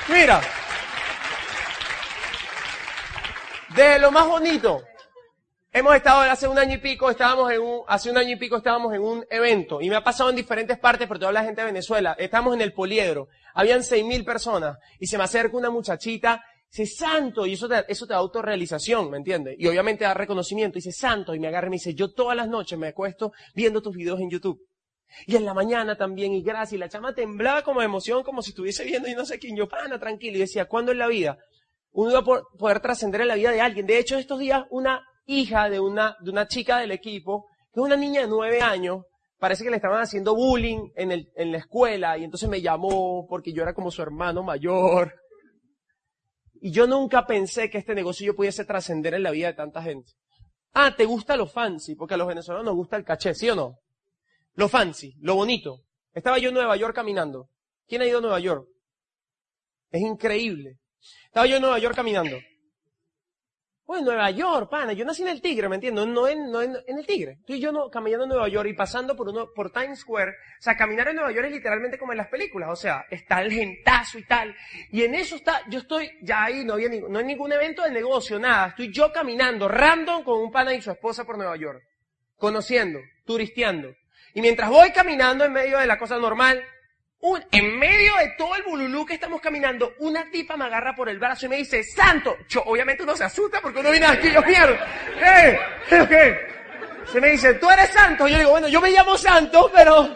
Mira, 0.08 0.42
de 3.76 4.00
lo 4.00 4.12
más 4.12 4.28
bonito, 4.28 4.84
hemos 5.72 5.96
estado 5.96 6.22
hace 6.22 6.48
un 6.48 6.60
año 6.60 6.76
y 6.76 6.78
pico, 6.78 7.10
estábamos 7.10 7.52
en 7.52 7.62
un, 7.62 7.82
hace 7.88 8.10
un 8.10 8.18
año 8.18 8.32
y 8.32 8.36
pico 8.36 8.58
estábamos 8.58 8.94
en 8.94 9.02
un 9.02 9.26
evento, 9.30 9.82
y 9.82 9.90
me 9.90 9.96
ha 9.96 10.04
pasado 10.04 10.30
en 10.30 10.36
diferentes 10.36 10.78
partes 10.78 11.08
por 11.08 11.20
toda 11.20 11.32
la 11.32 11.44
gente 11.44 11.62
de 11.62 11.68
Venezuela, 11.68 12.16
estamos 12.20 12.54
en 12.54 12.62
el 12.62 12.74
poliedro, 12.74 13.30
habían 13.56 13.84
seis 13.84 14.06
mil 14.06 14.24
personas, 14.24 14.78
y 15.00 15.08
se 15.08 15.18
me 15.18 15.24
acerca 15.24 15.58
una 15.58 15.72
muchachita 15.72 16.44
Dice, 16.78 16.94
santo, 16.94 17.46
y 17.46 17.54
eso 17.54 17.70
te, 17.70 17.86
eso 17.88 18.06
te 18.06 18.12
da 18.12 18.20
autorrealización, 18.20 19.10
¿me 19.10 19.18
entiendes? 19.18 19.56
Y 19.58 19.66
obviamente 19.68 20.04
da 20.04 20.14
reconocimiento. 20.14 20.76
Dice, 20.76 20.92
santo, 20.92 21.34
y 21.34 21.40
me 21.40 21.48
agarra 21.48 21.68
y 21.68 21.70
me 21.70 21.76
dice, 21.76 21.94
yo 21.94 22.12
todas 22.12 22.36
las 22.36 22.50
noches 22.50 22.78
me 22.78 22.88
acuesto 22.88 23.32
viendo 23.54 23.82
tus 23.82 23.96
videos 23.96 24.20
en 24.20 24.30
YouTube. 24.30 24.60
Y 25.26 25.38
en 25.38 25.46
la 25.46 25.54
mañana 25.54 25.96
también, 25.96 26.34
y 26.34 26.42
gracias, 26.42 26.74
y 26.74 26.78
la 26.78 26.90
chama 26.90 27.16
temblaba 27.16 27.62
como 27.62 27.80
de 27.80 27.86
emoción, 27.86 28.24
como 28.24 28.42
si 28.42 28.50
estuviese 28.50 28.84
viendo 28.84 29.08
y 29.08 29.16
no 29.16 29.26
sé 29.26 29.40
quién, 29.40 29.56
yo, 29.56 29.70
pana, 29.70 29.98
tranquilo. 30.00 30.36
Y 30.36 30.42
decía, 30.42 30.66
¿cuándo 30.66 30.92
en 30.92 30.98
la 30.98 31.08
vida? 31.08 31.38
Uno 31.92 32.12
iba 32.12 32.20
a 32.20 32.24
poder 32.24 32.82
trascender 32.82 33.22
en 33.22 33.30
la 33.30 33.36
vida 33.36 33.52
de 33.52 33.62
alguien. 33.62 33.86
De 33.86 33.98
hecho, 33.98 34.18
estos 34.18 34.40
días, 34.40 34.66
una 34.70 35.02
hija 35.26 35.70
de 35.70 35.80
una, 35.80 36.18
de 36.20 36.30
una 36.30 36.46
chica 36.46 36.80
del 36.80 36.92
equipo, 36.92 37.46
que 37.74 37.80
es 37.80 37.86
una 37.86 37.96
niña 37.96 38.20
de 38.20 38.28
nueve 38.28 38.62
años, 38.62 39.04
parece 39.46 39.64
que 39.64 39.70
le 39.70 39.76
estaban 39.76 40.02
haciendo 40.02 40.34
bullying 40.34 40.90
en, 40.96 41.12
el, 41.12 41.32
en 41.36 41.52
la 41.52 41.60
escuela, 41.60 42.18
y 42.18 42.24
entonces 42.24 42.50
me 42.50 42.64
llamó 42.64 43.28
porque 43.30 43.54
yo 43.54 43.62
era 43.62 43.76
como 43.76 43.92
su 43.92 44.02
hermano 44.02 44.42
mayor. 44.42 45.14
Y 46.56 46.72
yo 46.72 46.88
nunca 46.88 47.28
pensé 47.28 47.70
que 47.70 47.78
este 47.78 47.94
negocio 47.94 48.26
yo 48.26 48.36
pudiese 48.36 48.66
trascender 48.66 49.14
en 49.14 49.22
la 49.22 49.30
vida 49.30 49.46
de 49.46 49.54
tanta 49.54 49.84
gente. 49.84 50.14
Ah, 50.74 50.96
¿te 50.98 51.06
gusta 51.06 51.38
lo 51.38 51.46
fancy? 51.46 51.94
Porque 51.94 52.16
a 52.16 52.18
los 52.18 52.28
venezolanos 52.28 52.66
nos 52.66 52.74
gusta 52.74 52.98
el 52.98 53.04
caché, 53.04 53.36
¿sí 53.36 53.48
o 53.48 53.56
no? 53.56 53.78
Lo 54.56 54.68
fancy, 54.68 55.14
lo 55.20 55.36
bonito. 55.36 55.84
Estaba 56.12 56.40
yo 56.40 56.50
en 56.50 56.56
Nueva 56.56 56.76
York 56.76 56.96
caminando. 56.96 57.52
¿Quién 57.88 58.02
ha 58.02 58.08
ido 58.08 58.18
a 58.18 58.22
Nueva 58.22 58.40
York? 58.40 58.68
Es 59.92 60.02
increíble. 60.02 60.80
Estaba 61.28 61.46
yo 61.46 61.58
en 61.58 61.62
Nueva 61.62 61.78
York 61.78 61.96
caminando. 61.96 62.36
Pues 63.86 64.02
Nueva 64.02 64.32
York, 64.32 64.68
pana, 64.68 64.94
yo 64.94 65.06
nací 65.06 65.22
en 65.22 65.28
el 65.28 65.42
Tigre, 65.42 65.70
¿me 65.70 65.76
entiendes? 65.76 66.08
No, 66.08 66.28
en, 66.28 66.50
no 66.50 66.60
en, 66.60 66.76
el 66.88 67.06
Tigre. 67.06 67.38
Estoy 67.42 67.60
yo 67.60 67.72
no, 67.72 67.88
caminando 67.88 68.26
en 68.26 68.30
Nueva 68.30 68.48
York 68.48 68.68
y 68.68 68.74
pasando 68.74 69.16
por 69.16 69.30
uno, 69.30 69.50
por 69.54 69.72
Times 69.72 70.00
Square. 70.00 70.32
O 70.32 70.62
sea, 70.62 70.76
caminar 70.76 71.10
en 71.10 71.18
Nueva 71.18 71.32
York 71.32 71.46
es 71.46 71.54
literalmente 71.54 72.00
como 72.00 72.12
en 72.12 72.18
las 72.18 72.28
películas. 72.28 72.70
O 72.72 72.76
sea, 72.76 73.06
está 73.12 73.44
el 73.44 73.52
gentazo 73.52 74.18
y 74.18 74.24
tal. 74.24 74.56
Y 74.92 75.04
en 75.04 75.14
eso 75.14 75.36
está, 75.36 75.62
yo 75.70 75.80
estoy, 75.80 76.10
ya 76.24 76.46
ahí 76.46 76.66
no 76.66 76.74
había 76.74 76.90
no 77.08 77.20
hay 77.20 77.26
ningún 77.26 77.52
evento 77.52 77.84
de 77.84 77.92
negocio, 77.92 78.40
nada. 78.40 78.70
Estoy 78.70 78.92
yo 78.92 79.14
caminando, 79.14 79.68
random, 79.68 80.24
con 80.24 80.40
un 80.40 80.52
pana 80.52 80.74
y 80.74 80.82
su 80.82 80.90
esposa 80.90 81.24
por 81.24 81.38
Nueva 81.38 81.56
York. 81.56 81.84
Conociendo, 82.38 82.98
turisteando. 83.24 83.94
Y 84.34 84.42
mientras 84.42 84.68
voy 84.68 84.92
caminando 84.94 85.46
en 85.46 85.54
medio 85.54 85.78
de 85.78 85.86
la 85.86 86.00
cosa 86.00 86.18
normal, 86.18 86.64
en 87.52 87.80
medio 87.80 88.16
de 88.18 88.34
todo 88.38 88.56
el 88.56 88.64
bululú 88.64 89.06
que 89.06 89.16
estamos 89.16 89.42
caminando, 89.42 89.94
una 90.00 90.30
tipa 90.30 90.56
me 90.58 90.66
agarra 90.66 90.96
por 90.96 91.10
el 91.10 91.18
brazo 91.18 91.46
y 91.46 91.50
me 91.50 91.58
dice, 91.58 91.84
Santo. 91.84 92.36
Yo, 92.48 92.62
obviamente 92.66 93.04
uno 93.04 93.16
se 93.16 93.24
asusta 93.24 93.62
porque 93.62 93.80
uno 93.80 93.92
viene 93.92 94.06
aquí, 94.06 94.32
yo 94.32 94.42
mierda. 94.44 94.86
¿Qué? 95.18 95.60
¿Qué? 96.08 96.56
Se 97.12 97.20
me 97.20 97.32
dice, 97.32 97.56
tú 97.56 97.70
eres 97.70 97.90
santo. 97.90 98.28
Yo 98.28 98.38
digo, 98.38 98.52
bueno, 98.52 98.68
yo 98.68 98.82
me 98.82 98.92
llamo 98.92 99.18
santo, 99.18 99.72
pero 99.74 100.16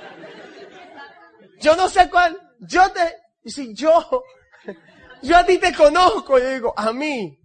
yo 1.59 1.75
no 1.75 1.89
sé 1.89 2.09
cuál. 2.09 2.39
Yo 2.59 2.91
te, 2.91 3.01
y 3.43 3.49
si 3.51 3.73
yo, 3.73 4.23
yo 5.23 5.37
a 5.37 5.45
ti 5.45 5.57
te 5.57 5.73
conozco. 5.73 6.37
Yo 6.37 6.49
digo, 6.49 6.73
a 6.77 6.93
mí. 6.93 7.39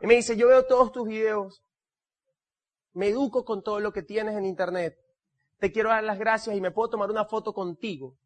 Y 0.00 0.06
me 0.06 0.14
dice, 0.14 0.36
yo 0.36 0.48
veo 0.48 0.64
todos 0.66 0.92
tus 0.92 1.08
videos. 1.08 1.62
Me 2.94 3.08
educo 3.08 3.44
con 3.44 3.62
todo 3.62 3.80
lo 3.80 3.92
que 3.92 4.02
tienes 4.02 4.36
en 4.36 4.44
internet. 4.44 4.96
Te 5.58 5.72
quiero 5.72 5.90
dar 5.90 6.04
las 6.04 6.18
gracias 6.18 6.56
y 6.56 6.60
me 6.60 6.70
puedo 6.70 6.90
tomar 6.90 7.10
una 7.10 7.24
foto 7.24 7.52
contigo. 7.52 8.16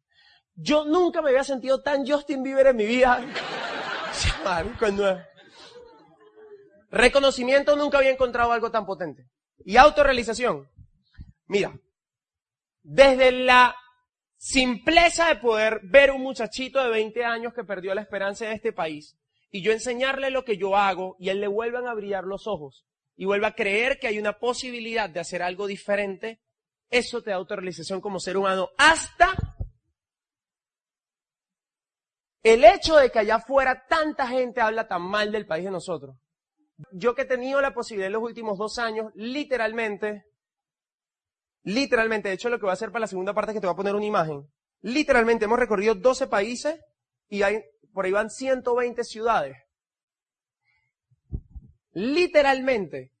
Yo 0.59 0.85
nunca 0.85 1.21
me 1.21 1.29
había 1.29 1.43
sentido 1.43 1.81
tan 1.81 2.05
Justin 2.05 2.41
Bieber 2.41 2.67
en 2.67 2.75
mi 2.75 2.85
vida. 2.85 3.23
Reconocimiento 6.89 7.75
nunca 7.75 7.99
había 7.99 8.09
encontrado 8.09 8.51
algo 8.51 8.71
tan 8.71 8.85
potente. 8.85 9.29
Y 9.63 9.77
autorrealización. 9.77 10.67
Mira, 11.45 11.79
desde 12.81 13.31
la 13.31 13.75
simpleza 14.35 15.27
de 15.27 15.35
poder 15.35 15.81
ver 15.83 16.11
un 16.11 16.21
muchachito 16.21 16.83
de 16.83 16.89
20 16.89 17.23
años 17.23 17.53
que 17.53 17.63
perdió 17.63 17.93
la 17.93 18.01
esperanza 18.01 18.45
en 18.45 18.53
este 18.53 18.73
país 18.73 19.15
y 19.51 19.61
yo 19.61 19.71
enseñarle 19.71 20.31
lo 20.31 20.43
que 20.43 20.57
yo 20.57 20.75
hago 20.75 21.15
y 21.19 21.29
él 21.29 21.39
le 21.39 21.47
vuelvan 21.47 21.87
a 21.87 21.93
brillar 21.93 22.23
los 22.23 22.47
ojos 22.47 22.85
y 23.15 23.25
vuelva 23.25 23.49
a 23.49 23.55
creer 23.55 23.99
que 23.99 24.07
hay 24.07 24.19
una 24.19 24.39
posibilidad 24.39 25.09
de 25.09 25.19
hacer 25.19 25.41
algo 25.41 25.67
diferente, 25.67 26.41
eso 26.89 27.21
te 27.21 27.31
da 27.31 27.37
autorrealización 27.37 28.01
como 28.01 28.19
ser 28.19 28.37
humano 28.37 28.69
hasta 28.77 29.56
el 32.47 32.63
hecho 32.63 32.95
de 32.95 33.09
que 33.09 33.19
allá 33.19 33.35
afuera 33.35 33.85
tanta 33.87 34.27
gente 34.27 34.61
habla 34.61 34.87
tan 34.87 35.01
mal 35.01 35.31
del 35.31 35.45
país 35.45 35.65
de 35.65 35.71
nosotros. 35.71 36.15
Yo 36.91 37.15
que 37.15 37.23
he 37.23 37.25
tenido 37.25 37.59
la 37.59 37.73
posibilidad 37.73 38.07
en 38.07 38.13
los 38.13 38.23
últimos 38.23 38.57
dos 38.57 38.77
años, 38.77 39.11
literalmente, 39.15 40.23
literalmente, 41.63 42.29
de 42.29 42.35
hecho 42.35 42.49
lo 42.49 42.57
que 42.57 42.63
voy 42.63 42.71
a 42.71 42.73
hacer 42.73 42.91
para 42.91 43.01
la 43.01 43.07
segunda 43.07 43.33
parte 43.33 43.51
es 43.51 43.55
que 43.55 43.61
te 43.61 43.67
voy 43.67 43.73
a 43.73 43.77
poner 43.77 43.95
una 43.95 44.05
imagen. 44.05 44.47
Literalmente 44.81 45.45
hemos 45.45 45.59
recorrido 45.59 45.95
12 45.95 46.27
países 46.27 46.79
y 47.27 47.41
hay, 47.41 47.61
por 47.93 48.05
ahí 48.05 48.11
van 48.11 48.29
120 48.29 49.03
ciudades. 49.03 49.57
Literalmente, 51.91 53.11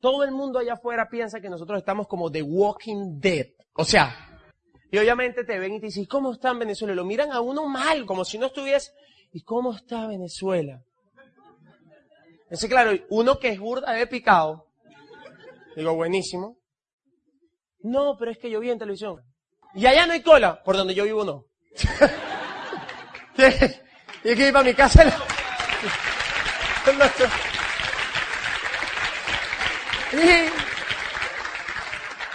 todo 0.00 0.24
el 0.24 0.32
mundo 0.32 0.58
allá 0.58 0.74
afuera 0.74 1.08
piensa 1.08 1.40
que 1.40 1.48
nosotros 1.48 1.78
estamos 1.78 2.08
como 2.08 2.30
The 2.30 2.42
Walking 2.42 3.20
Dead. 3.20 3.46
O 3.74 3.84
sea, 3.84 4.25
y 4.90 4.98
obviamente 4.98 5.44
te 5.44 5.58
ven 5.58 5.74
y 5.74 5.80
te 5.80 5.86
dicen, 5.86 6.04
¿cómo 6.06 6.32
está 6.32 6.50
en 6.50 6.60
Venezuela? 6.60 6.92
Y 6.92 6.96
lo 6.96 7.04
miran 7.04 7.32
a 7.32 7.40
uno 7.40 7.66
mal, 7.66 8.06
como 8.06 8.24
si 8.24 8.38
no 8.38 8.46
estuviese. 8.46 8.92
¿Y 9.32 9.42
cómo 9.42 9.74
está 9.74 10.06
Venezuela? 10.06 10.80
Es 12.48 12.64
claro, 12.66 12.92
uno 13.10 13.38
que 13.38 13.48
es 13.48 13.58
burda 13.58 13.92
de 13.92 14.06
picado. 14.06 14.66
Digo, 15.74 15.94
buenísimo. 15.94 16.56
No, 17.80 18.16
pero 18.18 18.30
es 18.30 18.38
que 18.38 18.48
yo 18.50 18.60
vi 18.60 18.70
en 18.70 18.78
televisión. 18.78 19.20
Y 19.74 19.86
allá 19.86 20.06
no 20.06 20.12
hay 20.12 20.22
cola, 20.22 20.62
por 20.62 20.76
donde 20.76 20.94
yo 20.94 21.04
vivo 21.04 21.24
no. 21.24 21.44
y 24.24 24.34
que 24.34 24.46
ir 24.46 24.52
para 24.52 24.64
mi 24.64 24.74
casa. 24.74 25.04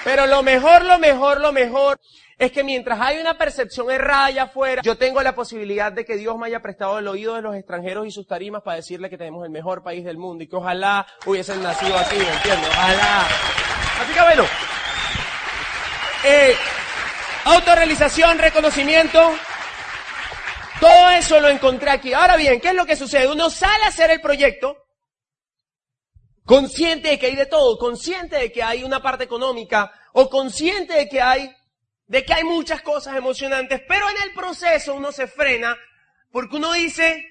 Pero 0.04 0.28
lo 0.28 0.44
mejor, 0.44 0.84
lo 0.86 1.00
mejor, 1.00 1.40
lo 1.40 1.52
mejor 1.52 2.00
es 2.41 2.51
que 2.51 2.63
mientras 2.63 2.99
hay 2.99 3.19
una 3.19 3.38
percepción 3.38 3.91
errada 3.91 4.25
allá 4.25 4.43
afuera, 4.43 4.82
yo 4.82 4.97
tengo 4.97 5.21
la 5.21 5.36
posibilidad 5.36 5.91
de 5.91 6.04
que 6.04 6.17
Dios 6.17 6.36
me 6.39 6.47
haya 6.47 6.60
prestado 6.60 6.97
el 6.97 7.08
oído 7.08 7.36
de 7.36 7.43
los 7.43 7.56
extranjeros 7.56 8.08
y 8.08 8.12
sus 8.12 8.25
tarimas 8.25 8.63
para 8.63 8.77
decirle 8.77 9.12
que 9.12 9.17
tenemos 9.19 9.45
el 9.45 9.51
mejor 9.51 9.84
país 9.84 10.04
del 10.04 10.17
mundo 10.17 10.43
y 10.43 10.47
que 10.47 10.56
ojalá 10.56 11.06
hubiesen 11.27 11.62
nacido 11.62 11.95
aquí, 11.99 12.15
¿me 12.17 12.34
entiendes? 12.34 12.67
Ojalá. 12.67 13.27
Así 14.01 14.13
que 14.13 14.21
bueno, 14.21 14.43
eh, 16.23 16.56
autorrealización, 17.45 18.39
reconocimiento, 18.39 19.34
todo 20.80 21.10
eso 21.12 21.39
lo 21.39 21.47
encontré 21.47 21.91
aquí. 21.91 22.12
Ahora 22.12 22.38
bien, 22.38 22.60
¿qué 22.60 22.69
es 22.69 22.75
lo 22.75 22.88
que 22.88 22.95
sucede? 22.95 23.27
Uno 23.27 23.51
sale 23.51 23.84
a 23.84 23.89
hacer 23.89 24.10
el 24.10 24.19
proyecto, 24.19 24.77
consciente 26.43 27.10
de 27.10 27.19
que 27.19 27.27
hay 27.27 27.36
de 27.36 27.45
todo, 27.45 27.77
consciente 27.77 28.38
de 28.38 28.51
que 28.51 28.63
hay 28.63 28.84
una 28.84 28.99
parte 28.99 29.25
económica, 29.25 29.91
o 30.13 30.27
consciente 30.27 30.95
de 30.95 31.08
que 31.08 31.21
hay 31.21 31.56
de 32.12 32.26
que 32.26 32.34
hay 32.34 32.43
muchas 32.43 32.82
cosas 32.82 33.15
emocionantes, 33.15 33.82
pero 33.88 34.10
en 34.10 34.21
el 34.24 34.34
proceso 34.34 34.95
uno 34.95 35.13
se 35.13 35.28
frena 35.28 35.78
porque 36.30 36.58
uno 36.58 36.74
dice, 36.74 37.26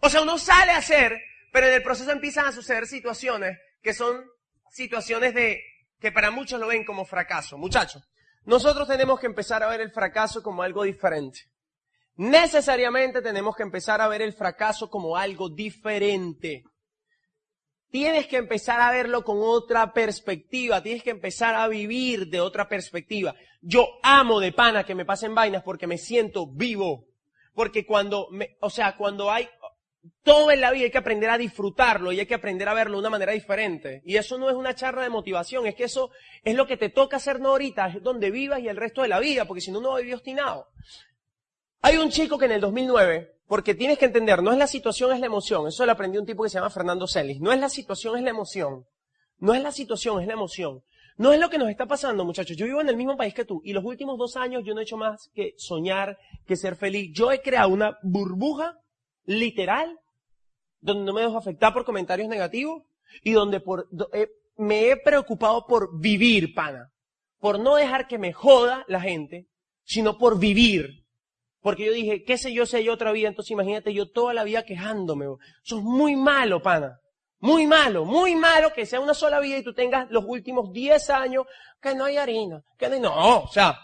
o 0.00 0.08
sea, 0.08 0.22
uno 0.22 0.38
sale 0.38 0.72
a 0.72 0.78
hacer, 0.78 1.20
pero 1.52 1.68
en 1.68 1.74
el 1.74 1.84
proceso 1.84 2.10
empiezan 2.10 2.46
a 2.46 2.52
suceder 2.52 2.84
situaciones 2.84 3.56
que 3.80 3.94
son 3.94 4.24
situaciones 4.72 5.34
de, 5.34 5.62
que 6.00 6.10
para 6.10 6.32
muchos 6.32 6.58
lo 6.58 6.66
ven 6.66 6.84
como 6.84 7.04
fracaso. 7.04 7.56
Muchachos, 7.56 8.02
nosotros 8.44 8.88
tenemos 8.88 9.20
que 9.20 9.26
empezar 9.26 9.62
a 9.62 9.68
ver 9.68 9.80
el 9.80 9.92
fracaso 9.92 10.42
como 10.42 10.64
algo 10.64 10.82
diferente. 10.82 11.42
Necesariamente 12.16 13.22
tenemos 13.22 13.54
que 13.54 13.62
empezar 13.62 14.00
a 14.00 14.08
ver 14.08 14.22
el 14.22 14.32
fracaso 14.32 14.90
como 14.90 15.16
algo 15.16 15.48
diferente. 15.48 16.64
Tienes 17.92 18.26
que 18.26 18.38
empezar 18.38 18.80
a 18.80 18.90
verlo 18.90 19.22
con 19.22 19.36
otra 19.42 19.92
perspectiva, 19.92 20.82
tienes 20.82 21.02
que 21.02 21.10
empezar 21.10 21.54
a 21.54 21.68
vivir 21.68 22.28
de 22.28 22.40
otra 22.40 22.66
perspectiva. 22.66 23.34
Yo 23.60 23.86
amo 24.02 24.40
de 24.40 24.50
pana 24.50 24.82
que 24.82 24.94
me 24.94 25.04
pasen 25.04 25.34
vainas 25.34 25.62
porque 25.62 25.86
me 25.86 25.98
siento 25.98 26.46
vivo. 26.46 27.04
Porque 27.52 27.84
cuando, 27.84 28.28
me, 28.30 28.56
o 28.60 28.70
sea, 28.70 28.96
cuando 28.96 29.30
hay, 29.30 29.46
todo 30.22 30.50
en 30.50 30.62
la 30.62 30.70
vida 30.70 30.84
hay 30.84 30.90
que 30.90 30.96
aprender 30.96 31.28
a 31.28 31.36
disfrutarlo 31.36 32.12
y 32.12 32.20
hay 32.20 32.24
que 32.24 32.32
aprender 32.32 32.66
a 32.66 32.72
verlo 32.72 32.96
de 32.96 33.00
una 33.00 33.10
manera 33.10 33.32
diferente. 33.32 34.00
Y 34.06 34.16
eso 34.16 34.38
no 34.38 34.48
es 34.48 34.56
una 34.56 34.74
charla 34.74 35.02
de 35.02 35.10
motivación, 35.10 35.66
es 35.66 35.74
que 35.74 35.84
eso 35.84 36.12
es 36.44 36.54
lo 36.54 36.66
que 36.66 36.78
te 36.78 36.88
toca 36.88 37.18
hacer 37.18 37.40
no 37.40 37.50
ahorita, 37.50 37.88
es 37.88 38.02
donde 38.02 38.30
vivas 38.30 38.60
y 38.60 38.68
el 38.68 38.76
resto 38.78 39.02
de 39.02 39.08
la 39.08 39.20
vida, 39.20 39.44
porque 39.44 39.60
si 39.60 39.70
no, 39.70 39.82
no 39.82 39.90
va 39.90 39.96
a 39.96 40.00
vivir 40.00 40.14
obstinado. 40.14 40.68
Hay 41.82 41.98
un 41.98 42.08
chico 42.08 42.38
que 42.38 42.46
en 42.46 42.52
el 42.52 42.60
2009 42.62 43.34
porque 43.52 43.74
tienes 43.74 43.98
que 43.98 44.06
entender, 44.06 44.42
no 44.42 44.50
es 44.50 44.56
la 44.56 44.66
situación, 44.66 45.12
es 45.12 45.20
la 45.20 45.26
emoción. 45.26 45.66
Eso 45.68 45.84
lo 45.84 45.92
aprendió 45.92 46.18
un 46.22 46.26
tipo 46.26 46.42
que 46.42 46.48
se 46.48 46.54
llama 46.54 46.70
Fernando 46.70 47.06
Celis. 47.06 47.38
No 47.38 47.52
es 47.52 47.60
la 47.60 47.68
situación, 47.68 48.16
es 48.16 48.22
la 48.22 48.30
emoción. 48.30 48.86
No 49.36 49.52
es 49.52 49.62
la 49.62 49.70
situación, 49.70 50.22
es 50.22 50.26
la 50.26 50.32
emoción. 50.32 50.82
No 51.18 51.34
es 51.34 51.38
lo 51.38 51.50
que 51.50 51.58
nos 51.58 51.68
está 51.68 51.84
pasando, 51.84 52.24
muchachos. 52.24 52.56
Yo 52.56 52.64
vivo 52.64 52.80
en 52.80 52.88
el 52.88 52.96
mismo 52.96 53.14
país 53.14 53.34
que 53.34 53.44
tú 53.44 53.60
y 53.62 53.74
los 53.74 53.84
últimos 53.84 54.16
dos 54.16 54.38
años 54.38 54.62
yo 54.64 54.72
no 54.72 54.80
he 54.80 54.84
hecho 54.84 54.96
más 54.96 55.28
que 55.34 55.52
soñar, 55.58 56.16
que 56.46 56.56
ser 56.56 56.76
feliz. 56.76 57.10
Yo 57.12 57.30
he 57.30 57.42
creado 57.42 57.68
una 57.68 57.98
burbuja 58.02 58.78
literal 59.26 60.00
donde 60.80 61.04
no 61.04 61.12
me 61.12 61.20
dejo 61.20 61.36
afectar 61.36 61.74
por 61.74 61.84
comentarios 61.84 62.30
negativos 62.30 62.84
y 63.22 63.32
donde 63.32 63.60
por, 63.60 63.86
eh, 64.14 64.30
me 64.56 64.88
he 64.88 64.96
preocupado 64.96 65.66
por 65.66 66.00
vivir, 66.00 66.54
pana. 66.54 66.90
Por 67.38 67.60
no 67.60 67.76
dejar 67.76 68.06
que 68.06 68.16
me 68.16 68.32
joda 68.32 68.86
la 68.88 69.02
gente, 69.02 69.46
sino 69.84 70.16
por 70.16 70.38
vivir. 70.38 71.01
Porque 71.62 71.86
yo 71.86 71.92
dije, 71.92 72.24
qué 72.24 72.36
sé 72.36 72.52
yo, 72.52 72.66
sé 72.66 72.84
yo 72.84 72.92
otra 72.92 73.12
vida, 73.12 73.28
entonces 73.28 73.52
imagínate 73.52 73.94
yo 73.94 74.10
toda 74.10 74.34
la 74.34 74.44
vida 74.44 74.64
quejándome. 74.64 75.26
Eso 75.64 75.78
es 75.78 75.82
muy 75.82 76.16
malo, 76.16 76.60
pana. 76.60 76.98
Muy 77.38 77.66
malo, 77.66 78.04
muy 78.04 78.36
malo 78.36 78.72
que 78.72 78.86
sea 78.86 79.00
una 79.00 79.14
sola 79.14 79.40
vida 79.40 79.58
y 79.58 79.64
tú 79.64 79.74
tengas 79.74 80.08
los 80.10 80.24
últimos 80.26 80.72
10 80.72 81.10
años 81.10 81.44
que 81.80 81.94
no 81.94 82.04
hay 82.04 82.16
harina, 82.16 82.62
que 82.78 82.88
no, 82.88 83.00
no 83.00 83.40
o 83.40 83.48
sea, 83.48 83.76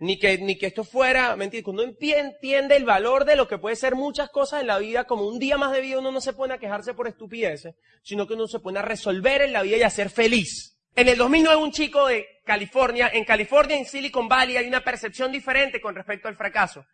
ni 0.00 0.18
que, 0.18 0.36
ni 0.36 0.58
que 0.58 0.66
esto 0.66 0.84
fuera, 0.84 1.34
mentira, 1.36 1.62
cuando 1.62 1.84
uno 1.84 1.92
entiende 1.92 2.76
el 2.76 2.84
valor 2.84 3.24
de 3.24 3.36
lo 3.36 3.48
que 3.48 3.56
puede 3.56 3.76
ser 3.76 3.94
muchas 3.94 4.28
cosas 4.28 4.60
en 4.60 4.66
la 4.66 4.78
vida, 4.78 5.04
como 5.04 5.26
un 5.26 5.38
día 5.38 5.56
más 5.56 5.72
de 5.72 5.80
vida 5.80 5.98
uno 5.98 6.10
no 6.10 6.20
se 6.20 6.34
pone 6.34 6.52
a 6.52 6.58
quejarse 6.58 6.92
por 6.92 7.08
estupideces, 7.08 7.74
sino 8.02 8.26
que 8.26 8.34
uno 8.34 8.46
se 8.46 8.58
pone 8.58 8.80
a 8.80 8.82
resolver 8.82 9.40
en 9.40 9.52
la 9.54 9.62
vida 9.62 9.76
y 9.78 9.82
a 9.82 9.90
ser 9.90 10.10
feliz. 10.10 10.76
En 10.94 11.08
el 11.08 11.16
2009 11.16 11.56
un 11.56 11.72
chico 11.72 12.06
de 12.06 12.40
California, 12.44 13.10
en 13.12 13.24
California, 13.24 13.78
en 13.78 13.86
Silicon 13.86 14.28
Valley, 14.28 14.58
hay 14.58 14.66
una 14.66 14.84
percepción 14.84 15.32
diferente 15.32 15.80
con 15.80 15.94
respecto 15.94 16.28
al 16.28 16.36
fracaso. 16.36 16.84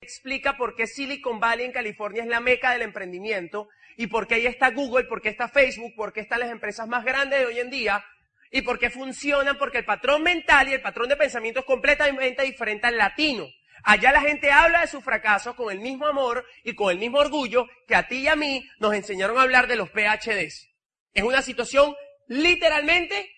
Explica 0.00 0.56
por 0.56 0.76
qué 0.76 0.86
Silicon 0.86 1.40
Valley 1.40 1.66
en 1.66 1.72
California 1.72 2.22
es 2.22 2.28
la 2.28 2.38
meca 2.38 2.70
del 2.70 2.82
emprendimiento 2.82 3.68
y 3.96 4.06
por 4.06 4.28
qué 4.28 4.36
ahí 4.36 4.46
está 4.46 4.70
Google, 4.70 5.04
por 5.04 5.20
qué 5.20 5.30
está 5.30 5.48
Facebook, 5.48 5.92
por 5.96 6.12
qué 6.12 6.20
están 6.20 6.38
las 6.38 6.52
empresas 6.52 6.86
más 6.86 7.04
grandes 7.04 7.40
de 7.40 7.46
hoy 7.46 7.58
en 7.58 7.70
día 7.70 8.04
y 8.52 8.62
por 8.62 8.78
qué 8.78 8.90
funcionan, 8.90 9.58
porque 9.58 9.78
el 9.78 9.84
patrón 9.84 10.22
mental 10.22 10.68
y 10.68 10.74
el 10.74 10.82
patrón 10.82 11.08
de 11.08 11.16
pensamiento 11.16 11.60
es 11.60 11.66
completamente 11.66 12.44
diferente 12.44 12.86
al 12.86 12.96
latino. 12.96 13.46
Allá 13.82 14.12
la 14.12 14.20
gente 14.20 14.52
habla 14.52 14.82
de 14.82 14.86
sus 14.86 15.02
fracasos 15.02 15.56
con 15.56 15.72
el 15.72 15.80
mismo 15.80 16.06
amor 16.06 16.46
y 16.62 16.76
con 16.76 16.92
el 16.92 16.98
mismo 16.98 17.18
orgullo 17.18 17.66
que 17.88 17.96
a 17.96 18.06
ti 18.06 18.18
y 18.18 18.28
a 18.28 18.36
mí 18.36 18.64
nos 18.78 18.94
enseñaron 18.94 19.36
a 19.36 19.42
hablar 19.42 19.66
de 19.66 19.74
los 19.74 19.90
PhDs. 19.90 20.68
Es 21.12 21.24
una 21.24 21.42
situación 21.42 21.94
literalmente 22.32 23.30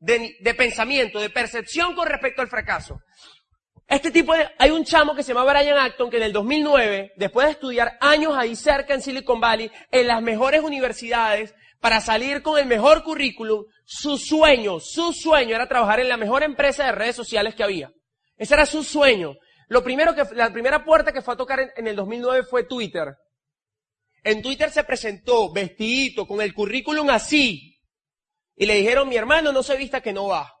de, 0.00 0.54
pensamiento, 0.56 1.20
de 1.20 1.30
percepción 1.30 1.94
con 1.94 2.08
respecto 2.08 2.42
al 2.42 2.48
fracaso. 2.48 3.00
Este 3.86 4.10
tipo 4.10 4.34
de, 4.34 4.48
hay 4.58 4.70
un 4.70 4.84
chamo 4.84 5.14
que 5.14 5.22
se 5.22 5.34
llama 5.34 5.52
Brian 5.52 5.78
Acton 5.78 6.10
que 6.10 6.16
en 6.16 6.24
el 6.24 6.32
2009, 6.32 7.12
después 7.16 7.46
de 7.46 7.52
estudiar 7.52 7.98
años 8.00 8.34
ahí 8.36 8.54
cerca 8.54 8.94
en 8.94 9.02
Silicon 9.02 9.40
Valley, 9.40 9.70
en 9.90 10.06
las 10.06 10.22
mejores 10.22 10.62
universidades, 10.62 11.54
para 11.80 12.00
salir 12.00 12.42
con 12.42 12.58
el 12.58 12.66
mejor 12.66 13.02
currículum, 13.02 13.64
su 13.84 14.16
sueño, 14.16 14.80
su 14.80 15.12
sueño 15.12 15.56
era 15.56 15.68
trabajar 15.68 16.00
en 16.00 16.08
la 16.08 16.16
mejor 16.16 16.42
empresa 16.42 16.84
de 16.84 16.92
redes 16.92 17.16
sociales 17.16 17.54
que 17.54 17.64
había. 17.64 17.90
Ese 18.36 18.54
era 18.54 18.66
su 18.66 18.84
sueño. 18.84 19.34
Lo 19.68 19.82
primero 19.82 20.14
que, 20.14 20.24
la 20.34 20.52
primera 20.52 20.84
puerta 20.84 21.12
que 21.12 21.22
fue 21.22 21.34
a 21.34 21.36
tocar 21.36 21.60
en, 21.60 21.70
en 21.76 21.86
el 21.86 21.96
2009 21.96 22.44
fue 22.44 22.64
Twitter. 22.64 23.14
En 24.22 24.42
Twitter 24.42 24.70
se 24.70 24.84
presentó 24.84 25.52
vestidito, 25.52 26.26
con 26.26 26.40
el 26.40 26.54
currículum 26.54 27.10
así. 27.10 27.69
Y 28.56 28.66
le 28.66 28.74
dijeron, 28.74 29.08
mi 29.08 29.16
hermano 29.16 29.52
no 29.52 29.62
se 29.62 29.76
vista 29.76 30.00
que 30.00 30.12
no 30.12 30.28
va. 30.28 30.52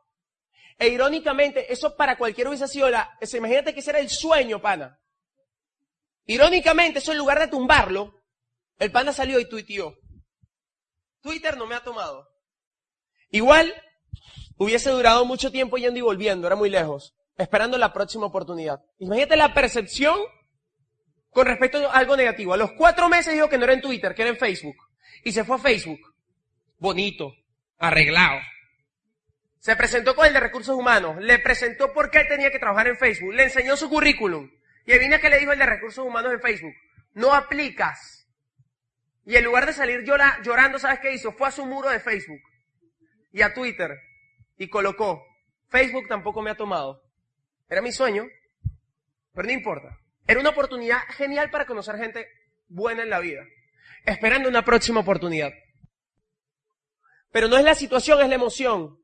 E 0.78 0.88
irónicamente, 0.88 1.70
eso 1.70 1.94
para 1.94 2.16
cualquier 2.16 2.48
hubiese 2.48 2.66
sido 2.66 2.88
la, 2.88 3.18
imagínate 3.20 3.74
que 3.74 3.80
ese 3.80 3.90
era 3.90 3.98
el 3.98 4.08
sueño, 4.08 4.62
pana. 4.62 4.98
Irónicamente, 6.24 7.00
eso 7.00 7.12
en 7.12 7.18
lugar 7.18 7.38
de 7.38 7.48
tumbarlo, 7.48 8.14
el 8.78 8.90
pana 8.90 9.12
salió 9.12 9.38
y 9.38 9.48
tuiteó. 9.48 9.94
Twitter 11.20 11.58
no 11.58 11.66
me 11.66 11.74
ha 11.74 11.84
tomado. 11.84 12.26
Igual, 13.30 13.74
hubiese 14.56 14.90
durado 14.90 15.24
mucho 15.26 15.52
tiempo 15.52 15.76
yendo 15.76 15.98
y 15.98 16.02
volviendo, 16.02 16.46
era 16.46 16.56
muy 16.56 16.70
lejos, 16.70 17.14
esperando 17.36 17.76
la 17.76 17.92
próxima 17.92 18.26
oportunidad. 18.26 18.80
Imagínate 18.98 19.36
la 19.36 19.52
percepción 19.52 20.18
con 21.30 21.46
respecto 21.46 21.78
a 21.88 21.92
algo 21.92 22.16
negativo. 22.16 22.54
A 22.54 22.56
los 22.56 22.72
cuatro 22.72 23.08
meses 23.08 23.34
dijo 23.34 23.48
que 23.48 23.58
no 23.58 23.64
era 23.64 23.74
en 23.74 23.80
Twitter, 23.80 24.14
que 24.14 24.22
era 24.22 24.30
en 24.30 24.38
Facebook. 24.38 24.76
Y 25.24 25.32
se 25.32 25.44
fue 25.44 25.56
a 25.56 25.60
Facebook. 25.60 26.00
Bonito, 26.78 27.34
arreglado. 27.80 28.38
Se 29.58 29.74
presentó 29.74 30.14
con 30.14 30.26
el 30.26 30.32
de 30.32 30.40
recursos 30.40 30.76
humanos, 30.76 31.16
le 31.20 31.38
presentó 31.38 31.92
por 31.92 32.10
qué 32.10 32.24
tenía 32.24 32.50
que 32.50 32.58
trabajar 32.58 32.86
en 32.86 32.96
Facebook, 32.96 33.34
le 33.34 33.44
enseñó 33.44 33.76
su 33.76 33.90
currículum. 33.90 34.50
Y 34.86 34.98
viene 34.98 35.20
que 35.20 35.28
le 35.28 35.38
dijo 35.38 35.52
el 35.52 35.58
de 35.58 35.66
recursos 35.66 36.04
humanos 36.04 36.32
en 36.32 36.40
Facebook, 36.40 36.74
no 37.14 37.34
aplicas. 37.34 38.28
Y 39.26 39.36
en 39.36 39.44
lugar 39.44 39.66
de 39.66 39.72
salir 39.72 40.04
llorando, 40.04 40.78
¿sabes 40.78 41.00
qué 41.00 41.12
hizo? 41.12 41.32
Fue 41.32 41.48
a 41.48 41.50
su 41.50 41.66
muro 41.66 41.90
de 41.90 42.00
Facebook 42.00 42.40
y 43.32 43.42
a 43.42 43.52
Twitter 43.52 43.98
y 44.56 44.68
colocó, 44.68 45.24
Facebook 45.68 46.08
tampoco 46.08 46.42
me 46.42 46.50
ha 46.50 46.56
tomado. 46.56 47.02
Era 47.68 47.82
mi 47.82 47.92
sueño, 47.92 48.26
pero 49.34 49.46
no 49.46 49.52
importa. 49.52 49.98
Era 50.26 50.40
una 50.40 50.50
oportunidad 50.50 51.00
genial 51.10 51.50
para 51.50 51.66
conocer 51.66 51.96
gente 51.96 52.26
buena 52.68 53.02
en 53.02 53.10
la 53.10 53.20
vida, 53.20 53.42
esperando 54.04 54.48
una 54.48 54.64
próxima 54.64 55.00
oportunidad. 55.00 55.52
Pero 57.32 57.48
no 57.48 57.56
es 57.56 57.64
la 57.64 57.74
situación, 57.74 58.20
es 58.20 58.28
la 58.28 58.34
emoción. 58.34 58.98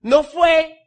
No 0.00 0.22
fue 0.22 0.78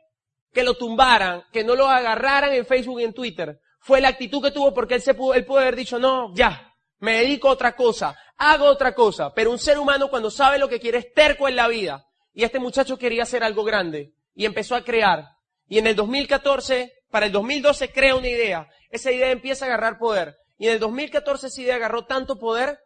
que 0.54 0.64
lo 0.64 0.76
tumbaran, 0.76 1.44
que 1.52 1.64
no 1.64 1.76
lo 1.76 1.88
agarraran 1.88 2.54
en 2.54 2.66
Facebook 2.66 3.02
y 3.02 3.04
en 3.04 3.14
Twitter. 3.14 3.60
Fue 3.80 4.02
la 4.02 4.10
actitud 4.10 4.42
que 4.42 4.52
tuvo 4.52 4.74
porque 4.74 4.96
él, 4.96 5.02
se 5.02 5.14
pudo, 5.14 5.34
él 5.34 5.46
pudo 5.46 5.60
haber 5.60 5.76
dicho, 5.76 6.00
no, 6.00 6.34
ya, 6.34 6.74
me 7.00 7.20
dedico 7.20 7.50
a 7.50 7.52
otra 7.52 7.76
cosa, 7.76 8.18
hago 8.38 8.66
otra 8.66 8.96
cosa. 8.96 9.34
Pero 9.34 9.52
un 9.52 9.60
ser 9.60 9.78
humano 9.78 10.10
cuando 10.10 10.32
sabe 10.32 10.58
lo 10.58 10.70
que 10.70 10.80
quiere 10.80 11.00
es 11.00 11.14
terco 11.14 11.48
en 11.48 11.56
la 11.56 11.68
vida. 11.68 12.06
Y 12.34 12.44
este 12.44 12.60
muchacho 12.60 12.98
quería 12.98 13.24
hacer 13.24 13.44
algo 13.44 13.64
grande 13.64 14.14
y 14.34 14.46
empezó 14.46 14.76
a 14.76 14.84
crear. 14.84 15.26
Y 15.68 15.78
en 15.78 15.88
el 15.88 15.96
2014, 15.96 16.92
para 17.10 17.28
el 17.28 17.32
2012 17.32 17.92
crea 17.92 18.16
una 18.16 18.28
idea. 18.28 18.70
Esa 18.90 19.12
idea 19.12 19.32
empieza 19.32 19.66
a 19.66 19.68
agarrar 19.70 19.98
poder. 19.98 20.36
Y 20.58 20.68
en 20.68 20.74
el 20.74 20.80
2014 20.80 21.48
esa 21.48 21.62
idea 21.62 21.76
agarró 21.76 22.06
tanto 22.06 22.38
poder 22.38 22.80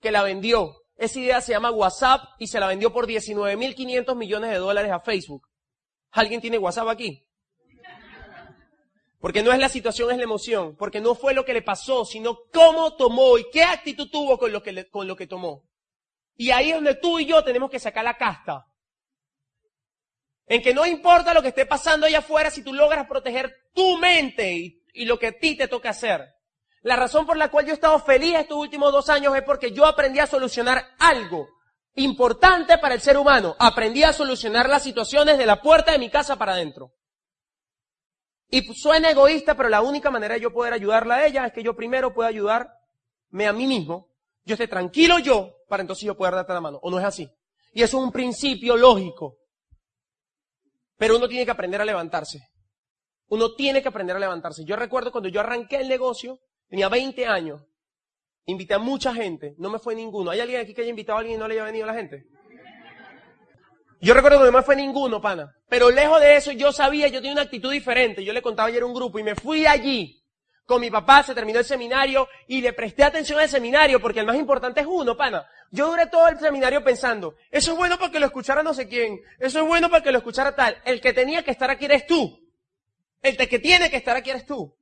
que 0.00 0.10
la 0.10 0.22
vendió. 0.22 0.83
Esa 0.96 1.18
idea 1.18 1.40
se 1.40 1.52
llama 1.52 1.70
WhatsApp 1.70 2.22
y 2.38 2.46
se 2.46 2.60
la 2.60 2.68
vendió 2.68 2.92
por 2.92 3.06
19.500 3.06 4.14
millones 4.14 4.50
de 4.50 4.56
dólares 4.56 4.92
a 4.92 5.00
Facebook. 5.00 5.48
¿Alguien 6.12 6.40
tiene 6.40 6.58
WhatsApp 6.58 6.88
aquí? 6.88 7.26
Porque 9.18 9.42
no 9.42 9.52
es 9.52 9.58
la 9.58 9.70
situación, 9.70 10.10
es 10.10 10.18
la 10.18 10.24
emoción. 10.24 10.76
Porque 10.76 11.00
no 11.00 11.14
fue 11.14 11.34
lo 11.34 11.44
que 11.44 11.54
le 11.54 11.62
pasó, 11.62 12.04
sino 12.04 12.40
cómo 12.52 12.94
tomó 12.94 13.38
y 13.38 13.46
qué 13.50 13.64
actitud 13.64 14.10
tuvo 14.10 14.38
con 14.38 14.52
lo 14.52 14.62
que, 14.62 14.88
con 14.90 15.08
lo 15.08 15.16
que 15.16 15.26
tomó. 15.26 15.64
Y 16.36 16.50
ahí 16.50 16.68
es 16.68 16.74
donde 16.74 16.96
tú 16.96 17.18
y 17.18 17.24
yo 17.24 17.42
tenemos 17.42 17.70
que 17.70 17.80
sacar 17.80 18.04
la 18.04 18.18
casta. 18.18 18.66
En 20.46 20.60
que 20.60 20.74
no 20.74 20.84
importa 20.84 21.32
lo 21.32 21.40
que 21.40 21.48
esté 21.48 21.64
pasando 21.64 22.06
allá 22.06 22.18
afuera 22.18 22.50
si 22.50 22.62
tú 22.62 22.74
logras 22.74 23.06
proteger 23.06 23.70
tu 23.72 23.96
mente 23.96 24.52
y, 24.52 24.82
y 24.92 25.06
lo 25.06 25.18
que 25.18 25.28
a 25.28 25.38
ti 25.38 25.56
te 25.56 25.68
toca 25.68 25.88
hacer. 25.88 26.33
La 26.84 26.96
razón 26.96 27.24
por 27.24 27.38
la 27.38 27.50
cual 27.50 27.64
yo 27.64 27.70
he 27.70 27.74
estado 27.74 27.98
feliz 27.98 28.34
estos 28.34 28.58
últimos 28.58 28.92
dos 28.92 29.08
años 29.08 29.34
es 29.34 29.42
porque 29.42 29.72
yo 29.72 29.86
aprendí 29.86 30.18
a 30.18 30.26
solucionar 30.26 30.84
algo 30.98 31.48
importante 31.94 32.76
para 32.76 32.94
el 32.94 33.00
ser 33.00 33.16
humano. 33.16 33.56
Aprendí 33.58 34.02
a 34.02 34.12
solucionar 34.12 34.68
las 34.68 34.82
situaciones 34.82 35.38
de 35.38 35.46
la 35.46 35.62
puerta 35.62 35.92
de 35.92 35.98
mi 35.98 36.10
casa 36.10 36.36
para 36.36 36.52
adentro. 36.52 36.92
Y 38.50 38.62
suena 38.74 39.10
egoísta, 39.10 39.56
pero 39.56 39.70
la 39.70 39.80
única 39.80 40.10
manera 40.10 40.34
de 40.34 40.42
yo 40.42 40.52
poder 40.52 40.74
ayudarla 40.74 41.16
a 41.16 41.26
ella 41.26 41.46
es 41.46 41.54
que 41.54 41.62
yo 41.62 41.74
primero 41.74 42.12
pueda 42.12 42.28
ayudarme 42.28 43.46
a 43.48 43.52
mí 43.54 43.66
mismo. 43.66 44.10
Yo 44.44 44.52
esté 44.52 44.68
tranquilo 44.68 45.18
yo, 45.18 45.54
para 45.70 45.80
entonces 45.80 46.04
yo 46.04 46.14
poder 46.14 46.34
darte 46.34 46.52
la 46.52 46.60
mano. 46.60 46.78
¿O 46.82 46.90
no 46.90 46.98
es 46.98 47.04
así? 47.06 47.26
Y 47.72 47.82
eso 47.82 47.96
es 47.96 48.04
un 48.04 48.12
principio 48.12 48.76
lógico. 48.76 49.38
Pero 50.98 51.16
uno 51.16 51.28
tiene 51.28 51.46
que 51.46 51.50
aprender 51.50 51.80
a 51.80 51.86
levantarse. 51.86 52.40
Uno 53.28 53.54
tiene 53.54 53.80
que 53.80 53.88
aprender 53.88 54.16
a 54.16 54.20
levantarse. 54.20 54.66
Yo 54.66 54.76
recuerdo 54.76 55.10
cuando 55.10 55.30
yo 55.30 55.40
arranqué 55.40 55.76
el 55.76 55.88
negocio, 55.88 56.40
tenía 56.68 56.88
20 56.88 57.26
años, 57.26 57.62
Invité 58.46 58.74
a 58.74 58.78
mucha 58.78 59.14
gente, 59.14 59.54
no 59.56 59.70
me 59.70 59.78
fue 59.78 59.94
ninguno. 59.94 60.30
¿Hay 60.30 60.40
alguien 60.40 60.60
aquí 60.60 60.74
que 60.74 60.82
haya 60.82 60.90
invitado 60.90 61.16
a 61.16 61.20
alguien 61.20 61.36
y 61.36 61.40
no 61.40 61.48
le 61.48 61.54
haya 61.54 61.64
venido 61.64 61.86
la 61.86 61.94
gente? 61.94 62.26
Yo 64.00 64.12
recuerdo 64.12 64.40
que 64.40 64.44
no 64.44 64.52
me 64.52 64.62
fue 64.62 64.76
ninguno, 64.76 65.20
pana. 65.22 65.54
Pero 65.70 65.90
lejos 65.90 66.20
de 66.20 66.36
eso, 66.36 66.52
yo 66.52 66.70
sabía, 66.70 67.08
yo 67.08 67.20
tenía 67.20 67.32
una 67.32 67.42
actitud 67.42 67.72
diferente. 67.72 68.22
Yo 68.22 68.34
le 68.34 68.42
contaba 68.42 68.68
ayer 68.68 68.82
a 68.82 68.86
un 68.86 68.92
grupo 68.92 69.18
y 69.18 69.22
me 69.22 69.34
fui 69.34 69.64
allí. 69.64 70.20
Con 70.66 70.80
mi 70.80 70.90
papá 70.90 71.22
se 71.22 71.34
terminó 71.34 71.58
el 71.58 71.64
seminario 71.64 72.28
y 72.46 72.60
le 72.60 72.74
presté 72.74 73.04
atención 73.04 73.38
al 73.38 73.48
seminario 73.48 74.00
porque 74.00 74.20
el 74.20 74.26
más 74.26 74.36
importante 74.36 74.80
es 74.80 74.86
uno, 74.86 75.16
pana. 75.16 75.46
Yo 75.70 75.88
duré 75.88 76.06
todo 76.06 76.28
el 76.28 76.38
seminario 76.38 76.84
pensando, 76.84 77.34
eso 77.50 77.72
es 77.72 77.76
bueno 77.76 77.98
para 77.98 78.10
que 78.10 78.20
lo 78.20 78.26
escuchara 78.26 78.62
no 78.62 78.72
sé 78.72 78.88
quién, 78.88 79.20
eso 79.40 79.60
es 79.60 79.66
bueno 79.66 79.90
para 79.90 80.02
que 80.02 80.12
lo 80.12 80.18
escuchara 80.18 80.54
tal. 80.54 80.80
El 80.84 81.00
que 81.00 81.12
tenía 81.12 81.42
que 81.42 81.50
estar 81.50 81.70
aquí 81.70 81.86
eres 81.86 82.06
tú. 82.06 82.40
El 83.20 83.36
que 83.36 83.58
tiene 83.58 83.90
que 83.90 83.96
estar 83.96 84.16
aquí 84.16 84.30
eres 84.30 84.46
tú. 84.46 84.74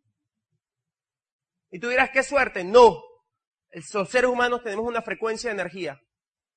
Y 1.73 1.81
tú 1.81 1.89
dirás, 1.89 2.11
qué 2.11 2.23
suerte. 2.23 2.63
No, 2.63 3.03
los 3.73 4.09
seres 4.09 4.31
humanos 4.31 4.63
tenemos 4.63 4.87
una 4.87 5.01
frecuencia 5.01 5.49
de 5.49 5.55
energía. 5.55 5.99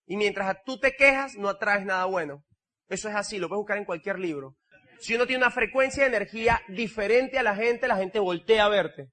Y 0.06 0.18
mientras 0.18 0.58
tú 0.66 0.78
te 0.78 0.92
quejas, 0.96 1.36
no 1.36 1.48
atraes 1.48 1.86
nada 1.86 2.06
bueno. 2.06 2.44
Eso 2.90 3.10
es 3.10 3.16
así, 3.16 3.40
lo 3.40 3.48
puedes 3.48 3.62
buscar 3.62 3.78
en 3.78 3.86
cualquier 3.86 4.20
libro. 4.20 4.56
Si 5.00 5.16
uno 5.16 5.26
tiene 5.26 5.44
una 5.44 5.52
frecuencia 5.52 6.04
de 6.04 6.10
energía 6.10 6.62
diferente 6.68 7.40
a 7.40 7.44
la 7.44 7.56
gente, 7.56 7.88
la 7.88 7.96
gente 7.96 8.20
voltea 8.20 8.66
a 8.66 8.70
verte. 8.70 9.08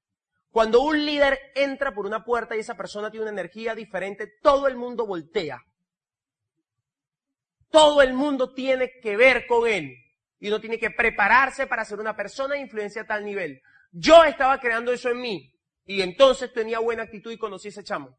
Cuando 0.50 0.82
un 0.82 1.06
líder 1.06 1.38
entra 1.54 1.94
por 1.94 2.04
una 2.04 2.24
puerta 2.24 2.56
y 2.56 2.60
esa 2.60 2.76
persona 2.76 3.10
tiene 3.10 3.22
una 3.22 3.32
energía 3.32 3.74
diferente, 3.74 4.28
todo 4.42 4.66
el 4.66 4.76
mundo 4.76 5.06
voltea. 5.06 5.62
Todo 7.70 8.02
el 8.02 8.12
mundo 8.12 8.52
tiene 8.52 8.90
que 9.00 9.16
ver 9.16 9.46
con 9.46 9.68
él. 9.68 9.96
Y 10.40 10.48
uno 10.48 10.60
tiene 10.60 10.78
que 10.78 10.90
prepararse 10.90 11.68
para 11.68 11.84
ser 11.84 12.00
una 12.00 12.16
persona 12.16 12.54
de 12.54 12.60
influencia 12.60 13.02
a 13.02 13.06
tal 13.06 13.24
nivel. 13.24 13.62
Yo 13.92 14.24
estaba 14.24 14.58
creando 14.58 14.92
eso 14.92 15.08
en 15.08 15.20
mí. 15.20 15.51
Y 15.84 16.02
entonces 16.02 16.52
tenía 16.52 16.78
buena 16.78 17.04
actitud 17.04 17.32
y 17.32 17.38
conocí 17.38 17.68
ese 17.68 17.84
chamo. 17.84 18.16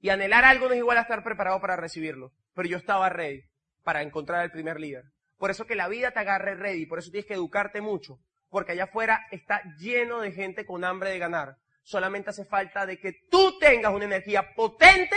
Y 0.00 0.10
anhelar 0.10 0.44
algo 0.44 0.66
no 0.66 0.74
es 0.74 0.78
igual 0.78 0.98
a 0.98 1.02
estar 1.02 1.22
preparado 1.22 1.60
para 1.60 1.76
recibirlo. 1.76 2.32
Pero 2.54 2.68
yo 2.68 2.76
estaba 2.76 3.08
ready 3.08 3.42
para 3.82 4.02
encontrar 4.02 4.44
el 4.44 4.50
primer 4.50 4.78
líder. 4.80 5.04
Por 5.38 5.50
eso 5.50 5.66
que 5.66 5.74
la 5.74 5.88
vida 5.88 6.10
te 6.10 6.20
agarre 6.20 6.54
ready. 6.54 6.86
Por 6.86 6.98
eso 6.98 7.10
tienes 7.10 7.26
que 7.26 7.34
educarte 7.34 7.80
mucho. 7.80 8.18
Porque 8.48 8.72
allá 8.72 8.84
afuera 8.84 9.26
está 9.30 9.62
lleno 9.78 10.20
de 10.20 10.32
gente 10.32 10.66
con 10.66 10.84
hambre 10.84 11.10
de 11.10 11.18
ganar. 11.18 11.56
Solamente 11.82 12.30
hace 12.30 12.44
falta 12.44 12.86
de 12.86 12.98
que 12.98 13.12
tú 13.30 13.58
tengas 13.58 13.92
una 13.92 14.04
energía 14.04 14.54
potente 14.54 15.16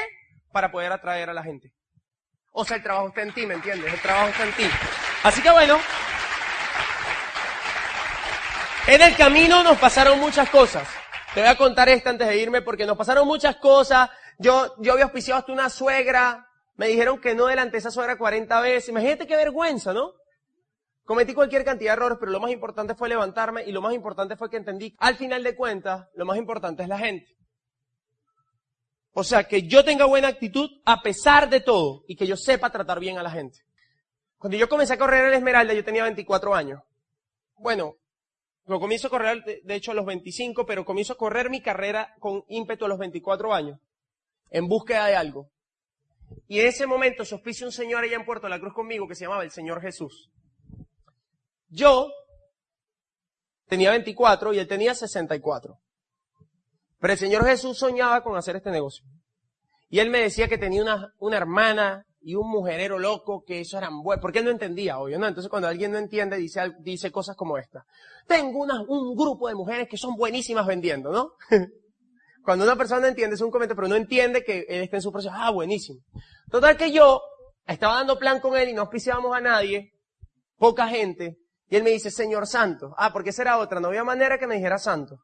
para 0.51 0.71
poder 0.71 0.91
atraer 0.91 1.29
a 1.29 1.33
la 1.33 1.43
gente. 1.43 1.73
O 2.51 2.63
sea, 2.63 2.77
el 2.77 2.83
trabajo 2.83 3.09
está 3.09 3.21
en 3.21 3.33
ti, 3.33 3.45
¿me 3.45 3.55
entiendes? 3.55 3.93
El 3.93 3.99
trabajo 3.99 4.29
está 4.29 4.45
en 4.45 4.53
ti. 4.53 4.63
Así 5.23 5.41
que 5.41 5.51
bueno, 5.51 5.77
en 8.87 9.01
el 9.01 9.15
camino 9.17 9.63
nos 9.63 9.77
pasaron 9.77 10.19
muchas 10.19 10.49
cosas. 10.49 10.87
Te 11.35 11.41
voy 11.41 11.49
a 11.49 11.57
contar 11.57 11.89
esta 11.89 12.11
antes 12.11 12.29
de 12.29 12.37
irme 12.37 12.61
porque 12.61 12.85
nos 12.85 12.95
pasaron 12.95 13.27
muchas 13.27 13.57
cosas. 13.57 14.09
Yo, 14.39 14.73
yo 14.77 14.93
había 14.93 15.03
auspiciado 15.03 15.39
hasta 15.39 15.51
una 15.51 15.69
suegra. 15.69 16.47
Me 16.77 16.87
dijeron 16.87 17.19
que 17.19 17.35
no 17.35 17.47
delante 17.47 17.73
de 17.73 17.79
esa 17.79 17.91
suegra 17.91 18.17
40 18.17 18.61
veces. 18.61 18.87
Imagínate 18.87 19.27
qué 19.27 19.35
vergüenza, 19.35 19.91
¿no? 19.91 20.13
Cometí 21.03 21.33
cualquier 21.33 21.65
cantidad 21.65 21.91
de 21.91 21.97
errores, 21.97 22.17
pero 22.21 22.31
lo 22.31 22.39
más 22.39 22.51
importante 22.51 22.95
fue 22.95 23.09
levantarme 23.09 23.65
y 23.65 23.73
lo 23.73 23.81
más 23.81 23.93
importante 23.93 24.37
fue 24.37 24.49
que 24.49 24.55
entendí, 24.55 24.95
al 24.97 25.17
final 25.17 25.43
de 25.43 25.57
cuentas, 25.57 26.07
lo 26.15 26.25
más 26.25 26.37
importante 26.37 26.83
es 26.83 26.87
la 26.87 26.99
gente. 26.99 27.35
O 29.11 29.25
sea, 29.25 29.43
que 29.43 29.63
yo 29.63 29.83
tenga 29.83 30.05
buena 30.05 30.29
actitud 30.29 30.69
a 30.85 31.01
pesar 31.01 31.49
de 31.49 31.59
todo 31.59 32.05
y 32.07 32.15
que 32.15 32.25
yo 32.25 32.37
sepa 32.37 32.69
tratar 32.69 33.01
bien 33.01 33.17
a 33.17 33.23
la 33.23 33.31
gente. 33.31 33.59
Cuando 34.37 34.55
yo 34.55 34.69
comencé 34.69 34.93
a 34.93 34.97
correr 34.97 35.27
en 35.27 35.33
Esmeralda, 35.33 35.73
yo 35.73 35.83
tenía 35.83 36.03
24 36.03 36.55
años. 36.55 36.81
Bueno, 37.57 37.97
lo 38.67 38.79
comienzo 38.79 39.07
a 39.07 39.09
correr, 39.11 39.43
de 39.43 39.75
hecho, 39.75 39.91
a 39.91 39.93
los 39.93 40.05
25, 40.05 40.65
pero 40.65 40.85
comienzo 40.85 41.13
a 41.13 41.17
correr 41.17 41.49
mi 41.49 41.61
carrera 41.61 42.15
con 42.19 42.43
ímpetu 42.47 42.85
a 42.85 42.87
los 42.87 42.97
24 42.97 43.53
años, 43.53 43.79
en 44.49 44.67
búsqueda 44.67 45.05
de 45.05 45.15
algo. 45.15 45.49
Y 46.47 46.59
en 46.59 46.67
ese 46.67 46.87
momento 46.87 47.23
se 47.25 47.35
auspicia 47.35 47.65
un 47.65 47.71
señor 47.71 48.03
allá 48.03 48.15
en 48.15 48.25
Puerto 48.25 48.49
La 48.49 48.59
Cruz 48.59 48.73
conmigo 48.73 49.07
que 49.07 49.15
se 49.15 49.25
llamaba 49.25 49.43
el 49.43 49.51
Señor 49.51 49.81
Jesús. 49.81 50.31
Yo 51.69 52.11
tenía 53.67 53.91
24 53.91 54.53
y 54.53 54.59
él 54.59 54.67
tenía 54.67 54.95
64. 54.95 55.79
Pero 56.99 57.13
el 57.13 57.19
Señor 57.19 57.45
Jesús 57.45 57.77
soñaba 57.77 58.23
con 58.23 58.35
hacer 58.35 58.55
este 58.55 58.71
negocio. 58.71 59.05
Y 59.89 59.99
él 59.99 60.09
me 60.09 60.19
decía 60.19 60.47
que 60.47 60.57
tenía 60.57 60.81
una, 60.81 61.13
una 61.19 61.37
hermana 61.37 62.05
y 62.25 62.33
un 62.33 62.49
mujerero 62.49 62.97
loco 62.97 63.43
que 63.45 63.61
eso 63.61 63.77
eran 63.77 64.01
buenos, 64.01 64.19
porque 64.19 64.39
él 64.39 64.45
no 64.45 64.51
entendía, 64.51 64.97
obvio, 64.97 65.19
¿no? 65.19 65.27
Entonces 65.27 65.47
cuando 65.47 65.67
alguien 65.67 65.91
no 65.91 65.99
entiende, 65.99 66.37
dice, 66.37 66.73
dice 66.79 67.11
cosas 67.11 67.35
como 67.35 67.59
esta. 67.59 67.85
Tengo 68.25 68.63
una, 68.63 68.81
un 68.81 69.15
grupo 69.15 69.47
de 69.47 69.53
mujeres 69.53 69.87
que 69.87 69.95
son 69.95 70.15
buenísimas 70.15 70.65
vendiendo, 70.65 71.11
¿no? 71.11 71.33
cuando 72.43 72.65
una 72.65 72.75
persona 72.75 73.01
no 73.01 73.07
entiende, 73.07 73.35
es 73.35 73.41
un 73.41 73.51
comentario, 73.51 73.75
pero 73.75 73.87
no 73.89 73.95
entiende 73.95 74.43
que 74.43 74.65
él 74.67 74.81
está 74.81 74.97
en 74.97 75.03
su 75.03 75.11
proceso, 75.11 75.35
ah, 75.37 75.51
buenísimo. 75.51 75.99
Total 76.49 76.75
que 76.75 76.91
yo 76.91 77.21
estaba 77.67 77.97
dando 77.97 78.17
plan 78.17 78.39
con 78.39 78.57
él 78.57 78.69
y 78.69 78.73
no 78.73 78.81
auspiciábamos 78.81 79.37
a 79.37 79.39
nadie, 79.39 79.93
poca 80.57 80.87
gente, 80.87 81.37
y 81.69 81.75
él 81.75 81.83
me 81.83 81.91
dice, 81.91 82.09
Señor 82.09 82.47
Santo. 82.47 82.95
Ah, 82.97 83.13
porque 83.13 83.29
esa 83.29 83.43
era 83.43 83.59
otra, 83.59 83.79
no 83.79 83.89
había 83.89 84.03
manera 84.03 84.39
que 84.39 84.47
me 84.47 84.55
dijera 84.55 84.79
Santo. 84.79 85.19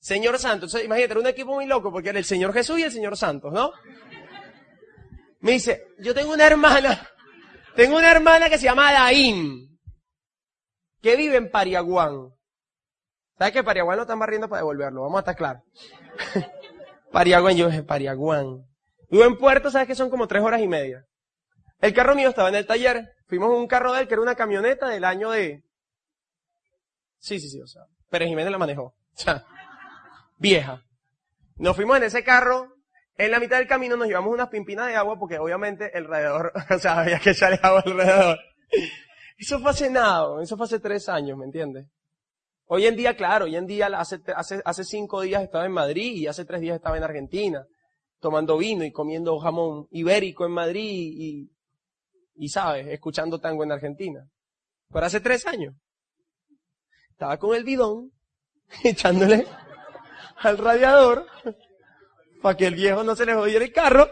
Señor 0.00 0.38
Santo. 0.40 0.66
Imagínate, 0.66 1.12
era 1.12 1.20
un 1.20 1.26
equipo 1.28 1.54
muy 1.54 1.66
loco 1.66 1.92
porque 1.92 2.08
era 2.08 2.18
el 2.18 2.24
Señor 2.24 2.52
Jesús 2.52 2.80
y 2.80 2.82
el 2.82 2.92
Señor 2.92 3.16
Santos, 3.16 3.52
¿no? 3.52 3.70
Me 5.44 5.52
dice, 5.52 5.88
yo 5.98 6.14
tengo 6.14 6.32
una 6.32 6.46
hermana, 6.46 7.06
tengo 7.76 7.98
una 7.98 8.10
hermana 8.10 8.48
que 8.48 8.56
se 8.56 8.64
llama 8.64 8.90
Daín, 8.90 9.78
que 11.02 11.16
vive 11.16 11.36
en 11.36 11.50
Pariaguán. 11.50 12.30
¿Sabes 13.36 13.52
que 13.52 13.62
Pariaguán 13.62 13.96
lo 13.96 14.02
están 14.04 14.18
barriendo 14.18 14.48
para 14.48 14.60
devolverlo? 14.60 15.02
Vamos 15.02 15.18
a 15.18 15.20
estar 15.20 15.36
claros. 15.36 15.62
Pariaguán, 17.12 17.56
yo 17.56 17.68
dije, 17.68 17.82
Pariaguán. 17.82 18.64
Vivo 19.10 19.24
en 19.24 19.36
Puerto, 19.36 19.70
¿sabes 19.70 19.86
que 19.86 19.94
son 19.94 20.08
como 20.08 20.26
tres 20.26 20.42
horas 20.42 20.62
y 20.62 20.66
media? 20.66 21.04
El 21.78 21.92
carro 21.92 22.14
mío 22.14 22.30
estaba 22.30 22.48
en 22.48 22.54
el 22.54 22.66
taller. 22.66 23.12
Fuimos 23.26 23.50
en 23.50 23.56
un 23.56 23.66
carro 23.66 23.92
de 23.92 24.00
él 24.00 24.08
que 24.08 24.14
era 24.14 24.22
una 24.22 24.36
camioneta 24.36 24.88
del 24.88 25.04
año 25.04 25.30
de... 25.30 25.62
Sí, 27.18 27.38
sí, 27.38 27.50
sí, 27.50 27.60
o 27.60 27.66
sea, 27.66 27.82
Pérez 28.08 28.30
Jiménez 28.30 28.50
la 28.50 28.56
manejó. 28.56 28.84
O 28.84 28.96
sea, 29.12 29.44
vieja. 30.38 30.82
Nos 31.56 31.76
fuimos 31.76 31.98
en 31.98 32.04
ese 32.04 32.24
carro. 32.24 32.73
En 33.16 33.30
la 33.30 33.38
mitad 33.38 33.58
del 33.58 33.68
camino 33.68 33.96
nos 33.96 34.08
llevamos 34.08 34.32
unas 34.32 34.48
pimpinas 34.48 34.88
de 34.88 34.96
agua 34.96 35.18
porque 35.18 35.38
obviamente 35.38 35.96
el 35.96 36.06
radiador, 36.06 36.52
o 36.70 36.78
sea, 36.78 37.00
había 37.00 37.18
que 37.20 37.30
echarle 37.30 37.60
agua 37.62 37.82
alrededor. 37.84 38.38
Eso 39.38 39.60
fue 39.60 39.70
hace 39.70 39.90
nada, 39.90 40.42
eso 40.42 40.56
fue 40.56 40.66
hace 40.66 40.80
tres 40.80 41.08
años, 41.08 41.38
¿me 41.38 41.44
entiendes? 41.44 41.86
Hoy 42.66 42.86
en 42.86 42.96
día, 42.96 43.16
claro, 43.16 43.44
hoy 43.44 43.56
en 43.56 43.66
día, 43.66 43.86
hace, 43.86 44.20
hace, 44.34 44.60
hace 44.64 44.84
cinco 44.84 45.20
días 45.20 45.42
estaba 45.42 45.66
en 45.66 45.72
Madrid 45.72 46.14
y 46.14 46.26
hace 46.26 46.44
tres 46.44 46.60
días 46.60 46.76
estaba 46.76 46.96
en 46.96 47.04
Argentina, 47.04 47.66
tomando 48.20 48.56
vino 48.56 48.84
y 48.84 48.90
comiendo 48.90 49.38
jamón 49.38 49.86
ibérico 49.90 50.46
en 50.46 50.52
Madrid 50.52 51.12
y, 51.16 51.50
y 52.36 52.48
sabes, 52.48 52.86
escuchando 52.88 53.38
tango 53.38 53.64
en 53.64 53.72
Argentina. 53.72 54.26
Pero 54.90 55.06
hace 55.06 55.20
tres 55.20 55.46
años, 55.46 55.74
estaba 57.10 57.36
con 57.36 57.54
el 57.54 57.64
bidón, 57.64 58.12
echándole 58.82 59.46
al 60.38 60.58
radiador, 60.58 61.26
para 62.44 62.58
que 62.58 62.66
el 62.66 62.74
viejo 62.74 63.02
no 63.02 63.16
se 63.16 63.24
le 63.24 63.32
jodiera 63.32 63.64
el 63.64 63.72
carro. 63.72 64.06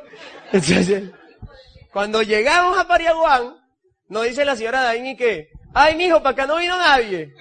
cuando 1.93 2.23
llegamos 2.23 2.79
a 2.79 2.89
Pariaguán, 2.89 3.63
nos 4.09 4.25
dice 4.25 4.47
la 4.47 4.57
señora 4.57 4.81
Daini 4.81 5.15
que, 5.19 5.51
ay 5.75 5.97
mijo, 5.97 6.23
para 6.23 6.31
acá 6.31 6.47
no 6.47 6.57
vino 6.57 6.75
nadie. 6.79 7.35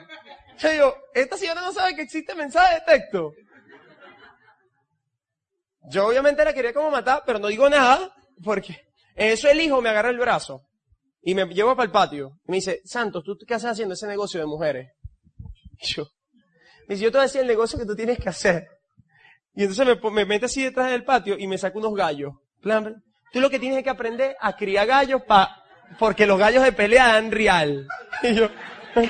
Yo 0.57 0.69
digo, 0.69 0.97
esta 1.13 1.37
señora 1.37 1.61
no 1.61 1.71
sabe 1.71 1.95
que 1.95 2.01
existe 2.01 2.35
mensaje 2.35 2.75
de 2.75 2.81
texto. 2.81 3.31
Yo 5.89 6.07
obviamente 6.07 6.43
la 6.43 6.53
quería 6.53 6.73
como 6.73 6.91
matar, 6.91 7.23
pero 7.25 7.39
no 7.39 7.47
digo 7.47 7.69
nada, 7.69 8.13
porque 8.43 8.75
eso 9.15 9.47
el 9.47 9.61
hijo 9.61 9.81
me 9.81 9.87
agarra 9.87 10.09
el 10.09 10.19
brazo 10.19 10.61
y 11.21 11.35
me 11.35 11.45
lleva 11.45 11.73
para 11.73 11.85
el 11.85 11.91
patio. 11.91 12.33
Y 12.49 12.51
me 12.51 12.57
dice, 12.57 12.81
Santos, 12.83 13.23
¿tú 13.23 13.37
qué 13.47 13.53
haces 13.53 13.69
haciendo 13.69 13.93
ese 13.93 14.07
negocio 14.07 14.41
de 14.41 14.45
mujeres? 14.45 14.91
Y 15.79 15.87
yo, 15.93 16.03
me 16.89 16.95
dice, 16.95 17.05
yo 17.05 17.11
te 17.11 17.17
voy 17.17 17.23
a 17.23 17.27
decir 17.27 17.39
el 17.39 17.47
negocio 17.47 17.79
que 17.79 17.85
tú 17.85 17.95
tienes 17.95 18.19
que 18.19 18.27
hacer. 18.27 18.67
Y 19.55 19.63
entonces 19.63 19.85
me, 19.85 20.11
me 20.11 20.25
mete 20.25 20.45
así 20.45 20.63
detrás 20.63 20.89
del 20.89 21.03
patio 21.03 21.37
y 21.37 21.47
me 21.47 21.57
saca 21.57 21.77
unos 21.77 21.93
gallos. 21.93 22.33
Plan, 22.61 23.03
tú 23.31 23.39
lo 23.39 23.49
que 23.49 23.59
tienes 23.59 23.83
que 23.83 23.89
aprender 23.89 24.35
a 24.39 24.55
criar 24.55 24.87
gallos 24.87 25.23
pa, 25.23 25.63
porque 25.99 26.25
los 26.25 26.39
gallos 26.39 26.63
de 26.63 26.71
pelea 26.71 27.13
dan 27.13 27.31
real. 27.31 27.87
Y 28.23 28.35
yo, 28.35 28.49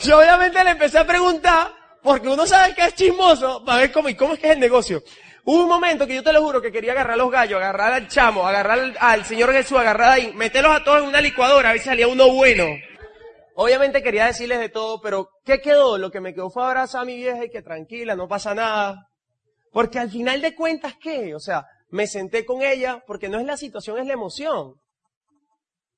yo 0.00 0.18
obviamente 0.18 0.62
le 0.62 0.70
empecé 0.70 0.98
a 0.98 1.06
preguntar, 1.06 1.72
porque 2.02 2.28
uno 2.28 2.46
sabe 2.46 2.74
que 2.74 2.84
es 2.84 2.94
chismoso, 2.94 3.64
para 3.64 3.80
ver 3.80 3.92
cómo, 3.92 4.08
y 4.08 4.14
cómo 4.14 4.34
es 4.34 4.38
que 4.38 4.46
es 4.46 4.52
el 4.52 4.60
negocio. 4.60 5.02
Hubo 5.48 5.62
un 5.62 5.68
momento 5.68 6.06
que 6.06 6.14
yo 6.16 6.24
te 6.24 6.32
lo 6.32 6.42
juro 6.42 6.60
que 6.60 6.72
quería 6.72 6.90
agarrar 6.90 7.14
a 7.14 7.16
los 7.16 7.30
gallos, 7.30 7.58
agarrar 7.58 7.92
al 7.92 8.08
chamo, 8.08 8.46
agarrar 8.46 8.94
al, 8.98 9.24
señor 9.24 9.52
Jesús, 9.52 9.78
agarrar 9.78 10.10
ahí, 10.10 10.32
meterlos 10.34 10.74
a 10.74 10.82
todos 10.82 11.02
en 11.02 11.08
una 11.08 11.20
licuadora, 11.20 11.68
a 11.68 11.72
ver 11.72 11.80
si 11.80 11.86
salía 11.86 12.08
uno 12.08 12.32
bueno. 12.32 12.64
Obviamente 13.58 14.02
quería 14.02 14.26
decirles 14.26 14.58
de 14.58 14.68
todo, 14.68 15.00
pero 15.00 15.30
¿qué 15.42 15.62
quedó? 15.62 15.96
Lo 15.96 16.10
que 16.10 16.20
me 16.20 16.34
quedó 16.34 16.50
fue 16.50 16.62
abrazar 16.62 17.00
a 17.00 17.04
mi 17.06 17.16
vieja 17.16 17.46
y 17.46 17.48
que 17.48 17.62
tranquila, 17.62 18.14
no 18.14 18.28
pasa 18.28 18.54
nada. 18.54 19.08
Porque 19.72 19.98
al 19.98 20.10
final 20.10 20.42
de 20.42 20.54
cuentas, 20.54 20.94
¿qué? 21.00 21.34
O 21.34 21.40
sea, 21.40 21.64
me 21.88 22.06
senté 22.06 22.44
con 22.44 22.60
ella 22.60 23.02
porque 23.06 23.30
no 23.30 23.40
es 23.40 23.46
la 23.46 23.56
situación, 23.56 23.98
es 23.98 24.06
la 24.06 24.12
emoción. 24.12 24.74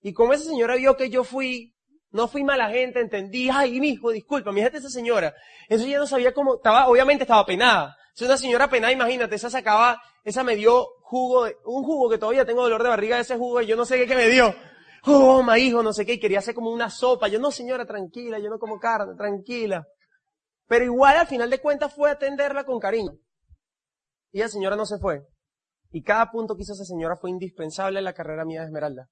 Y 0.02 0.12
como 0.12 0.34
esa 0.34 0.44
señora 0.44 0.76
vio 0.76 0.96
que 0.96 1.10
yo 1.10 1.24
fui, 1.24 1.74
no 2.12 2.28
fui 2.28 2.44
mala 2.44 2.70
gente, 2.70 3.00
entendí, 3.00 3.50
ay, 3.50 3.80
mi 3.80 3.88
hijo, 3.88 4.12
disculpa, 4.12 4.52
mi 4.52 4.60
esa 4.60 4.88
señora. 4.88 5.34
Eso 5.68 5.84
ya 5.84 5.98
no 5.98 6.06
sabía 6.06 6.32
cómo, 6.32 6.58
estaba, 6.58 6.86
obviamente 6.86 7.24
estaba 7.24 7.44
penada. 7.44 7.96
Es 8.14 8.22
una 8.22 8.36
señora 8.36 8.70
penada, 8.70 8.92
imagínate, 8.92 9.34
esa 9.34 9.50
sacaba, 9.50 10.00
esa 10.22 10.44
me 10.44 10.54
dio 10.54 10.86
jugo, 11.02 11.48
un 11.64 11.82
jugo 11.82 12.08
que 12.08 12.18
todavía 12.18 12.44
tengo 12.44 12.62
dolor 12.62 12.84
de 12.84 12.88
barriga 12.88 13.16
de 13.16 13.22
ese 13.22 13.36
jugo 13.36 13.60
y 13.62 13.66
yo 13.66 13.74
no 13.74 13.84
sé 13.84 13.96
qué, 13.96 14.06
qué 14.06 14.14
me 14.14 14.28
dio 14.28 14.54
oh, 15.10 15.56
hijo, 15.56 15.82
no 15.82 15.92
sé 15.92 16.04
qué, 16.06 16.14
y 16.14 16.20
quería 16.20 16.38
hacer 16.38 16.54
como 16.54 16.70
una 16.70 16.90
sopa. 16.90 17.28
Yo, 17.28 17.38
no 17.38 17.50
señora, 17.50 17.86
tranquila, 17.86 18.38
yo 18.38 18.50
no 18.50 18.58
como 18.58 18.78
carne, 18.78 19.14
tranquila. 19.16 19.86
Pero 20.66 20.84
igual 20.84 21.16
al 21.16 21.26
final 21.26 21.50
de 21.50 21.60
cuentas 21.60 21.94
fue 21.94 22.10
atenderla 22.10 22.64
con 22.64 22.78
cariño. 22.78 23.12
Y 24.30 24.40
la 24.40 24.48
señora 24.48 24.76
no 24.76 24.84
se 24.86 24.98
fue. 24.98 25.22
Y 25.90 26.02
cada 26.02 26.30
punto 26.30 26.54
que 26.54 26.62
hizo 26.62 26.74
esa 26.74 26.84
señora 26.84 27.16
fue 27.16 27.30
indispensable 27.30 27.98
en 27.98 28.04
la 28.04 28.12
carrera 28.12 28.44
mía 28.44 28.60
de 28.60 28.66
Esmeralda. 28.66 29.08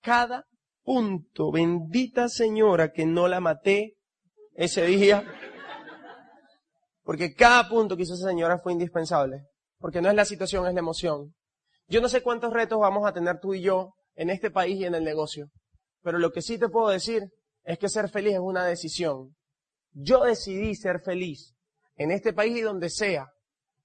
Cada 0.00 0.46
punto, 0.82 1.50
bendita 1.50 2.28
señora 2.28 2.92
que 2.92 3.04
no 3.04 3.28
la 3.28 3.40
maté 3.40 3.96
ese 4.54 4.86
día. 4.86 5.24
Porque 7.02 7.34
cada 7.34 7.68
punto 7.68 7.96
que 7.96 8.04
hizo 8.04 8.14
esa 8.14 8.28
señora 8.28 8.58
fue 8.58 8.72
indispensable. 8.72 9.44
Porque 9.78 10.00
no 10.00 10.08
es 10.08 10.14
la 10.14 10.24
situación, 10.24 10.66
es 10.66 10.74
la 10.74 10.80
emoción. 10.80 11.34
Yo 11.88 12.00
no 12.00 12.08
sé 12.08 12.22
cuántos 12.22 12.52
retos 12.52 12.80
vamos 12.80 13.06
a 13.06 13.12
tener 13.12 13.38
tú 13.38 13.54
y 13.54 13.62
yo 13.62 13.94
en 14.16 14.30
este 14.30 14.50
país 14.50 14.80
y 14.80 14.84
en 14.84 14.94
el 14.94 15.04
negocio. 15.04 15.50
Pero 16.02 16.18
lo 16.18 16.32
que 16.32 16.42
sí 16.42 16.58
te 16.58 16.68
puedo 16.68 16.88
decir 16.88 17.22
es 17.64 17.78
que 17.78 17.88
ser 17.88 18.08
feliz 18.08 18.34
es 18.34 18.40
una 18.40 18.64
decisión. 18.64 19.36
Yo 19.92 20.24
decidí 20.24 20.74
ser 20.74 21.00
feliz 21.00 21.54
en 21.96 22.10
este 22.10 22.32
país 22.32 22.56
y 22.58 22.62
donde 22.62 22.90
sea. 22.90 23.28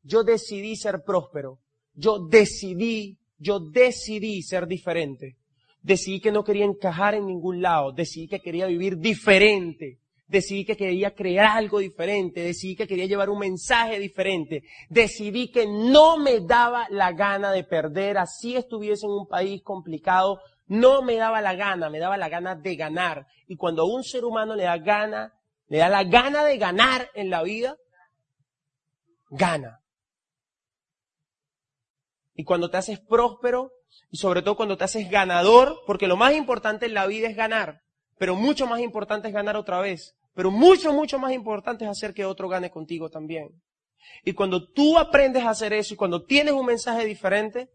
Yo 0.04 0.24
decidí 0.24 0.76
ser 0.76 1.04
próspero. 1.04 1.60
Yo 1.94 2.20
decidí, 2.20 3.20
yo 3.38 3.60
decidí 3.60 4.42
ser 4.42 4.68
diferente. 4.68 5.38
Decidí 5.82 6.20
que 6.20 6.32
no 6.32 6.44
quería 6.44 6.66
encajar 6.66 7.16
en 7.16 7.28
ningún 7.28 7.62
lado. 7.62 7.92
Decidí 7.92 8.28
que 8.28 8.40
quería 8.40 8.68
vivir 8.68 8.98
diferente. 8.98 10.01
Decidí 10.32 10.64
que 10.64 10.78
quería 10.78 11.14
crear 11.14 11.58
algo 11.58 11.80
diferente, 11.80 12.42
decidí 12.42 12.78
que 12.78 12.88
quería 12.88 13.06
llevar 13.06 13.30
un 13.30 13.40
mensaje 13.40 14.00
diferente, 14.00 14.64
decidí 14.90 15.52
que 15.52 15.68
no 15.68 16.16
me 16.16 16.40
daba 16.40 16.88
la 16.90 17.12
gana 17.12 17.52
de 17.52 17.66
perder, 17.66 18.18
así 18.18 18.56
estuviese 18.56 19.08
en 19.08 19.12
un 19.12 19.28
país 19.28 19.62
complicado, 19.62 20.40
no 20.68 21.02
me 21.02 21.18
daba 21.18 21.42
la 21.42 21.54
gana, 21.56 21.90
me 21.90 22.00
daba 22.00 22.16
la 22.16 22.30
gana 22.30 22.56
de 22.56 22.78
ganar. 22.78 23.28
Y 23.46 23.58
cuando 23.58 23.82
a 23.82 23.94
un 23.94 24.06
ser 24.06 24.24
humano 24.24 24.56
le 24.56 24.64
da 24.64 24.78
gana, 24.78 25.34
le 25.68 25.80
da 25.80 25.90
la 25.90 26.06
gana 26.06 26.46
de 26.46 26.58
ganar 26.58 27.10
en 27.14 27.30
la 27.30 27.44
vida, 27.44 27.76
gana. 29.32 29.82
Y 32.36 32.46
cuando 32.46 32.70
te 32.70 32.78
haces 32.78 33.02
próspero, 33.02 33.74
y 34.10 34.16
sobre 34.16 34.44
todo 34.44 34.56
cuando 34.56 34.78
te 34.78 34.86
haces 34.86 35.10
ganador, 35.10 35.82
porque 35.86 36.08
lo 36.08 36.16
más 36.16 36.34
importante 36.36 36.86
en 36.86 36.94
la 36.94 37.06
vida 37.06 37.28
es 37.28 37.36
ganar, 37.36 37.82
pero 38.18 38.36
mucho 38.36 38.66
más 38.66 38.80
importante 38.80 39.28
es 39.28 39.34
ganar 39.34 39.58
otra 39.58 39.82
vez. 39.82 40.16
Pero 40.34 40.52
mucho, 40.52 40.94
mucho 40.94 41.20
más 41.20 41.34
importante 41.34 41.86
es 41.86 41.92
hacer 41.92 42.14
que 42.14 42.26
otro 42.26 42.48
gane 42.48 42.70
contigo 42.70 43.10
también. 43.10 43.50
Y 44.24 44.34
cuando 44.34 44.68
tú 44.68 44.98
aprendes 44.98 45.44
a 45.44 45.52
hacer 45.52 45.74
eso 45.74 45.94
y 45.94 45.98
cuando 45.98 46.24
tienes 46.24 46.54
un 46.54 46.66
mensaje 46.66 47.06
diferente, 47.06 47.70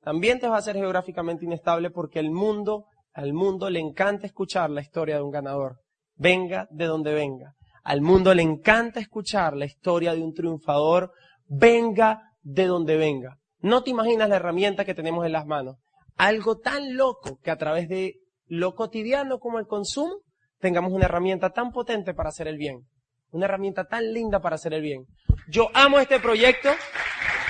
también 0.00 0.38
te 0.38 0.46
vas 0.46 0.54
a 0.54 0.58
hacer 0.58 0.76
geográficamente 0.76 1.44
inestable 1.44 1.90
porque 1.90 2.20
el 2.20 2.30
mundo, 2.30 2.86
al 3.12 3.32
mundo 3.32 3.68
le 3.70 3.80
encanta 3.80 4.26
escuchar 4.26 4.70
la 4.70 4.80
historia 4.80 5.16
de 5.16 5.22
un 5.22 5.30
ganador. 5.30 5.80
Venga 6.14 6.68
de 6.70 6.86
donde 6.86 7.12
venga. 7.12 7.54
Al 7.82 8.00
mundo 8.00 8.34
le 8.34 8.42
encanta 8.42 9.00
escuchar 9.00 9.56
la 9.56 9.66
historia 9.66 10.14
de 10.14 10.22
un 10.22 10.32
triunfador. 10.32 11.12
Venga 11.46 12.22
de 12.42 12.66
donde 12.66 12.96
venga. 12.96 13.38
No 13.58 13.82
te 13.82 13.90
imaginas 13.90 14.28
la 14.28 14.36
herramienta 14.36 14.84
que 14.84 14.94
tenemos 14.94 15.26
en 15.26 15.32
las 15.32 15.46
manos. 15.46 15.76
Algo 16.16 16.58
tan 16.58 16.96
loco 16.96 17.38
que 17.42 17.50
a 17.50 17.56
través 17.56 17.88
de 17.88 18.20
lo 18.46 18.74
cotidiano 18.74 19.38
como 19.38 19.58
el 19.58 19.66
consumo, 19.66 20.20
tengamos 20.58 20.92
una 20.92 21.06
herramienta 21.06 21.50
tan 21.50 21.72
potente 21.72 22.14
para 22.14 22.30
hacer 22.30 22.48
el 22.48 22.56
bien. 22.56 22.86
Una 23.30 23.46
herramienta 23.46 23.84
tan 23.84 24.12
linda 24.12 24.40
para 24.40 24.56
hacer 24.56 24.72
el 24.72 24.82
bien. 24.82 25.06
Yo 25.48 25.70
amo 25.74 25.98
este 25.98 26.20
proyecto, 26.20 26.70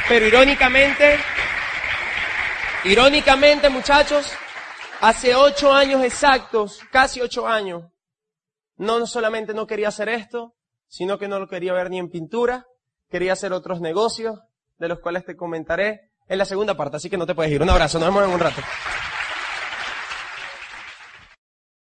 pero 0.09 0.27
irónicamente, 0.27 1.19
irónicamente 2.85 3.69
muchachos, 3.69 4.33
hace 5.01 5.35
ocho 5.35 5.73
años 5.73 6.03
exactos, 6.03 6.81
casi 6.91 7.21
ocho 7.21 7.47
años, 7.47 7.85
no 8.77 9.07
solamente 9.07 9.55
no 9.55 9.67
quería 9.67 9.89
hacer 9.89 10.09
esto, 10.09 10.55
sino 10.89 11.19
que 11.19 11.29
no 11.29 11.39
lo 11.39 11.49
quería 11.49 11.73
ver 11.73 11.91
ni 11.91 11.99
en 11.99 12.11
pintura, 12.11 12.67
quería 13.11 13.33
hacer 13.33 13.53
otros 13.53 13.81
negocios, 13.81 14.39
de 14.79 14.89
los 14.89 15.01
cuales 15.01 15.25
te 15.25 15.37
comentaré. 15.37 16.11
en 16.29 16.39
la 16.39 16.45
segunda 16.45 16.77
parte, 16.77 16.97
así 16.97 17.09
que 17.09 17.17
no 17.17 17.25
te 17.25 17.37
puedes 17.37 17.53
ir. 17.53 17.63
Un 17.63 17.71
abrazo, 17.71 18.01
nos 18.01 18.09
vemos 18.09 18.25
en 18.25 18.35
un 18.35 18.41
rato. 18.41 18.61